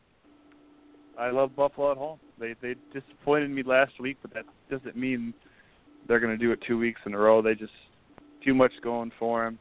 [1.17, 2.19] I love Buffalo at home.
[2.39, 5.33] They they disappointed me last week, but that doesn't mean
[6.07, 7.41] they're going to do it two weeks in a row.
[7.41, 7.71] They just
[8.43, 9.59] too much going for them.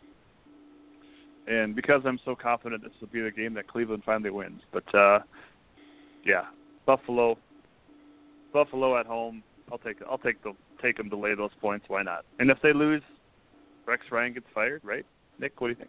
[1.47, 4.95] And because I'm so confident this will be the game that Cleveland finally wins, but
[4.95, 5.21] uh
[6.25, 6.45] yeah,
[6.87, 7.37] Buffalo,
[8.53, 9.43] Buffalo at home.
[9.71, 10.53] I'll take I'll take the
[10.83, 11.87] take them to lay those points.
[11.89, 12.25] Why not?
[12.39, 13.03] And if they lose,
[13.87, 15.05] Rex Ryan gets fired, right?
[15.39, 15.87] Nick, what do you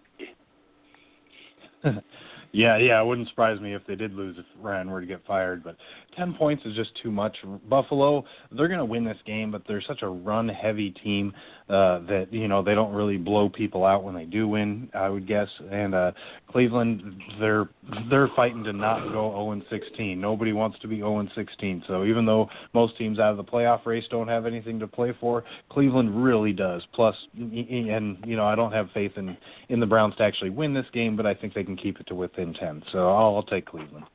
[1.83, 2.03] think?
[2.51, 5.25] Yeah, yeah, it wouldn't surprise me if they did lose if Ryan were to get
[5.25, 5.75] fired, but
[6.15, 7.35] 10 points is just too much.
[7.69, 11.33] Buffalo, they're going to win this game, but they're such a run heavy team
[11.67, 15.09] uh that, you know, they don't really blow people out when they do win, I
[15.09, 15.47] would guess.
[15.71, 16.11] And uh
[16.47, 17.01] Cleveland,
[17.39, 17.69] they're
[18.09, 20.21] they're fighting to not go 0 and 16.
[20.21, 21.83] Nobody wants to be 0 and 16.
[21.87, 25.13] So even though most teams out of the playoff race don't have anything to play
[25.19, 26.83] for, Cleveland really does.
[26.93, 29.35] Plus and you know, I don't have faith in
[29.69, 32.07] in the Browns to actually win this game, but I think they can keep it
[32.07, 32.83] to within 10.
[32.91, 34.05] So I'll, I'll take Cleveland.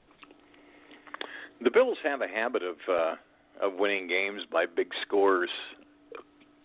[1.63, 3.15] The Bills have a habit of uh,
[3.61, 5.51] of winning games by big scores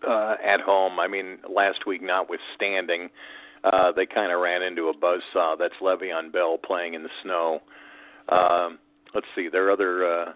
[0.06, 0.98] uh, at home.
[0.98, 3.10] I mean, last week notwithstanding,
[3.64, 5.58] uh, they kind of ran into a buzzsaw.
[5.58, 7.60] That's Le'Veon Bell playing in the snow.
[8.28, 8.78] Um,
[9.14, 10.32] let's see their other uh,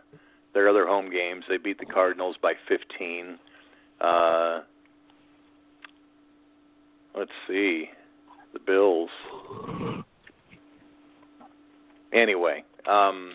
[0.53, 1.45] their other home games.
[1.49, 3.39] They beat the Cardinals by 15.
[4.01, 4.61] Uh,
[7.17, 7.91] let's see
[8.53, 9.11] the Bills.
[12.13, 13.35] Anyway, um,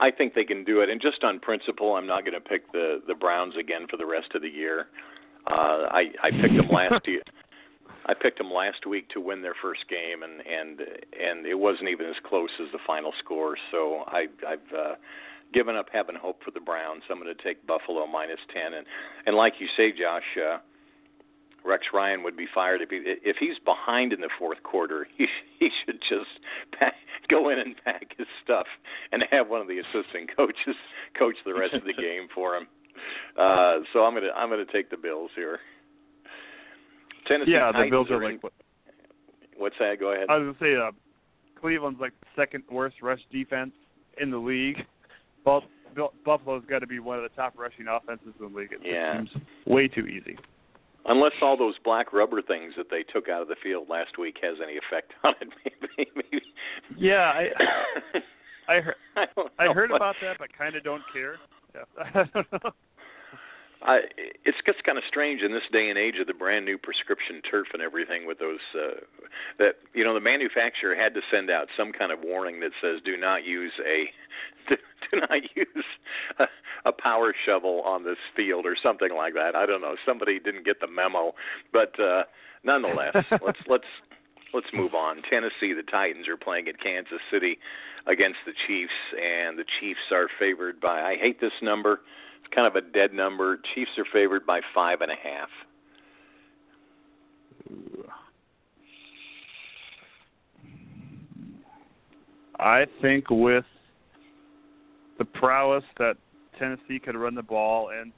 [0.00, 2.70] I think they can do it, and just on principle, I'm not going to pick
[2.72, 4.86] the the Browns again for the rest of the year.
[5.46, 7.22] Uh, I I picked them last year.
[8.06, 11.88] I picked them last week to win their first game, and and and it wasn't
[11.88, 13.56] even as close as the final score.
[13.70, 14.94] So I, I've uh,
[15.52, 17.02] given up having hope for the Browns.
[17.10, 18.86] I'm going to take Buffalo minus ten, and
[19.26, 20.58] and like you say, Josh, uh,
[21.64, 25.06] Rex Ryan would be fired if he if he's behind in the fourth quarter.
[25.18, 25.26] He
[25.58, 26.30] he should just
[27.30, 28.66] go in and pack his stuff
[29.12, 30.76] and have one of the assistant coaches
[31.18, 32.66] coach the rest of the game for him.
[33.38, 35.60] Uh, so I'm gonna I'm gonna take the Bills here.
[37.26, 38.52] Tennessee yeah, Titans the Bills are are in, like.
[39.56, 39.96] what's that?
[40.00, 40.26] Go ahead.
[40.28, 40.90] I was gonna say, uh,
[41.60, 43.72] Cleveland's like the second worst rush defense
[44.20, 44.78] in the league.
[45.44, 45.64] Buff-
[46.24, 48.72] Buffalo's got to be one of the top rushing offenses in the league.
[48.72, 49.18] It Yeah.
[49.18, 49.30] seems
[49.66, 50.38] way too easy.
[51.06, 54.36] Unless all those black rubber things that they took out of the field last week
[54.42, 55.48] has any effect on it,
[55.96, 56.10] maybe.
[56.14, 56.44] maybe.
[56.96, 57.48] Yeah, I
[58.68, 59.26] I heard I,
[59.58, 61.36] I heard about that, but kind of don't care.
[61.74, 62.04] Yeah.
[62.14, 62.70] I don't know.
[63.82, 64.00] I,
[64.44, 67.40] it's just kind of strange in this day and age of the brand new prescription
[67.48, 69.00] turf and everything with those uh,
[69.58, 73.00] that you know the manufacturer had to send out some kind of warning that says
[73.04, 74.10] do not use a
[75.10, 75.84] do not use
[76.40, 76.46] a,
[76.86, 79.54] a power shovel on this field or something like that.
[79.54, 79.94] I don't know.
[80.04, 81.34] Somebody didn't get the memo,
[81.72, 82.24] but uh,
[82.64, 83.14] nonetheless,
[83.44, 83.88] let's let's
[84.52, 85.22] let's move on.
[85.30, 87.58] Tennessee, the Titans are playing at Kansas City
[88.06, 91.02] against the Chiefs, and the Chiefs are favored by.
[91.02, 92.00] I hate this number.
[92.54, 93.58] Kind of a dead number.
[93.74, 95.48] Chiefs are favored by five and a half.
[102.58, 103.64] I think with
[105.18, 106.16] the prowess that
[106.58, 108.12] Tennessee could run the ball and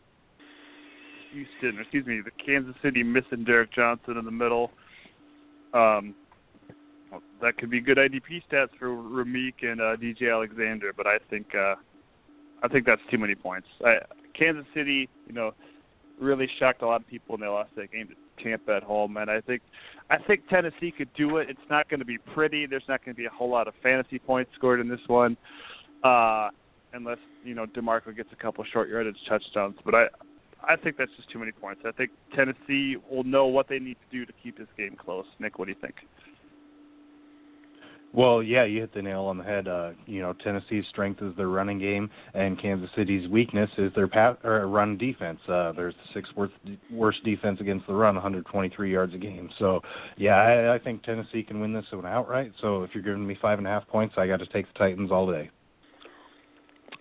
[1.32, 4.70] Houston, excuse me, the Kansas City missing Derrick Johnson in the middle,
[5.74, 6.15] um,
[7.43, 10.93] that could be good IDP stats for Ramik and uh, DJ Alexander.
[10.97, 11.74] But I think uh,
[12.62, 13.66] I think that's too many points.
[13.85, 13.98] I,
[14.39, 15.52] Kansas City, you know,
[16.20, 19.16] really shocked a lot of people when they lost that game to Tampa at home,
[19.16, 19.62] and I think
[20.11, 21.48] I think Tennessee could do it.
[21.48, 22.66] It's not going to be pretty.
[22.66, 25.36] There's not going to be a whole lot of fantasy points scored in this one,
[26.05, 26.48] uh,
[26.93, 29.77] unless you know Demarco gets a couple short yardage touchdowns.
[29.85, 30.07] But I
[30.62, 31.82] I think that's just too many points.
[31.86, 35.27] I think Tennessee will know what they need to do to keep this game close.
[35.39, 35.94] Nick, what do you think?
[38.12, 39.69] Well, yeah, you hit the nail on the head.
[39.69, 44.09] Uh, you know, Tennessee's strength is their running game, and Kansas City's weakness is their
[44.09, 45.39] pat, or run defense.
[45.49, 46.55] Uh, there's the sixth worst,
[46.91, 49.49] worst defense against the run, 123 yards a game.
[49.59, 49.81] So,
[50.16, 52.53] yeah, I, I think Tennessee can win this one outright.
[52.61, 54.78] So, if you're giving me five and a half points, I got to take the
[54.78, 55.51] Titans all day.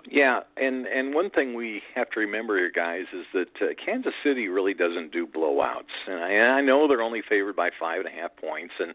[0.10, 4.14] Yeah, and and one thing we have to remember here, guys, is that uh, Kansas
[4.24, 7.99] City really doesn't do blowouts, and I, and I know they're only favored by five
[7.99, 8.94] and a half points, and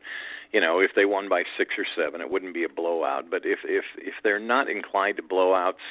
[0.53, 3.31] you know if they won by six or seven, it wouldn't be a blowout.
[3.31, 5.85] But if if if they're not inclined to blowouts,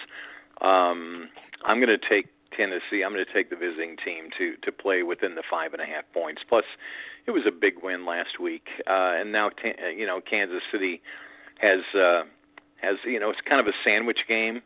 [0.61, 1.29] um,
[1.63, 3.03] I'm going to take Tennessee.
[3.05, 5.85] I'm going to take the visiting team to to play within the five and a
[5.85, 6.41] half points.
[6.47, 6.65] Plus,
[7.27, 11.01] it was a big win last week, uh, and now t- you know Kansas City
[11.59, 12.23] has uh,
[12.81, 14.61] has you know it's kind of a sandwich game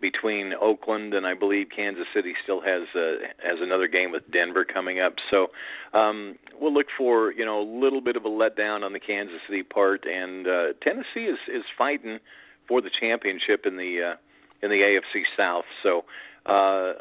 [0.00, 4.64] between Oakland and I believe Kansas City still has uh, has another game with Denver
[4.64, 5.14] coming up.
[5.30, 5.48] So
[5.92, 9.40] um, we'll look for you know a little bit of a letdown on the Kansas
[9.46, 12.18] City part, and uh, Tennessee is is fighting
[12.66, 14.16] for the championship in the uh,
[14.62, 15.64] in the AFC South.
[15.82, 16.04] So
[16.46, 16.94] uh,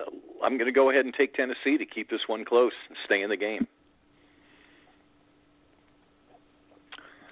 [0.44, 3.22] I'm going to go ahead and take Tennessee to keep this one close and stay
[3.22, 3.68] in the game.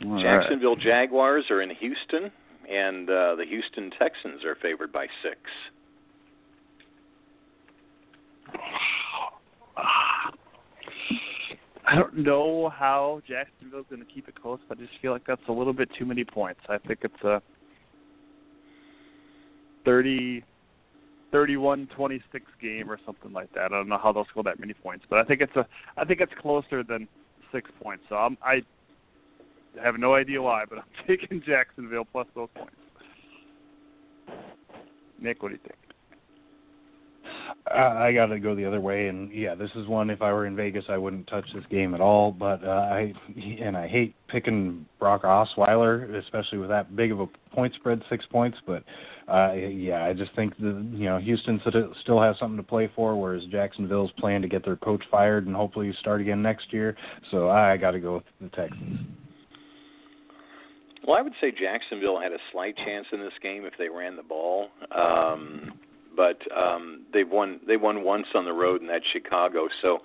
[0.05, 2.31] All Jacksonville Jaguars are in Houston,
[2.69, 5.37] and uh, the Houston Texans are favored by six.
[11.87, 15.21] I don't know how Jacksonville's going to keep it close, but I just feel like
[15.27, 16.61] that's a little bit too many points.
[16.67, 17.41] I think it's a
[19.85, 20.43] 30
[21.33, 22.21] 31-26
[22.61, 23.65] game or something like that.
[23.65, 25.67] I don't know how they'll score that many points, but I think it's a
[25.97, 27.07] I think it's closer than
[27.51, 28.03] 6 points.
[28.09, 28.61] So I'm, I
[29.83, 32.75] have no idea why, but I'm taking Jacksonville plus those points.
[35.19, 35.75] Nick, what do you think?
[37.67, 40.09] I, I got to go the other way, and yeah, this is one.
[40.09, 42.31] If I were in Vegas, I wouldn't touch this game at all.
[42.31, 43.13] But uh, I
[43.61, 48.25] and I hate picking Brock Osweiler, especially with that big of a point spread, six
[48.27, 48.57] points.
[48.65, 48.83] But
[49.27, 51.59] uh, yeah, I just think the you know Houston
[52.01, 55.55] still has something to play for, whereas Jacksonville's playing to get their coach fired and
[55.55, 56.95] hopefully start again next year.
[57.31, 58.99] So I got to go with the Texans.
[61.05, 64.15] Well, I would say Jacksonville had a slight chance in this game if they ran
[64.15, 64.69] the ball.
[64.91, 65.73] Um,
[66.15, 69.67] but um, they've won they won once on the road, and that's Chicago.
[69.81, 69.99] So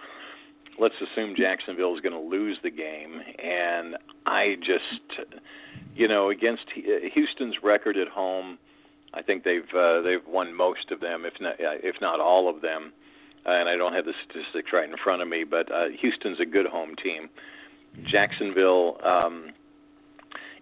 [0.78, 3.96] let's assume Jacksonville is going to lose the game, and
[4.26, 5.28] I just,
[5.94, 6.64] you know, against
[7.14, 8.58] Houston's record at home,
[9.14, 12.60] I think they've uh, they've won most of them, if not if not all of
[12.60, 12.92] them.
[13.46, 16.44] And I don't have the statistics right in front of me, but uh, Houston's a
[16.44, 17.30] good home team.
[18.04, 18.98] Jacksonville.
[19.02, 19.52] Um,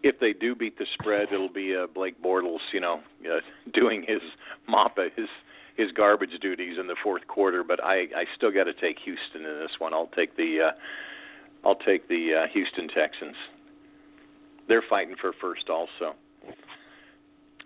[0.03, 3.41] if they do beat the spread, it'll be uh, Blake Bortles, you know, uh,
[3.75, 4.21] doing his
[4.69, 5.29] mop his
[5.77, 7.65] his garbage duties in the fourth quarter.
[7.65, 9.95] But I I still got to take Houston in this one.
[9.95, 13.37] I'll take the uh, I'll take the uh, Houston Texans.
[14.69, 16.15] They're fighting for first also.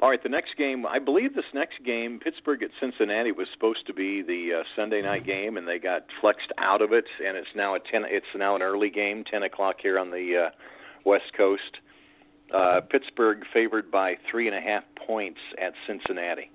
[0.00, 3.86] All right, the next game, I believe this next game, Pittsburgh at Cincinnati was supposed
[3.86, 7.36] to be the uh, Sunday night game, and they got flexed out of it, and
[7.36, 8.02] it's now a ten.
[8.08, 10.50] It's now an early game, ten o'clock here on the uh,
[11.04, 11.78] West Coast.
[12.52, 16.50] Uh, Pittsburgh favored by three and a half points at Cincinnati.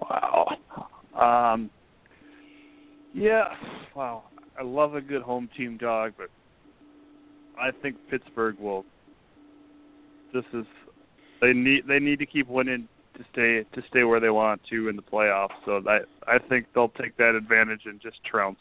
[0.00, 0.56] Wow.
[1.14, 1.70] Um,
[3.12, 3.54] yeah.
[3.94, 4.24] Wow.
[4.58, 6.28] I love a good home team dog, but
[7.60, 8.84] I think Pittsburgh will.
[10.32, 10.64] This is
[11.40, 14.88] they need they need to keep winning to stay to stay where they want to
[14.88, 15.50] in the playoffs.
[15.64, 18.58] So I I think they'll take that advantage and just trounce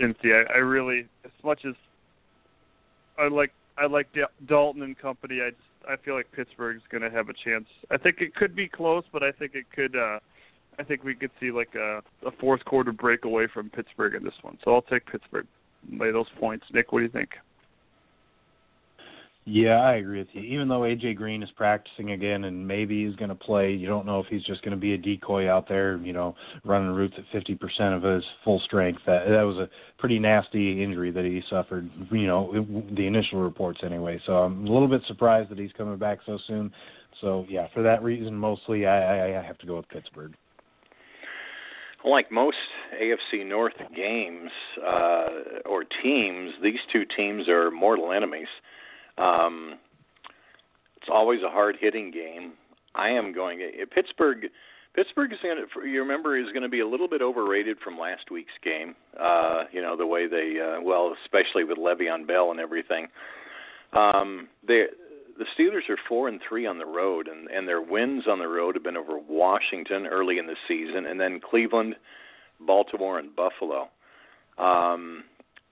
[0.00, 0.32] Cincy.
[0.32, 1.74] I, I really, as much as
[3.20, 4.08] I like I like
[4.46, 5.40] Dalton and company.
[5.40, 7.66] I just I feel like Pittsburgh's going to have a chance.
[7.90, 9.96] I think it could be close, but I think it could.
[9.96, 10.18] uh
[10.78, 14.32] I think we could see like a, a fourth quarter breakaway from Pittsburgh in this
[14.40, 14.56] one.
[14.64, 15.46] So I'll take Pittsburgh
[15.98, 16.64] by those points.
[16.72, 17.30] Nick, what do you think?
[19.46, 20.42] Yeah, I agree with you.
[20.42, 24.04] Even though AJ Green is practicing again and maybe he's going to play, you don't
[24.04, 27.14] know if he's just going to be a decoy out there, you know, running routes
[27.16, 29.00] at 50% of his full strength.
[29.06, 29.68] That that was a
[29.98, 32.52] pretty nasty injury that he suffered, you know,
[32.94, 34.20] the initial reports anyway.
[34.26, 36.70] So I'm a little bit surprised that he's coming back so soon.
[37.22, 40.34] So yeah, for that reason, mostly I I, I have to go with Pittsburgh.
[42.04, 42.56] Like most
[43.02, 44.50] AFC North games
[44.86, 45.26] uh,
[45.66, 48.48] or teams, these two teams are mortal enemies.
[49.20, 49.74] Um,
[50.96, 52.52] it's always a hard hitting game.
[52.94, 54.46] I am going uh, Pittsburgh.
[54.94, 57.96] Pittsburgh is going to, you remember, is going to be a little bit overrated from
[57.96, 58.96] last week's game.
[59.18, 63.06] Uh, you know the way they, uh, well, especially with Le'Veon Bell and everything.
[63.92, 64.84] Um, they,
[65.38, 68.48] the Steelers are four and three on the road, and and their wins on the
[68.48, 71.94] road have been over Washington early in the season, and then Cleveland,
[72.60, 73.88] Baltimore, and Buffalo.
[74.58, 75.24] Um,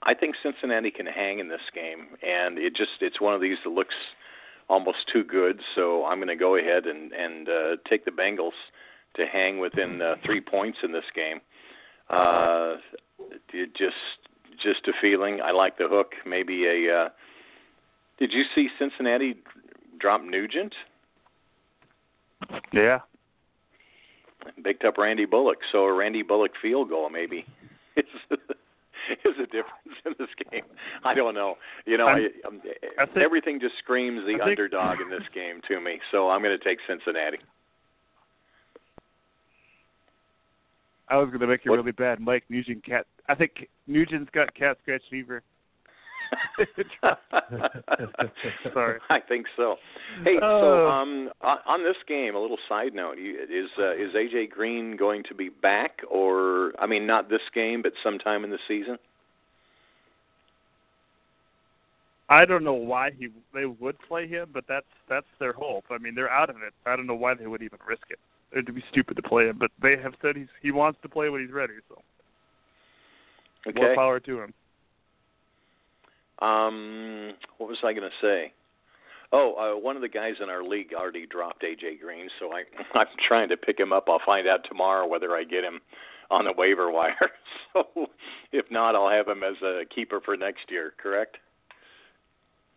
[0.02, 3.58] I think Cincinnati can hang in this game, and it just it's one of these
[3.64, 3.94] that looks
[4.68, 5.60] almost too good.
[5.74, 8.52] So I'm going to go ahead and and uh, take the Bengals
[9.16, 11.40] to hang within uh, three points in this game.
[12.10, 12.76] Uh,
[13.52, 13.96] it just
[14.62, 15.40] just a feeling.
[15.42, 16.12] I like the hook.
[16.26, 16.94] Maybe a.
[16.94, 17.08] Uh,
[18.18, 19.36] did you see Cincinnati
[19.98, 20.74] drop Nugent?
[22.72, 23.00] Yeah.
[24.62, 27.44] Picked up Randy Bullock, so a Randy Bullock field goal maybe.
[29.24, 30.64] is a difference in this game.
[31.04, 31.54] I don't know.
[31.86, 32.60] You know, I, um,
[32.98, 36.00] I think, everything just screams the think, underdog in this game to me.
[36.10, 37.38] So I'm going to take Cincinnati.
[41.08, 41.78] I was going to make you what?
[41.78, 42.84] really bad, Mike Nugent.
[42.84, 43.06] Cat.
[43.28, 45.42] I think Nugent's got cat scratch fever.
[48.74, 48.98] Sorry.
[49.10, 49.76] I think so.
[50.24, 54.96] Hey, so um, on this game, a little side note: is uh, is AJ Green
[54.96, 58.98] going to be back, or I mean, not this game, but sometime in the season?
[62.30, 65.84] I don't know why he they would play him, but that's that's their hope.
[65.90, 66.74] I mean, they're out of it.
[66.84, 68.18] I don't know why they would even risk it.
[68.52, 71.30] It'd be stupid to play him, but they have said he's he wants to play
[71.30, 71.74] when he's ready.
[71.88, 72.02] So,
[73.68, 73.80] okay.
[73.80, 74.52] more power to him.
[76.40, 78.52] Um, what was I going to say?
[79.32, 82.62] Oh, uh, one of the guys in our league already dropped AJ Green, so I,
[82.98, 84.04] I'm trying to pick him up.
[84.08, 85.80] I'll find out tomorrow whether I get him
[86.30, 87.30] on the waiver wire.
[87.72, 88.06] So
[88.52, 90.94] if not, I'll have him as a keeper for next year.
[91.02, 91.36] Correct?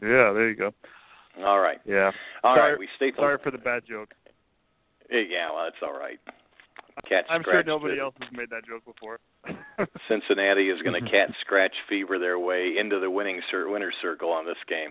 [0.01, 0.73] Yeah, there you go.
[1.45, 1.79] All right.
[1.85, 2.11] Yeah.
[2.43, 2.79] All sorry, right.
[2.79, 3.13] We stay.
[3.15, 4.13] Sorry for the bad joke.
[5.09, 6.19] Yeah, well, that's all right.
[7.07, 9.19] Cat I'm sure nobody the- else has made that joke before.
[10.07, 14.29] Cincinnati is going to cat scratch fever their way into the winning cir- winner circle
[14.31, 14.89] on this game.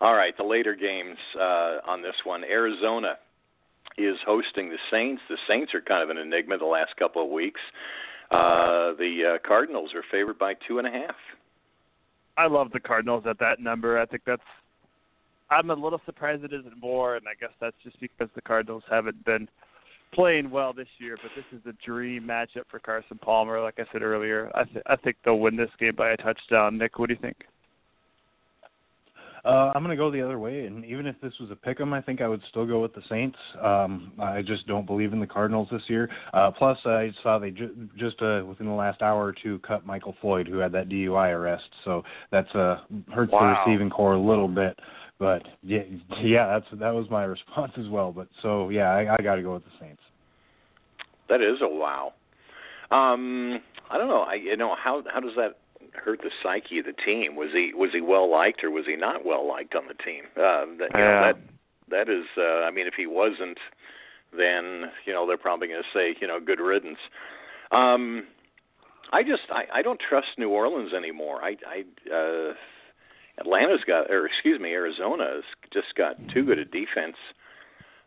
[0.00, 2.42] All right, the later games uh, on this one.
[2.44, 3.16] Arizona
[3.98, 5.22] is hosting the Saints.
[5.28, 7.60] The Saints are kind of an enigma the last couple of weeks.
[8.30, 11.14] Uh, the uh, Cardinals are favored by two and a half.
[12.38, 13.98] I love the Cardinals at that number.
[13.98, 14.42] I think that's.
[15.50, 18.84] I'm a little surprised it isn't more, and I guess that's just because the Cardinals
[18.90, 19.48] haven't been
[20.12, 21.16] playing well this year.
[21.22, 23.60] But this is a dream matchup for Carson Palmer.
[23.60, 26.78] Like I said earlier, I th- I think they'll win this game by a touchdown.
[26.78, 27.36] Nick, what do you think?
[29.44, 31.80] Uh, I'm going to go the other way, and even if this was a pick
[31.80, 33.36] 'em, I think I would still go with the Saints.
[33.60, 36.08] Um, I just don't believe in the Cardinals this year.
[36.32, 39.84] Uh, plus, I saw they ju- just uh, within the last hour or two cut
[39.84, 41.68] Michael Floyd, who had that DUI arrest.
[41.84, 42.82] So that's uh,
[43.12, 43.40] hurts Wow.
[43.64, 44.78] the receiving corps a little bit.
[45.22, 45.82] But yeah,
[46.20, 48.10] yeah, that's that was my response as well.
[48.10, 50.02] But so yeah, I, I got to go with the Saints.
[51.28, 52.12] That is a wow.
[52.90, 54.22] Um, I don't know.
[54.22, 55.58] I you know how how does that
[55.92, 57.36] hurt the psyche of the team?
[57.36, 60.24] Was he was he well liked or was he not well liked on the team?
[60.36, 61.32] Um, that, you know, Yeah.
[61.32, 61.38] that
[61.90, 62.24] that is.
[62.36, 63.58] Uh, I mean, if he wasn't,
[64.36, 66.98] then you know they're probably going to say you know good riddance.
[67.70, 68.24] Um,
[69.12, 71.40] I just I, I don't trust New Orleans anymore.
[71.44, 72.54] I I uh,
[73.38, 77.16] Atlanta's got or excuse me Arizona's just got too good a defense,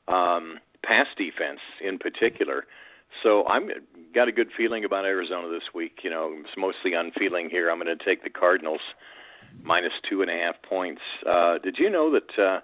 [0.07, 2.65] um, pass defense in particular.
[3.23, 3.69] So I'm
[4.13, 5.99] got a good feeling about Arizona this week.
[6.03, 7.69] You know, it's mostly on feeling here.
[7.69, 8.81] I'm going to take the Cardinals
[9.63, 11.01] minus two and a half points.
[11.27, 12.59] Uh, did you know that uh,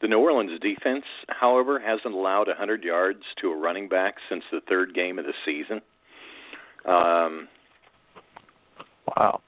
[0.00, 4.60] the New Orleans defense, however, hasn't allowed 100 yards to a running back since the
[4.66, 5.82] third game of the season?
[6.86, 7.48] Um,
[9.06, 9.40] Wow.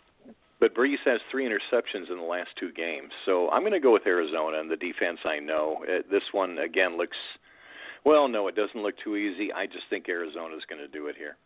[0.59, 3.11] But Brees has three interceptions in the last two games.
[3.27, 5.85] So I'm going to go with Arizona and the defense I know.
[5.85, 7.17] Uh, this one, again, looks,
[8.05, 9.53] well, no, it doesn't look too easy.
[9.53, 11.37] I just think Arizona's going to do it here.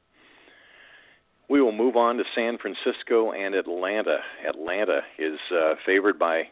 [1.49, 4.19] We will move on to San Francisco and Atlanta.
[4.49, 6.45] Atlanta is uh, favored by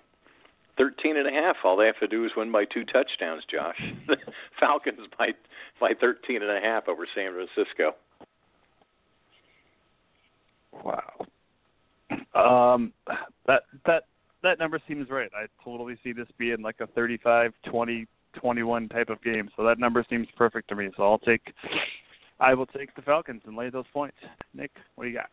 [0.78, 1.56] 13 and a half.
[1.62, 3.80] All they have to do is win by two touchdowns, Josh.
[4.60, 5.28] Falcons by
[5.80, 7.94] by 13 and a half over San Francisco.
[10.84, 11.17] Wow.
[12.34, 12.92] Um,
[13.46, 14.04] that that
[14.42, 15.30] that number seems right.
[15.34, 19.50] I totally see this being like a 35, 20, 21 type of game.
[19.56, 20.90] So that number seems perfect to me.
[20.96, 21.52] So I'll take,
[22.38, 24.16] I will take the Falcons and lay those points.
[24.54, 25.30] Nick, what do you got?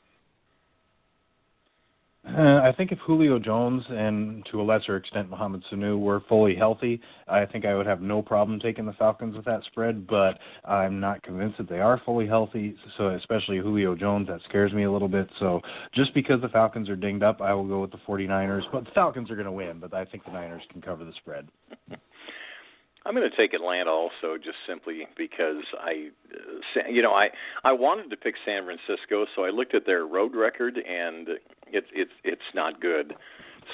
[2.27, 6.55] Uh, I think if Julio Jones and to a lesser extent Mohamed Sanu were fully
[6.55, 10.07] healthy, I think I would have no problem taking the Falcons with that spread.
[10.07, 12.75] But I'm not convinced that they are fully healthy.
[12.97, 15.29] So especially Julio Jones, that scares me a little bit.
[15.39, 15.61] So
[15.93, 18.63] just because the Falcons are dinged up, I will go with the 49ers.
[18.71, 19.79] But the Falcons are going to win.
[19.79, 21.47] But I think the Niners can cover the spread.
[23.05, 26.09] I'm going to take Atlanta also, just simply because I,
[26.89, 27.29] you know, I
[27.63, 31.27] I wanted to pick San Francisco, so I looked at their road record, and
[31.67, 33.13] it's it's it's not good.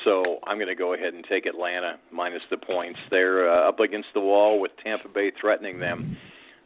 [0.03, 2.99] So I'm going to go ahead and take Atlanta minus the points.
[3.09, 6.17] They're uh, up against the wall with Tampa Bay threatening them.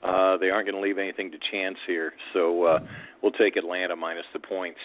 [0.03, 2.79] Uh, they aren't going to leave anything to chance here, so uh,
[3.21, 4.79] we'll take Atlanta minus the points.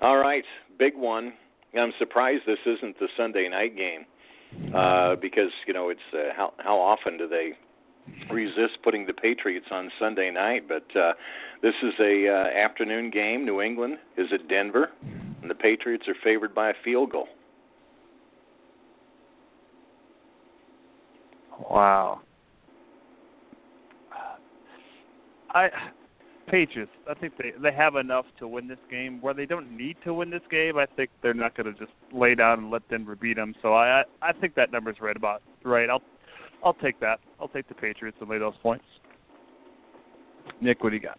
[0.00, 0.44] All right,
[0.78, 1.32] big one.
[1.78, 4.06] I'm surprised this isn't the Sunday night game
[4.74, 7.52] uh, because you know it's uh, how how often do they
[8.30, 10.68] resist putting the Patriots on Sunday night?
[10.68, 11.12] But uh,
[11.62, 13.44] this is a uh, afternoon game.
[13.44, 14.90] New England is at Denver,
[15.42, 17.28] and the Patriots are favored by a field goal.
[21.70, 22.20] Wow.
[25.50, 25.70] I
[26.46, 26.92] Patriots.
[27.10, 29.20] I think they they have enough to win this game.
[29.20, 31.92] Where they don't need to win this game, I think they're not going to just
[32.12, 33.54] lay down and let Denver beat them.
[33.62, 35.90] So I I think that number's right about right.
[35.90, 36.02] I'll
[36.64, 37.20] I'll take that.
[37.40, 38.84] I'll take the Patriots and lay those points.
[40.60, 41.18] Nick, what do you got?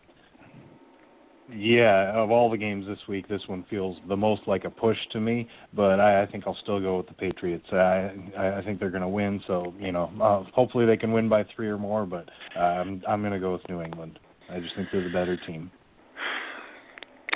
[1.53, 4.97] Yeah, of all the games this week, this one feels the most like a push
[5.11, 5.47] to me.
[5.73, 7.65] But I, I think I'll still go with the Patriots.
[7.71, 9.41] I I I think they're going to win.
[9.47, 12.05] So you know, uh, hopefully they can win by three or more.
[12.05, 12.29] But
[12.59, 14.19] um, I'm going to go with New England.
[14.49, 15.71] I just think they're the better team.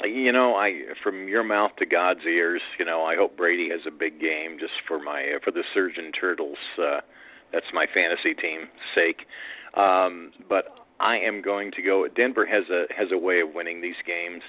[0.03, 0.73] You know, I
[1.03, 2.61] from your mouth to God's ears.
[2.79, 6.11] You know, I hope Brady has a big game just for my for the Surgeon
[6.11, 6.57] Turtles.
[6.77, 7.01] Uh,
[7.53, 9.27] that's my fantasy team sake.
[9.75, 12.07] Um, but I am going to go.
[12.07, 14.41] Denver has a has a way of winning these games,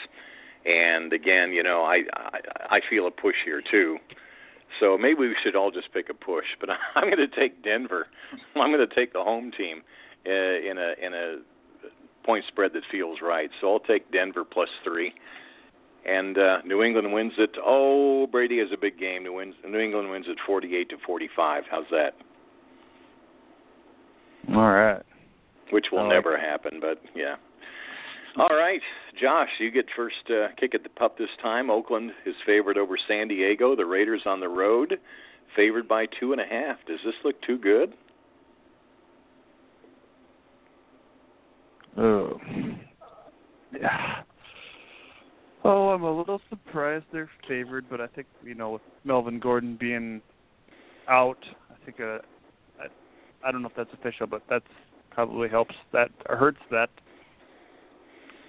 [0.64, 3.98] and again, you know, I I, I feel a push here too.
[4.80, 6.46] So maybe we should all just pick a push.
[6.60, 8.06] But I'm going to take Denver.
[8.56, 9.82] I'm going to take the home team
[10.26, 11.38] uh, in a in a
[12.24, 13.50] point spread that feels right.
[13.60, 15.12] So I'll take Denver plus three.
[16.04, 17.50] And uh, New England wins it.
[17.64, 19.22] Oh, Brady has a big game.
[19.22, 21.64] New, wins, New England wins it 48 to 45.
[21.70, 22.14] How's that?
[24.48, 25.02] All right.
[25.70, 27.36] Which will like never happen, but yeah.
[28.38, 28.80] All right,
[29.20, 31.70] Josh, you get first uh, kick at the pup this time.
[31.70, 33.76] Oakland is favored over San Diego.
[33.76, 34.98] The Raiders on the road,
[35.54, 36.78] favored by two and a half.
[36.86, 37.92] Does this look too good?
[41.96, 42.40] Oh.
[43.80, 44.22] Yeah.
[45.64, 49.76] Oh, I'm a little surprised they're favored, but I think you know with Melvin Gordon
[49.78, 50.20] being
[51.08, 51.38] out,
[51.70, 52.18] I think uh,
[52.80, 52.86] I,
[53.46, 54.66] I don't know if that's official, but that's
[55.10, 56.90] probably helps that or hurts that.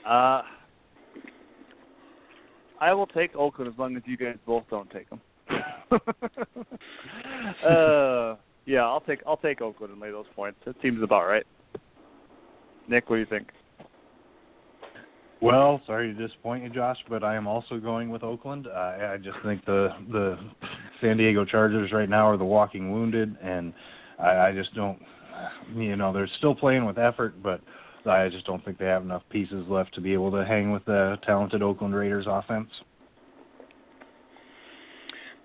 [0.07, 0.41] Uh,
[2.80, 5.22] I will take Oakland as long as you guys both don't take them.
[7.65, 10.60] uh, yeah, I'll take I'll take Oakland and lay those points.
[10.65, 11.45] It seems about right.
[12.88, 13.47] Nick, what do you think?
[15.41, 18.68] Well, sorry to disappoint you, Josh, but I am also going with Oakland.
[18.73, 20.38] I, I just think the the
[21.01, 23.73] San Diego Chargers right now are the walking wounded, and
[24.19, 24.97] I, I just don't.
[25.76, 27.60] You know, they're still playing with effort, but
[28.05, 30.85] I just don't think they have enough pieces left to be able to hang with
[30.85, 32.69] the talented Oakland Raiders offense.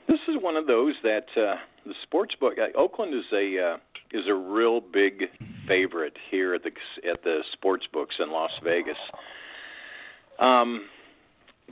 [0.07, 1.57] This is one of those that uh,
[1.87, 2.55] the sports book.
[2.59, 3.77] Uh, Oakland is a uh,
[4.13, 5.25] is a real big
[5.67, 6.71] favorite here at the
[7.09, 8.97] at the sports books in Las Vegas.
[10.39, 10.87] Um,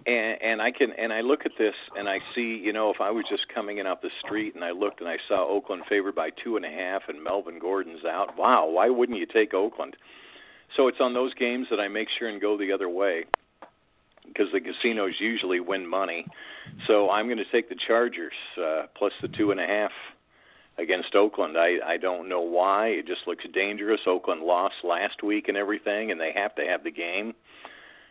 [0.06, 3.00] and, and I can and I look at this and I see, you know, if
[3.00, 5.84] I was just coming in off the street and I looked and I saw Oakland
[5.88, 9.54] favored by two and a half and Melvin Gordon's out, wow, why wouldn't you take
[9.54, 9.96] Oakland?
[10.76, 13.24] So it's on those games that I make sure and go the other way
[14.26, 16.26] because the casinos usually win money.
[16.86, 19.92] So I'm going to take the Chargers uh, plus the two and a half
[20.78, 21.56] against Oakland.
[21.56, 22.88] I I don't know why.
[22.88, 24.00] It just looks dangerous.
[24.06, 27.34] Oakland lost last week and everything, and they have to have the game.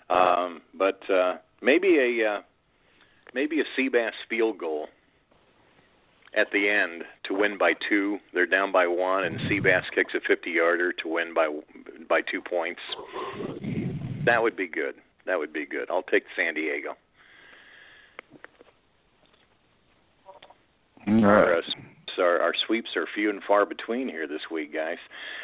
[0.09, 2.41] Um, but uh, maybe a uh,
[3.33, 4.87] maybe a Seabass field goal
[6.35, 8.17] at the end to win by two.
[8.33, 11.47] They're down by one, and Seabass kicks a 50-yarder to win by
[12.07, 12.81] by two points.
[14.25, 14.95] That would be good.
[15.25, 15.89] That would be good.
[15.89, 16.95] I'll take San Diego.
[21.07, 21.63] All right.
[22.17, 24.97] Our, our sweeps are few and far between here this week, guys.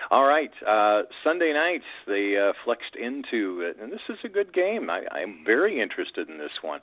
[0.10, 4.54] All right, uh, Sunday night they uh, flexed into, it, and this is a good
[4.54, 4.90] game.
[4.90, 6.80] I, I'm very interested in this one.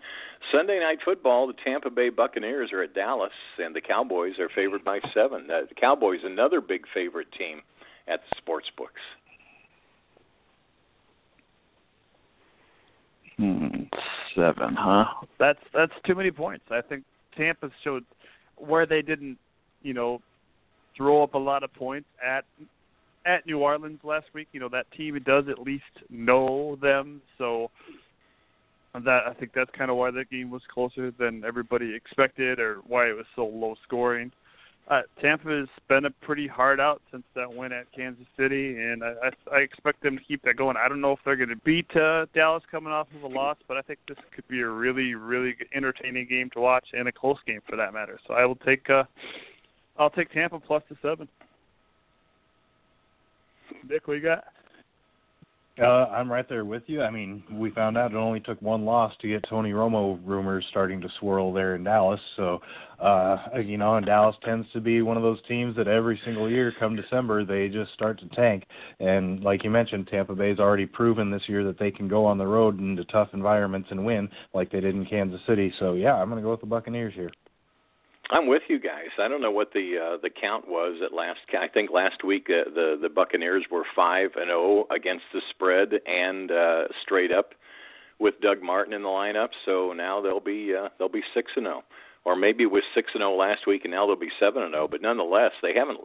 [0.52, 4.84] Sunday night football, the Tampa Bay Buccaneers are at Dallas, and the Cowboys are favored
[4.84, 5.48] by seven.
[5.50, 7.62] Uh, the Cowboys, another big favorite team
[8.06, 9.00] at the sports books.
[13.39, 15.05] Seven, huh?
[15.39, 16.65] That's that's too many points.
[16.70, 17.05] I think
[17.36, 18.05] Tampa showed
[18.56, 19.39] where they didn't,
[19.82, 20.20] you know,
[20.97, 22.44] throw up a lot of points at
[23.27, 24.48] at New Orleans last week.
[24.52, 27.70] You know that team does at least know them, so
[28.94, 32.78] that I think that's kind of why that game was closer than everybody expected, or
[32.86, 34.32] why it was so low scoring.
[35.20, 39.12] Tampa has been a pretty hard out since that win at Kansas City, and I,
[39.23, 40.77] I, I expect them to keep that going.
[40.78, 43.59] I don't know if they're going to beat uh, Dallas coming off of a loss,
[43.69, 47.12] but I think this could be a really, really entertaining game to watch and a
[47.12, 48.19] close game for that matter.
[48.27, 49.05] So I will take, uh,
[49.98, 51.28] I'll take Tampa plus the seven.
[53.86, 54.44] Nick, what you got?
[55.80, 57.02] Uh, I'm right there with you.
[57.02, 60.64] I mean, we found out it only took one loss to get Tony Romo rumors
[60.70, 62.20] starting to swirl there in Dallas.
[62.36, 62.60] So,
[63.00, 66.50] uh, you know, and Dallas tends to be one of those teams that every single
[66.50, 68.64] year, come December, they just start to tank.
[68.98, 72.38] And like you mentioned, Tampa Bay's already proven this year that they can go on
[72.38, 75.72] the road into tough environments and win, like they did in Kansas City.
[75.78, 77.30] So, yeah, I'm going to go with the Buccaneers here.
[78.30, 79.09] I'm with you guys.
[79.18, 81.40] I don't know what the uh, the count was at last.
[81.59, 85.40] I think last week uh, the the Buccaneers were five and zero oh against the
[85.50, 87.55] spread and uh, straight up
[88.18, 89.48] with Doug Martin in the lineup.
[89.64, 91.82] So now they'll be uh, they'll be six and zero.
[92.27, 94.62] Oh or maybe it was six and zero last week, and now they'll be seven
[94.62, 94.86] and zero.
[94.86, 95.99] But nonetheless, they haven't.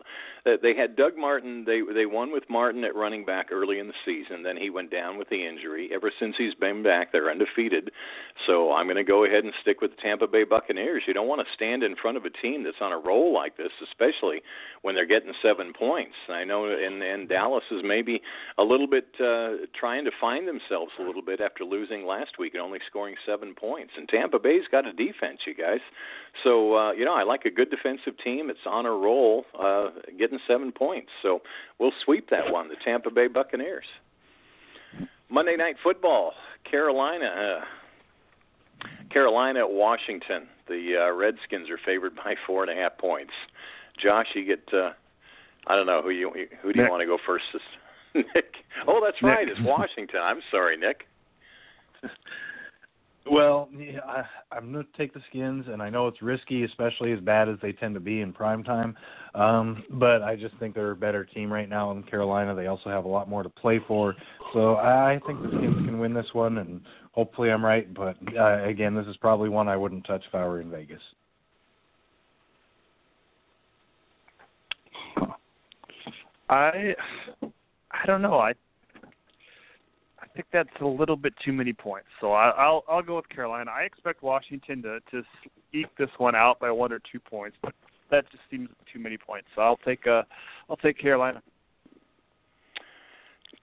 [0.45, 1.63] They had Doug Martin.
[1.65, 4.43] They they won with Martin at running back early in the season.
[4.43, 5.89] Then he went down with the injury.
[5.93, 7.91] Ever since he's been back, they're undefeated.
[8.47, 11.03] So I'm going to go ahead and stick with the Tampa Bay Buccaneers.
[11.07, 13.57] You don't want to stand in front of a team that's on a roll like
[13.57, 14.41] this, especially
[14.81, 16.15] when they're getting seven points.
[16.29, 18.21] I know, and and Dallas is maybe
[18.57, 22.53] a little bit uh, trying to find themselves a little bit after losing last week
[22.53, 23.93] and only scoring seven points.
[23.97, 25.81] And Tampa Bay's got a defense, you guys.
[26.43, 28.49] So uh, you know, I like a good defensive team.
[28.49, 31.09] It's on a roll, uh, getting seven points.
[31.21, 31.41] So
[31.79, 33.85] we'll sweep that one, the Tampa Bay Buccaneers.
[35.29, 36.33] Monday Night Football,
[36.69, 37.59] Carolina.
[37.61, 37.65] Uh,
[39.11, 40.47] Carolina at Washington.
[40.67, 43.33] The uh, Redskins are favored by four and a half points.
[44.01, 44.63] Josh, you get.
[44.73, 44.91] Uh,
[45.67, 46.31] I don't know who you
[46.61, 47.45] who do you want to go first?
[48.15, 48.53] Nick.
[48.87, 49.31] Oh, that's Nick.
[49.31, 49.47] right.
[49.47, 50.19] It's Washington.
[50.21, 51.03] I'm sorry, Nick.
[53.29, 57.13] Well, yeah, I, I'm going to take the Skins, and I know it's risky, especially
[57.13, 58.97] as bad as they tend to be in prime time.
[59.33, 62.53] Um, but I just think they're a better team right now in Carolina.
[62.53, 64.13] They also have a lot more to play for,
[64.53, 66.81] so I think the Skins can win this one, and
[67.13, 67.91] hopefully I'm right.
[67.93, 71.01] But uh, again, this is probably one I wouldn't touch if I were in Vegas.
[76.49, 76.93] I
[77.91, 78.37] I don't know.
[78.37, 78.53] I
[80.35, 82.07] think that's a little bit too many points.
[82.21, 83.71] So I, I'll I'll go with Carolina.
[83.71, 85.23] I expect Washington to to
[85.73, 87.73] eke this one out by one or two points, but
[88.11, 89.47] that just seems too many points.
[89.55, 90.23] So I'll take uh
[90.69, 91.41] I'll take Carolina.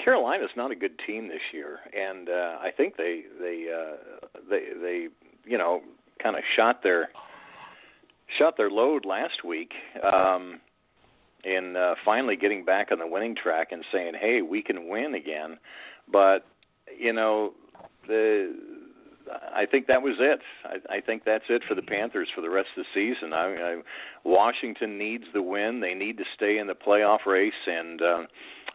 [0.03, 4.69] Carolina's not a good team this year, and uh, I think they they uh, they
[4.81, 5.09] they
[5.45, 5.83] you know
[6.23, 7.11] kind of shot their
[8.39, 9.73] shot their load last week
[10.03, 10.61] um,
[11.45, 15.15] in uh, finally getting back on the winning track and saying, "Hey, we can win
[15.15, 15.59] again."
[16.11, 16.47] But
[16.99, 17.53] you know,
[18.07, 18.55] the
[19.55, 20.41] I think that was it.
[20.65, 23.33] I, I think that's it for the Panthers for the rest of the season.
[23.33, 23.83] I, I,
[24.25, 25.81] Washington needs the win.
[25.81, 28.05] They need to stay in the playoff race, and uh,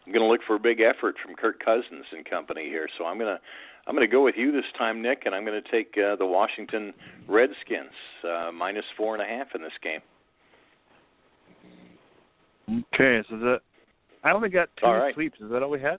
[0.06, 2.88] I'm going to look for a big effort from Kirk Cousins and company here.
[2.96, 3.40] So I'm going to
[3.86, 6.16] I'm going to go with you this time, Nick, and I'm going to take uh,
[6.16, 6.92] the Washington
[7.28, 7.92] Redskins
[8.24, 10.00] uh, minus four and a half in this game.
[12.92, 13.60] Okay, so that
[14.24, 15.14] I only got two right.
[15.14, 15.38] sleeps.
[15.40, 15.98] Is that all we had?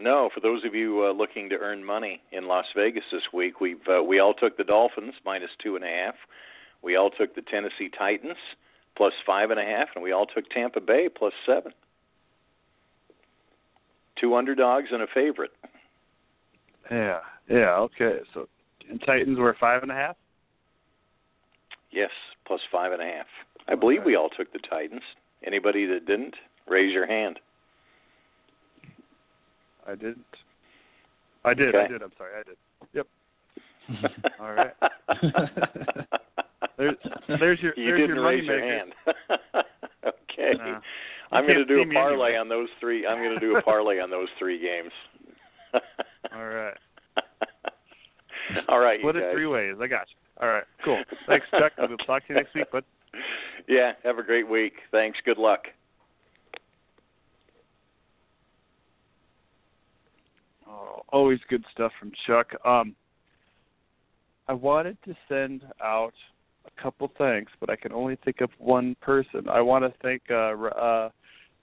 [0.00, 3.60] No, for those of you uh, looking to earn money in Las Vegas this week,
[3.60, 6.14] we've uh, we all took the Dolphins minus two and a half.
[6.82, 8.36] We all took the Tennessee Titans
[8.96, 11.72] plus five and a half, and we all took Tampa Bay plus seven.
[14.20, 15.52] Two underdogs and a favorite.
[16.90, 18.18] Yeah, yeah, okay.
[18.34, 18.48] So,
[18.88, 20.16] and Titans were five and a half.
[21.90, 22.10] Yes,
[22.46, 23.26] plus five and a half.
[23.66, 25.02] I believe we all took the Titans.
[25.44, 26.34] Anybody that didn't,
[26.68, 27.38] raise your hand.
[29.88, 30.24] I didn't.
[31.44, 31.74] I did.
[31.74, 31.84] Okay.
[31.84, 32.02] I did.
[32.02, 32.32] I'm sorry.
[32.38, 32.56] I did.
[32.94, 33.06] Yep.
[34.40, 34.74] All right.
[36.76, 36.96] there's,
[37.40, 38.92] there's your you there's didn't your raise your hand.
[40.06, 40.52] okay.
[40.60, 40.80] Uh,
[41.32, 42.36] I'm going to do a parlay anyway.
[42.38, 43.06] on those three.
[43.06, 44.92] I'm going to do a parlay on those three games.
[46.34, 46.74] All right.
[48.68, 49.74] All right, Split it three ways.
[49.80, 50.42] I got you.
[50.42, 50.64] All right.
[50.84, 51.02] Cool.
[51.26, 51.72] Thanks, Chuck.
[51.78, 52.84] We'll talk to you next week, bud.
[53.68, 53.92] Yeah.
[54.04, 54.74] Have a great week.
[54.90, 55.18] Thanks.
[55.24, 55.66] Good luck.
[60.68, 62.48] Oh, always good stuff from Chuck.
[62.64, 62.94] Um,
[64.48, 66.14] I wanted to send out
[66.66, 69.48] a couple thanks, but I can only think of one person.
[69.48, 71.10] I want to thank uh, uh,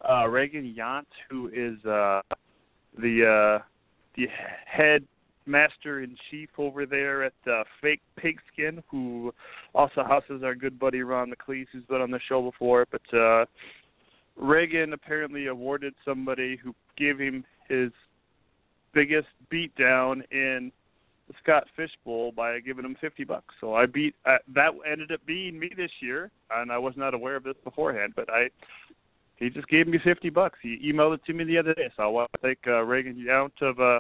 [0.07, 2.21] uh, Reagan Yount, who is uh,
[2.97, 3.63] the uh,
[4.15, 4.27] the
[4.65, 5.03] head
[5.45, 9.33] master in chief over there at uh, Fake Pigskin, who
[9.73, 12.87] also houses our good buddy Ron McLeese, who's been on the show before.
[12.91, 13.45] But uh,
[14.35, 17.91] Reagan apparently awarded somebody who gave him his
[18.95, 20.71] biggest beatdown in
[21.27, 23.53] the Scott Fishbowl by giving him 50 bucks.
[23.61, 27.13] So I beat uh, that ended up being me this year, and I was not
[27.13, 28.13] aware of this beforehand.
[28.15, 28.49] But I
[29.35, 30.57] he just gave me 50 bucks.
[30.61, 33.15] He emailed it to me the other day, so I want to thank uh, Reagan
[33.15, 33.99] Yount of uh,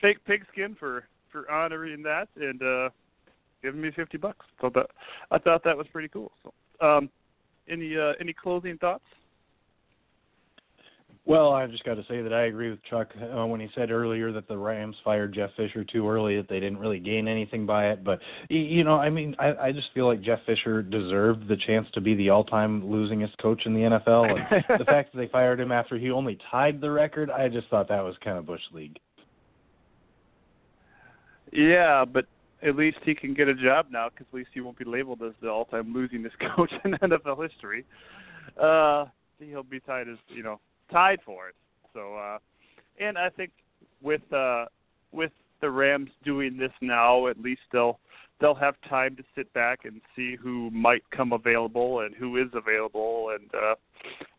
[0.00, 2.88] Fake Pigskin for for honoring that and uh,
[3.62, 4.46] giving me 50 bucks.
[4.60, 4.86] So that
[5.30, 6.32] I thought that was pretty cool.
[6.42, 6.52] So,
[6.86, 7.10] um,
[7.68, 9.04] any uh, any closing thoughts?
[11.30, 13.92] Well, I've just got to say that I agree with Chuck uh, when he said
[13.92, 17.66] earlier that the Rams fired Jeff Fisher too early, that they didn't really gain anything
[17.66, 18.02] by it.
[18.02, 21.86] But you know, I mean, I, I just feel like Jeff Fisher deserved the chance
[21.94, 24.28] to be the all-time losingest coach in the NFL.
[24.28, 27.68] And the fact that they fired him after he only tied the record, I just
[27.68, 28.98] thought that was kind of bush league.
[31.52, 32.26] Yeah, but
[32.60, 35.22] at least he can get a job now because at least he won't be labeled
[35.22, 37.84] as the all-time losingest coach in NFL history.
[38.60, 39.04] Uh,
[39.38, 40.58] he'll be tied as you know
[40.90, 41.54] tied for it.
[41.92, 42.38] So, uh,
[42.98, 43.50] and I think
[44.02, 44.66] with uh,
[45.12, 47.98] with the Rams doing this now, at least they'll
[48.40, 52.48] they'll have time to sit back and see who might come available and who is
[52.54, 53.34] available.
[53.38, 53.74] And uh,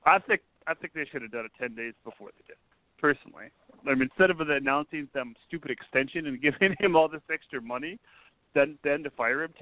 [0.06, 2.58] I think I think they should have done it ten days before they did.
[3.00, 3.46] Personally,
[3.88, 8.00] I mean, instead of announcing some stupid extension and giving him all this extra money,
[8.54, 9.54] then then to fire him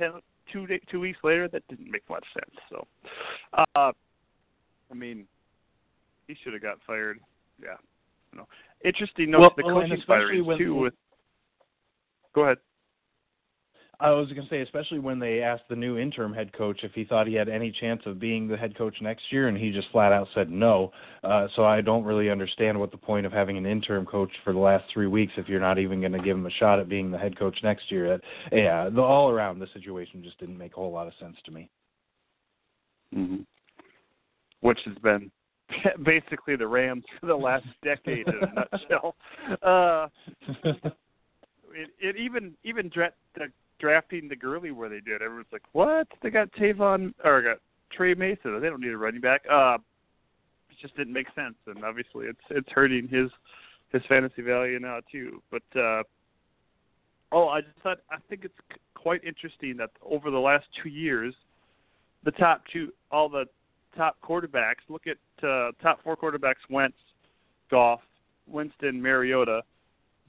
[0.52, 2.56] two day, two weeks later, that didn't make much sense.
[2.70, 2.88] So,
[3.76, 3.92] uh,
[4.92, 5.26] I mean,
[6.30, 7.20] he should have got fired.
[7.62, 7.76] Yeah,
[8.34, 8.48] know,
[8.86, 10.76] interesting note Well, the well, coaching especially firings when- too.
[10.76, 10.94] With
[12.34, 12.60] go ahead.
[14.02, 16.94] I was going to say, especially when they asked the new interim head coach if
[16.94, 19.72] he thought he had any chance of being the head coach next year, and he
[19.72, 20.94] just flat out said no.
[21.22, 24.54] Uh, so I don't really understand what the point of having an interim coach for
[24.54, 26.88] the last three weeks if you're not even going to give him a shot at
[26.88, 28.08] being the head coach next year.
[28.08, 28.22] That,
[28.56, 31.52] yeah, the all around the situation just didn't make a whole lot of sense to
[31.52, 31.70] me.
[33.14, 33.42] Mm-hmm.
[34.62, 35.30] Which has been
[36.04, 39.16] basically the Rams for the last decade in a nutshell.
[39.62, 40.08] Uh,
[41.74, 43.48] it, it even even dra- the,
[43.80, 46.08] drafting the Gurley where they did, everyone's like, "What?
[46.22, 47.58] They got Tavon or got
[47.92, 48.60] Tre Mason?
[48.62, 49.78] They don't need a running back." Uh,
[50.70, 53.30] it just didn't make sense, and obviously it's it's hurting his
[53.92, 55.42] his fantasy value now too.
[55.52, 56.04] But uh,
[57.32, 61.34] oh, I just thought I think it's quite interesting that over the last two years,
[62.24, 63.46] the top two, all the
[64.00, 64.88] top quarterbacks.
[64.88, 66.98] Look at uh, top four quarterbacks: Wentz,
[67.70, 68.00] Goff,
[68.48, 69.62] Winston, Mariota.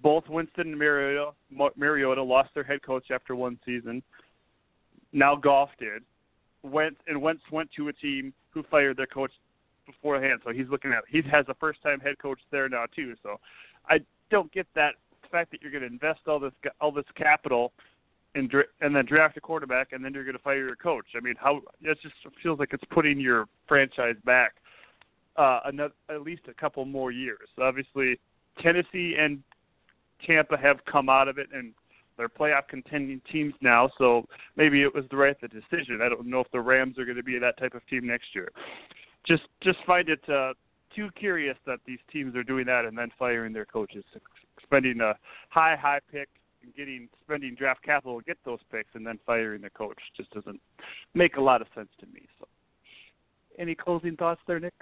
[0.03, 1.33] Both Winston and Mariota,
[1.77, 4.03] Mariota lost their head coach after one season.
[5.13, 6.03] Now Goff did.
[6.63, 9.31] Wentz and Wentz went to a team who fired their coach
[9.87, 13.15] beforehand, so he's looking at he has a first-time head coach there now too.
[13.23, 13.39] So
[13.89, 13.99] I
[14.31, 14.95] don't get that
[15.31, 17.73] fact that you're going to invest all this all this capital
[18.35, 21.07] and and then draft a quarterback and then you're going to fire your coach.
[21.17, 24.55] I mean, how it just feels like it's putting your franchise back
[25.37, 27.49] uh, another at least a couple more years.
[27.61, 28.19] Obviously,
[28.61, 29.43] Tennessee and
[30.27, 31.73] Tampa have come out of it and
[32.17, 36.01] they're playoff contending teams now, so maybe it was the right decision.
[36.03, 38.35] I don't know if the Rams are going to be that type of team next
[38.35, 38.51] year.
[39.27, 40.53] Just just find it uh,
[40.95, 44.05] too curious that these teams are doing that and then firing their coaches,
[44.63, 45.15] spending a
[45.49, 46.29] high high pick
[46.77, 50.61] getting spending draft capital to get those picks and then firing the coach just doesn't
[51.15, 52.23] make a lot of sense to me.
[52.39, 52.47] So,
[53.59, 54.75] any closing thoughts there, Nick?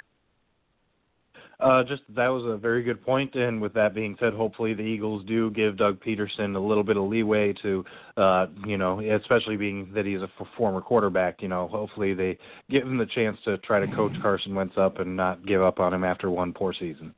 [1.60, 4.82] Uh, just that was a very good point, and with that being said, hopefully the
[4.82, 7.84] Eagles do give Doug Pederson a little bit of leeway to,
[8.16, 11.42] uh, you know, especially being that he's a former quarterback.
[11.42, 12.38] You know, hopefully they
[12.70, 15.80] give him the chance to try to coach Carson Wentz up and not give up
[15.80, 17.12] on him after one poor season.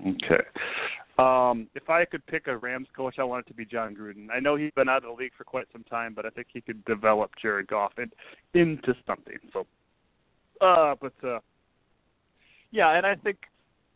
[0.00, 0.42] Okay.
[1.18, 4.26] Um, if I could pick a Rams coach, I want it to be Jon Gruden.
[4.30, 6.48] I know he's been out of the league for quite some time, but I think
[6.52, 8.10] he could develop Jared Goff in,
[8.58, 9.38] into something.
[9.52, 9.66] So,
[10.60, 11.38] uh, but uh,
[12.70, 13.38] yeah, and I think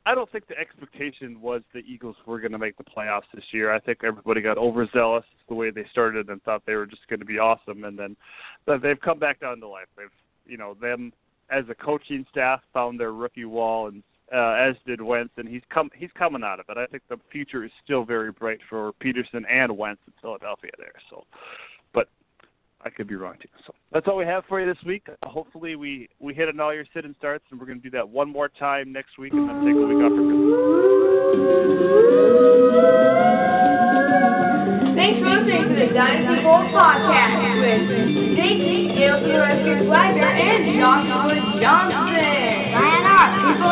[0.06, 3.44] I don't think the expectation was the Eagles were going to make the playoffs this
[3.52, 3.70] year.
[3.70, 7.20] I think everybody got overzealous the way they started and thought they were just going
[7.20, 8.16] to be awesome, and then
[8.82, 9.88] they've come back down to life.
[9.96, 10.08] They've,
[10.46, 11.12] you know, them
[11.50, 14.02] as a coaching staff found their rookie wall, and
[14.34, 16.78] uh, as did Wentz, and he's come he's coming out of it.
[16.78, 20.92] I think the future is still very bright for Pederson and Wentz in Philadelphia there.
[21.08, 21.24] So,
[21.92, 22.08] but
[22.82, 23.48] I could be wrong too.
[23.66, 25.08] So that's all we have for you this week.
[25.08, 27.84] Uh, hopefully we we hit on all your sit and starts, and we're going to
[27.84, 31.00] do that one more time next week, and then take a week off for Christmas.
[34.94, 37.82] Thanks for listening to the Dynasty Bowl podcast with
[38.36, 38.58] Nick,
[38.94, 39.18] Gail
[39.90, 42.39] Wagner, and Joshua Johnson.
[43.28, 43.70] 你说